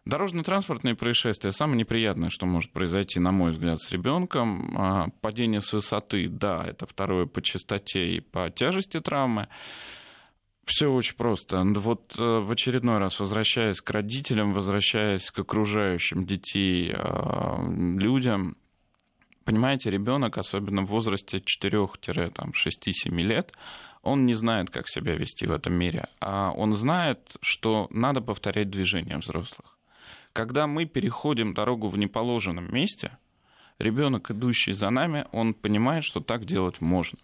Дорожно-транспортные 0.05 0.95
происшествия 0.95 1.53
самое 1.53 1.77
неприятное, 1.77 2.29
что 2.29 2.45
может 2.45 2.71
произойти, 2.71 3.21
на 3.21 3.31
мой 3.31 3.51
взгляд, 3.51 3.81
с 3.81 3.89
ребенком. 3.91 4.75
А, 4.77 5.07
падение 5.21 5.61
с 5.61 5.71
высоты, 5.71 6.27
да, 6.27 6.65
это 6.67 6.85
второе 6.85 7.25
по 7.25 7.41
частоте 7.41 8.15
и 8.15 8.19
по 8.19 8.49
тяжести 8.49 8.99
травмы. 8.99 9.47
Все 10.65 10.91
очень 10.91 11.15
просто. 11.15 11.63
Вот 11.63 12.15
э, 12.17 12.21
в 12.21 12.51
очередной 12.51 12.97
раз, 12.97 13.19
возвращаясь 13.19 13.81
к 13.81 13.89
родителям, 13.91 14.53
возвращаясь 14.53 15.29
к 15.31 15.39
окружающим 15.39 16.25
детей 16.25 16.93
э, 16.93 17.97
людям, 17.97 18.57
понимаете, 19.43 19.89
ребенок, 19.89 20.37
особенно 20.37 20.83
в 20.83 20.87
возрасте 20.87 21.37
4-6-7 21.37 23.21
лет, 23.21 23.53
он 24.01 24.25
не 24.25 24.33
знает, 24.33 24.69
как 24.69 24.89
себя 24.89 25.15
вести 25.15 25.45
в 25.47 25.51
этом 25.51 25.73
мире, 25.73 26.07
а 26.19 26.51
он 26.51 26.73
знает, 26.73 27.37
что 27.41 27.87
надо 27.89 28.21
повторять 28.21 28.69
движения 28.69 29.17
взрослых. 29.17 29.77
Когда 30.33 30.65
мы 30.65 30.85
переходим 30.85 31.53
дорогу 31.53 31.89
в 31.89 31.97
неположенном 31.97 32.73
месте, 32.73 33.17
ребенок, 33.77 34.31
идущий 34.31 34.73
за 34.73 34.89
нами, 34.89 35.25
он 35.31 35.53
понимает, 35.53 36.03
что 36.03 36.19
так 36.19 36.45
делать 36.45 36.81
можно 36.81 37.19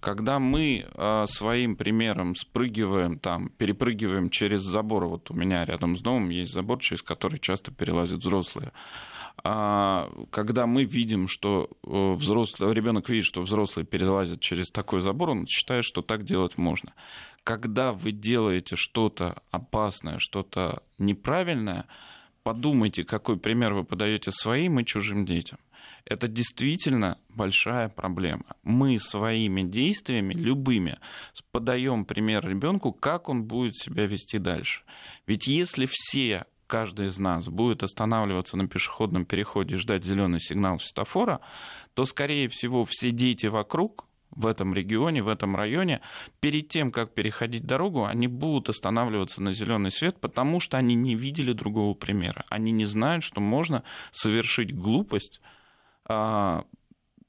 когда 0.00 0.38
мы 0.38 0.86
э, 0.86 1.24
своим 1.28 1.76
примером 1.76 2.34
спрыгиваем, 2.34 3.18
там, 3.18 3.48
перепрыгиваем 3.50 4.30
через 4.30 4.62
забор, 4.62 5.06
вот 5.06 5.30
у 5.30 5.34
меня 5.34 5.64
рядом 5.64 5.96
с 5.96 6.00
домом 6.00 6.30
есть 6.30 6.52
забор, 6.52 6.80
через 6.80 7.02
который 7.02 7.38
часто 7.38 7.70
перелазят 7.70 8.20
взрослые, 8.20 8.72
а, 9.44 10.10
когда 10.30 10.66
мы 10.66 10.84
видим, 10.84 11.28
что 11.28 11.70
э, 11.86 12.12
взрослый, 12.14 12.74
ребенок 12.74 13.08
видит, 13.08 13.24
что 13.24 13.42
взрослый 13.42 13.86
перелазит 13.86 14.40
через 14.40 14.70
такой 14.70 15.00
забор, 15.00 15.30
он 15.30 15.46
считает, 15.46 15.84
что 15.84 16.02
так 16.02 16.24
делать 16.24 16.58
можно. 16.58 16.92
Когда 17.44 17.92
вы 17.92 18.12
делаете 18.12 18.76
что-то 18.76 19.42
опасное, 19.50 20.18
что-то 20.18 20.82
неправильное, 20.98 21.86
подумайте, 22.42 23.04
какой 23.04 23.38
пример 23.38 23.74
вы 23.74 23.84
подаете 23.84 24.30
своим 24.30 24.80
и 24.80 24.84
чужим 24.84 25.24
детям 25.24 25.58
это 26.08 26.26
действительно 26.26 27.18
большая 27.28 27.90
проблема. 27.90 28.44
Мы 28.62 28.98
своими 28.98 29.62
действиями, 29.62 30.32
любыми, 30.32 30.98
подаем 31.52 32.06
пример 32.06 32.48
ребенку, 32.48 32.92
как 32.92 33.28
он 33.28 33.44
будет 33.44 33.76
себя 33.76 34.06
вести 34.06 34.38
дальше. 34.38 34.82
Ведь 35.26 35.46
если 35.46 35.86
все 35.90 36.46
каждый 36.66 37.08
из 37.08 37.18
нас 37.18 37.48
будет 37.48 37.82
останавливаться 37.82 38.56
на 38.56 38.66
пешеходном 38.68 39.26
переходе 39.26 39.74
и 39.74 39.78
ждать 39.78 40.04
зеленый 40.04 40.40
сигнал 40.40 40.78
светофора, 40.78 41.40
то, 41.94 42.06
скорее 42.06 42.48
всего, 42.48 42.84
все 42.84 43.10
дети 43.10 43.46
вокруг 43.46 44.06
в 44.38 44.46
этом 44.46 44.72
регионе, 44.72 45.22
в 45.22 45.28
этом 45.28 45.56
районе, 45.56 46.00
перед 46.40 46.68
тем, 46.68 46.92
как 46.92 47.12
переходить 47.12 47.66
дорогу, 47.66 48.04
они 48.04 48.28
будут 48.28 48.68
останавливаться 48.68 49.42
на 49.42 49.52
зеленый 49.52 49.90
свет, 49.90 50.20
потому 50.20 50.60
что 50.60 50.78
они 50.78 50.94
не 50.94 51.16
видели 51.16 51.52
другого 51.52 51.94
примера. 51.94 52.44
Они 52.48 52.70
не 52.70 52.84
знают, 52.84 53.24
что 53.24 53.40
можно 53.40 53.82
совершить 54.12 54.72
глупость, 54.72 55.40
а, 56.04 56.64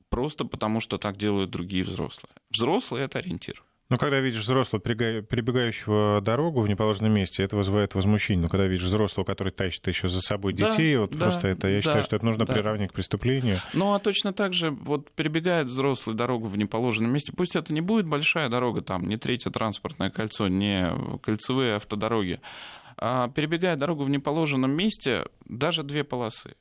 просто 0.10 0.46
потому, 0.46 0.82
что 0.82 1.00
так 1.00 1.18
делают 1.18 1.50
другие 1.50 1.84
взрослые. 1.84 2.32
Взрослые— 2.52 3.06
это 3.06 3.18
ориентир. 3.18 3.64
Ну, 3.90 3.98
когда 3.98 4.20
видишь 4.20 4.42
взрослого, 4.42 4.80
перебегающего 4.80 6.22
дорогу 6.22 6.62
в 6.62 6.70
неположенном 6.70 7.12
месте, 7.12 7.42
это 7.42 7.58
вызывает 7.58 7.96
возмущение. 7.96 8.44
Но 8.44 8.48
когда 8.48 8.68
видишь 8.68 8.86
взрослого, 8.86 9.26
который 9.26 9.52
тащит 9.52 9.88
еще 9.88 10.08
за 10.08 10.22
собой 10.22 10.54
детей, 10.54 10.94
да, 10.94 11.02
вот 11.02 11.12
да, 11.12 11.18
просто 11.18 11.48
это, 11.48 11.68
я 11.68 11.78
да, 11.78 11.82
считаю, 11.82 12.04
что 12.04 12.16
это 12.16 12.24
нужно 12.24 12.46
да. 12.46 12.54
приравнять 12.54 12.92
к 12.92 12.94
преступлению. 12.94 13.58
Ну, 13.74 13.96
а 13.96 14.00
точно 14.00 14.32
так 14.32 14.54
же, 14.54 14.70
вот 14.70 15.10
перебегает 15.12 15.68
взрослый 15.68 16.16
дорогу 16.16 16.48
в 16.48 16.56
неположенном 16.56 17.12
месте, 17.12 17.34
пусть 17.36 17.56
это 17.56 17.74
не 17.74 17.82
будет 17.82 18.06
большая 18.06 18.48
дорога, 18.48 18.82
там, 18.82 19.08
не 19.08 19.18
третье 19.18 19.50
транспортное 19.50 20.12
кольцо, 20.12 20.48
не 20.48 20.92
кольцевые 21.24 21.78
автодороги, 21.78 22.42
а 22.96 23.30
перебегая 23.30 23.76
дорогу 23.76 24.04
в 24.04 24.10
неположенном 24.12 24.70
месте, 24.70 25.26
даже 25.46 25.82
две 25.82 26.04
полосы. 26.04 26.56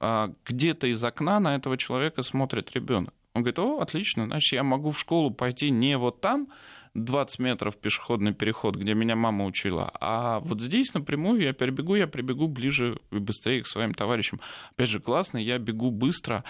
А 0.00 0.32
где-то 0.44 0.86
из 0.86 1.02
окна 1.02 1.40
на 1.40 1.56
этого 1.56 1.78
человека 1.78 2.22
смотрит 2.22 2.70
ребенок. 2.74 3.14
Он 3.34 3.42
говорит, 3.42 3.58
о, 3.58 3.80
отлично, 3.80 4.26
значит, 4.26 4.52
я 4.52 4.62
могу 4.62 4.90
в 4.90 4.98
школу 4.98 5.30
пойти 5.30 5.70
не 5.70 5.96
вот 5.96 6.20
там, 6.20 6.48
20 6.94 7.38
метров 7.38 7.76
пешеходный 7.76 8.34
переход, 8.34 8.76
где 8.76 8.94
меня 8.94 9.14
мама 9.14 9.44
учила, 9.44 9.90
а 10.00 10.40
вот 10.40 10.60
здесь 10.60 10.94
напрямую 10.94 11.40
я 11.42 11.52
перебегу, 11.52 11.94
я 11.94 12.06
прибегу 12.06 12.48
ближе 12.48 12.98
и 13.10 13.18
быстрее 13.18 13.62
к 13.62 13.66
своим 13.66 13.94
товарищам. 13.94 14.40
Опять 14.72 14.88
же, 14.88 15.00
классно, 15.00 15.38
я 15.38 15.58
бегу 15.58 15.90
быстро, 15.90 16.44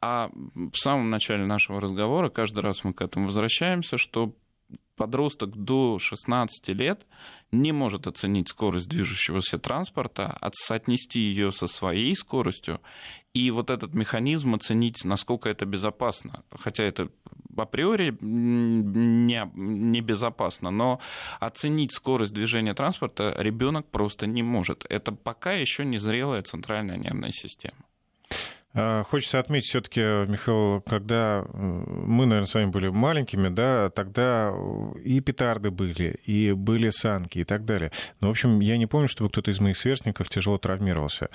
а 0.00 0.30
в 0.54 0.76
самом 0.76 1.10
начале 1.10 1.46
нашего 1.46 1.80
разговора, 1.80 2.28
каждый 2.28 2.60
раз 2.60 2.84
мы 2.84 2.92
к 2.92 3.02
этому 3.02 3.26
возвращаемся, 3.26 3.96
что 3.96 4.34
подросток 4.96 5.56
до 5.56 5.98
16 5.98 6.68
лет 6.68 7.06
не 7.52 7.72
может 7.72 8.06
оценить 8.06 8.48
скорость 8.48 8.88
движущегося 8.88 9.58
транспорта, 9.58 10.38
соотнести 10.52 11.20
ее 11.20 11.52
со 11.52 11.66
своей 11.66 12.14
скоростью, 12.16 12.80
и 13.34 13.50
вот 13.50 13.68
этот 13.70 13.94
механизм 13.94 14.54
оценить, 14.54 15.04
насколько 15.04 15.48
это 15.48 15.66
безопасно. 15.66 16.44
Хотя 16.56 16.84
это 16.84 17.08
априори 17.56 18.16
не, 18.20 19.50
не 19.54 20.00
безопасно, 20.00 20.70
но 20.70 21.00
оценить 21.40 21.92
скорость 21.92 22.32
движения 22.32 22.74
транспорта 22.74 23.34
ребенок 23.36 23.86
просто 23.86 24.26
не 24.26 24.42
может. 24.42 24.86
Это 24.88 25.12
пока 25.12 25.52
еще 25.52 25.84
не 25.84 25.98
зрелая 25.98 26.42
центральная 26.42 26.96
нервная 26.96 27.32
система. 27.32 27.78
А, 28.72 29.02
хочется 29.04 29.38
отметить 29.38 29.68
все-таки, 29.68 30.00
Михаил, 30.00 30.80
когда 30.82 31.44
э, 31.44 31.56
мы, 31.56 32.26
наверное, 32.26 32.46
с 32.46 32.54
вами 32.54 32.70
были 32.70 32.88
маленькими, 32.88 33.48
да, 33.48 33.90
тогда 33.90 34.52
и 35.04 35.20
петарды 35.20 35.70
были, 35.70 36.20
и 36.24 36.52
были 36.52 36.90
санки 36.90 37.38
и 37.38 37.44
так 37.44 37.64
далее. 37.64 37.92
Но, 38.20 38.28
в 38.28 38.30
общем, 38.30 38.60
я 38.60 38.76
не 38.76 38.86
помню, 38.86 39.08
чтобы 39.08 39.30
кто-то 39.30 39.50
из 39.50 39.60
моих 39.60 39.76
сверстников 39.76 40.28
тяжело 40.28 40.58
травмировался. 40.58 41.30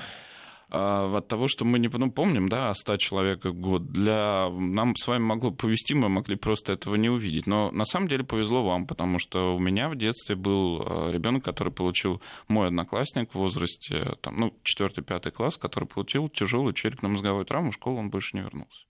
А, 0.71 1.17
от 1.17 1.27
того, 1.27 1.47
что 1.47 1.65
мы 1.65 1.79
не 1.79 1.87
ну, 1.87 2.11
помним, 2.11 2.47
да, 2.47 2.69
о 2.69 2.75
100 2.75 2.97
человеках 2.97 3.53
в 3.53 3.59
год. 3.59 3.91
Для... 3.91 4.49
Нам 4.49 4.95
с 4.95 5.07
вами 5.07 5.23
могло 5.23 5.51
повезти, 5.51 5.95
мы 5.95 6.09
могли 6.09 6.35
просто 6.35 6.73
этого 6.73 6.95
не 6.95 7.09
увидеть. 7.09 7.47
Но 7.47 7.71
на 7.71 7.85
самом 7.85 8.07
деле 8.07 8.23
повезло 8.23 8.63
вам, 8.63 8.85
потому 8.85 9.17
что 9.17 9.55
у 9.55 9.59
меня 9.59 9.89
в 9.89 9.95
детстве 9.95 10.35
был 10.35 10.83
а, 10.85 11.11
ребенок, 11.11 11.43
который 11.43 11.73
получил 11.73 12.21
мой 12.47 12.67
одноклассник 12.67 13.31
в 13.31 13.35
возрасте, 13.35 14.15
там, 14.21 14.39
ну, 14.39 14.53
4-5 14.79 15.31
класс, 15.31 15.57
который 15.57 15.85
получил 15.85 16.29
тяжелую 16.29 16.73
черепно-мозговую 16.73 17.45
травму, 17.45 17.71
в 17.71 17.73
школу 17.73 17.97
он 17.97 18.11
больше 18.11 18.37
не 18.37 18.43
вернулся. 18.43 18.85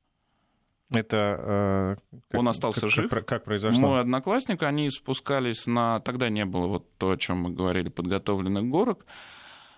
Это 0.91 1.95
э, 2.09 2.17
как, 2.30 2.39
он 2.39 2.47
остался 2.47 2.82
как, 2.82 2.89
жив. 2.89 3.09
Как, 3.09 3.25
как 3.25 3.43
произошло? 3.43 3.80
Мой 3.80 4.01
одноклассник, 4.01 4.63
они 4.63 4.89
спускались 4.89 5.67
на... 5.67 5.99
Тогда 5.99 6.30
не 6.30 6.45
было 6.45 6.65
вот 6.65 6.97
то, 6.97 7.11
о 7.11 7.17
чем 7.17 7.41
мы 7.41 7.51
говорили, 7.51 7.89
подготовленных 7.89 8.65
горок 8.65 9.05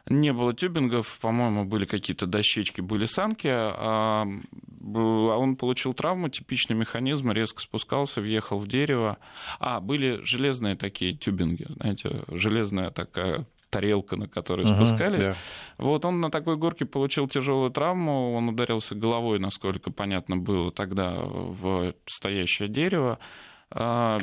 не 0.10 0.34
было 0.34 0.54
тюбингов, 0.54 1.20
по-моему, 1.20 1.66
были 1.66 1.86
какие-то 1.86 2.26
дощечки, 2.26 2.82
были 2.82 3.06
санки, 3.06 3.48
а, 3.50 4.26
а 4.26 5.38
он 5.38 5.56
получил 5.56 5.94
травму, 5.94 6.30
типичный 6.30 6.76
механизм, 6.76 7.32
резко 7.32 7.62
спускался, 7.62 8.22
въехал 8.22 8.58
в 8.58 8.68
дерево. 8.68 9.18
А, 9.60 9.80
были 9.80 10.20
железные 10.24 10.76
такие 10.76 11.14
тюбинги, 11.14 11.68
знаете, 11.70 12.24
железная 12.30 12.92
такая 12.92 13.46
тарелка, 13.70 14.18
на 14.18 14.28
которой 14.28 14.66
uh-huh, 14.66 14.76
спускались. 14.76 15.24
Yeah. 15.24 15.36
Вот 15.78 16.06
он 16.06 16.20
на 16.20 16.30
такой 16.30 16.58
горке 16.58 16.86
получил 16.86 17.28
тяжелую 17.28 17.72
травму, 17.72 18.34
он 18.34 18.50
ударился 18.50 18.96
головой, 18.96 19.40
насколько 19.40 19.92
понятно 19.92 20.36
было 20.36 20.72
тогда, 20.72 21.16
в 21.24 21.94
стоящее 22.06 22.68
дерево. 22.68 23.18
А, 23.74 24.20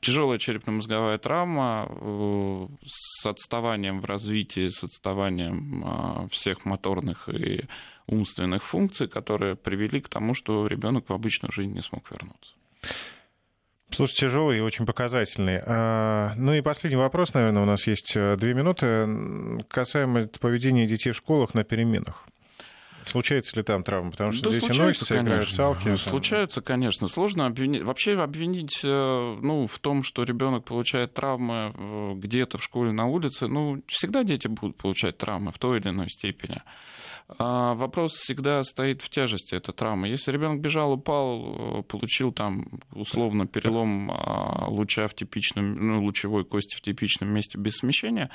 тяжелая 0.00 0.38
черепно-мозговая 0.38 1.18
травма 1.18 1.88
э, 1.90 2.66
с 2.86 3.26
отставанием 3.26 4.00
в 4.00 4.04
развитии, 4.04 4.68
с 4.68 4.84
отставанием 4.84 5.82
а, 5.84 6.28
всех 6.30 6.64
моторных 6.64 7.28
и 7.28 7.64
умственных 8.06 8.62
функций, 8.62 9.08
которые 9.08 9.56
привели 9.56 10.00
к 10.00 10.08
тому, 10.08 10.34
что 10.34 10.66
ребенок 10.68 11.08
в 11.08 11.12
обычную 11.12 11.50
жизнь 11.50 11.72
не 11.72 11.82
смог 11.82 12.08
вернуться. 12.12 12.54
Слушай, 13.90 14.14
тяжелый 14.14 14.58
и 14.58 14.60
очень 14.60 14.86
показательный. 14.86 15.60
А, 15.66 16.32
ну 16.36 16.54
и 16.54 16.60
последний 16.60 16.96
вопрос, 16.96 17.34
наверное, 17.34 17.62
у 17.62 17.66
нас 17.66 17.88
есть 17.88 18.12
э, 18.14 18.36
две 18.36 18.54
минуты, 18.54 19.64
касаемо 19.68 20.28
поведения 20.28 20.86
детей 20.86 21.10
в 21.10 21.16
школах 21.16 21.54
на 21.54 21.64
переменах. 21.64 22.24
Случается 23.04 23.56
ли 23.56 23.62
там 23.62 23.82
травма? 23.82 24.10
Потому 24.12 24.32
что 24.32 24.50
да 24.50 24.58
дети 24.58 24.72
носятся, 24.72 25.20
играют 25.20 25.48
в 25.48 25.52
салки. 25.52 25.88
Ну, 25.88 25.96
случаются, 25.96 26.60
конечно. 26.60 27.08
Сложно 27.08 27.46
обвинить. 27.46 27.82
Вообще 27.82 28.18
обвинить 28.20 28.80
э, 28.84 28.88
ну, 28.88 29.66
в 29.66 29.78
том, 29.78 30.02
что 30.02 30.22
ребенок 30.22 30.64
получает 30.64 31.14
травмы 31.14 31.74
э, 31.74 32.12
где-то 32.16 32.58
в 32.58 32.62
школе, 32.62 32.92
на 32.92 33.06
улице, 33.06 33.46
ну, 33.48 33.82
всегда 33.88 34.24
дети 34.24 34.48
будут 34.48 34.76
получать 34.76 35.18
травмы 35.18 35.50
в 35.50 35.58
той 35.58 35.78
или 35.78 35.88
иной 35.88 36.08
степени. 36.08 36.62
А 37.38 37.74
вопрос 37.74 38.12
всегда 38.12 38.62
стоит 38.64 39.00
в 39.00 39.08
тяжести 39.08 39.54
этой 39.54 39.72
травмы. 39.72 40.08
Если 40.08 40.30
ребенок 40.32 40.60
бежал, 40.60 40.92
упал, 40.92 41.80
э, 41.80 41.82
получил 41.82 42.32
там 42.32 42.66
условно 42.92 43.46
перелом 43.46 44.10
а, 44.10 44.66
луча 44.68 45.06
в 45.08 45.14
типичном, 45.14 45.74
ну, 45.74 46.02
лучевой 46.02 46.44
кости 46.44 46.76
в 46.76 46.82
типичном 46.82 47.30
месте 47.30 47.58
без 47.58 47.76
смещения, 47.76 48.30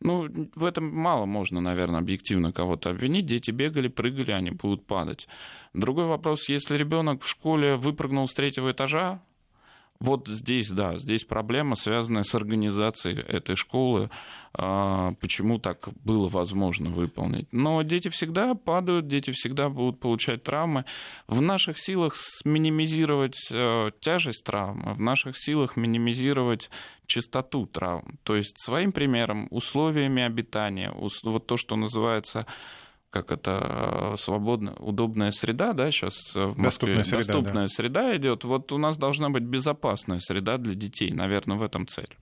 ну, 0.00 0.28
в 0.54 0.64
этом 0.64 0.94
мало 0.94 1.24
можно, 1.26 1.60
наверное, 1.60 2.00
объективно 2.00 2.52
кого-то 2.52 2.90
обвинить. 2.90 3.26
Дети 3.26 3.50
бегали, 3.50 3.88
прыгали, 3.88 4.05
они 4.32 4.50
будут 4.50 4.86
падать. 4.86 5.28
Другой 5.74 6.06
вопрос, 6.06 6.48
если 6.48 6.76
ребенок 6.76 7.22
в 7.22 7.28
школе 7.28 7.76
выпрыгнул 7.76 8.28
с 8.28 8.34
третьего 8.34 8.72
этажа, 8.72 9.20
вот 9.98 10.28
здесь, 10.28 10.70
да, 10.70 10.98
здесь 10.98 11.24
проблема, 11.24 11.74
связанная 11.74 12.22
с 12.22 12.34
организацией 12.34 13.18
этой 13.18 13.56
школы, 13.56 14.10
а, 14.52 15.12
почему 15.20 15.58
так 15.58 15.88
было 16.04 16.28
возможно 16.28 16.90
выполнить. 16.90 17.48
Но 17.52 17.80
дети 17.82 18.08
всегда 18.08 18.54
падают, 18.54 19.06
дети 19.08 19.30
всегда 19.30 19.68
будут 19.68 19.98
получать 19.98 20.42
травмы. 20.42 20.84
В 21.28 21.40
наших 21.40 21.78
силах 21.78 22.14
минимизировать 22.44 23.48
э, 23.50 23.90
тяжесть 24.00 24.44
травмы, 24.44 24.94
в 24.94 25.00
наших 25.00 25.36
силах 25.38 25.76
минимизировать 25.76 26.70
частоту 27.06 27.66
травм. 27.66 28.18
То 28.22 28.36
есть 28.36 28.58
своим 28.58 28.92
примером, 28.92 29.48
условиями 29.50 30.22
обитания, 30.22 30.92
вот 30.94 31.46
то, 31.46 31.56
что 31.56 31.76
называется 31.76 32.46
как 33.16 33.32
это 33.32 34.12
э, 34.12 34.16
свободная, 34.18 34.74
удобная 34.74 35.30
среда, 35.30 35.72
да, 35.72 35.90
сейчас 35.90 36.34
в 36.34 36.58
Москве 36.58 36.64
доступная 36.64 37.04
среда, 37.04 37.18
доступная 37.18 37.62
да. 37.64 37.68
среда 37.68 38.16
идет. 38.16 38.44
Вот 38.44 38.72
у 38.72 38.78
нас 38.78 38.96
должна 38.98 39.30
быть 39.30 39.44
безопасная 39.44 40.18
среда 40.18 40.58
для 40.58 40.74
детей, 40.74 41.12
наверное, 41.12 41.56
в 41.56 41.62
этом 41.62 41.86
цель. 41.86 42.16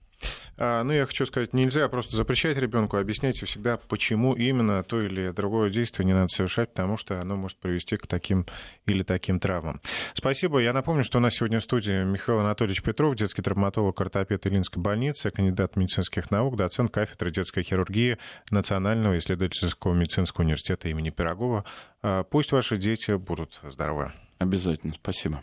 А, 0.57 0.83
ну, 0.83 0.93
я 0.93 1.05
хочу 1.05 1.25
сказать, 1.25 1.53
нельзя 1.53 1.87
просто 1.89 2.15
запрещать 2.15 2.57
ребенку, 2.57 2.97
объясняйте 2.97 3.45
всегда, 3.45 3.77
почему 3.77 4.33
именно 4.33 4.83
то 4.83 5.01
или 5.01 5.31
другое 5.31 5.69
действие 5.69 6.05
не 6.05 6.13
надо 6.13 6.29
совершать, 6.29 6.69
потому 6.69 6.97
что 6.97 7.19
оно 7.19 7.35
может 7.35 7.57
привести 7.57 7.97
к 7.97 8.07
таким 8.07 8.45
или 8.85 9.03
таким 9.03 9.39
травмам. 9.39 9.81
Спасибо. 10.13 10.59
Я 10.59 10.73
напомню, 10.73 11.03
что 11.03 11.17
у 11.17 11.21
нас 11.21 11.35
сегодня 11.35 11.59
в 11.59 11.63
студии 11.63 12.03
Михаил 12.03 12.39
Анатольевич 12.39 12.81
Петров, 12.81 13.15
детский 13.15 13.41
травматолог, 13.41 13.99
ортопед 13.99 14.45
Илинской 14.45 14.81
больницы, 14.81 15.29
кандидат 15.29 15.75
медицинских 15.75 16.31
наук, 16.31 16.55
доцент 16.55 16.91
кафедры 16.91 17.31
детской 17.31 17.63
хирургии 17.63 18.17
Национального 18.49 19.17
исследовательского 19.17 19.93
медицинского 19.93 20.43
университета 20.43 20.87
имени 20.89 21.09
Пирогова. 21.09 21.65
А, 22.01 22.23
пусть 22.23 22.51
ваши 22.51 22.77
дети 22.77 23.11
будут 23.11 23.59
здоровы. 23.63 24.13
Обязательно. 24.39 24.93
Спасибо. 24.93 25.41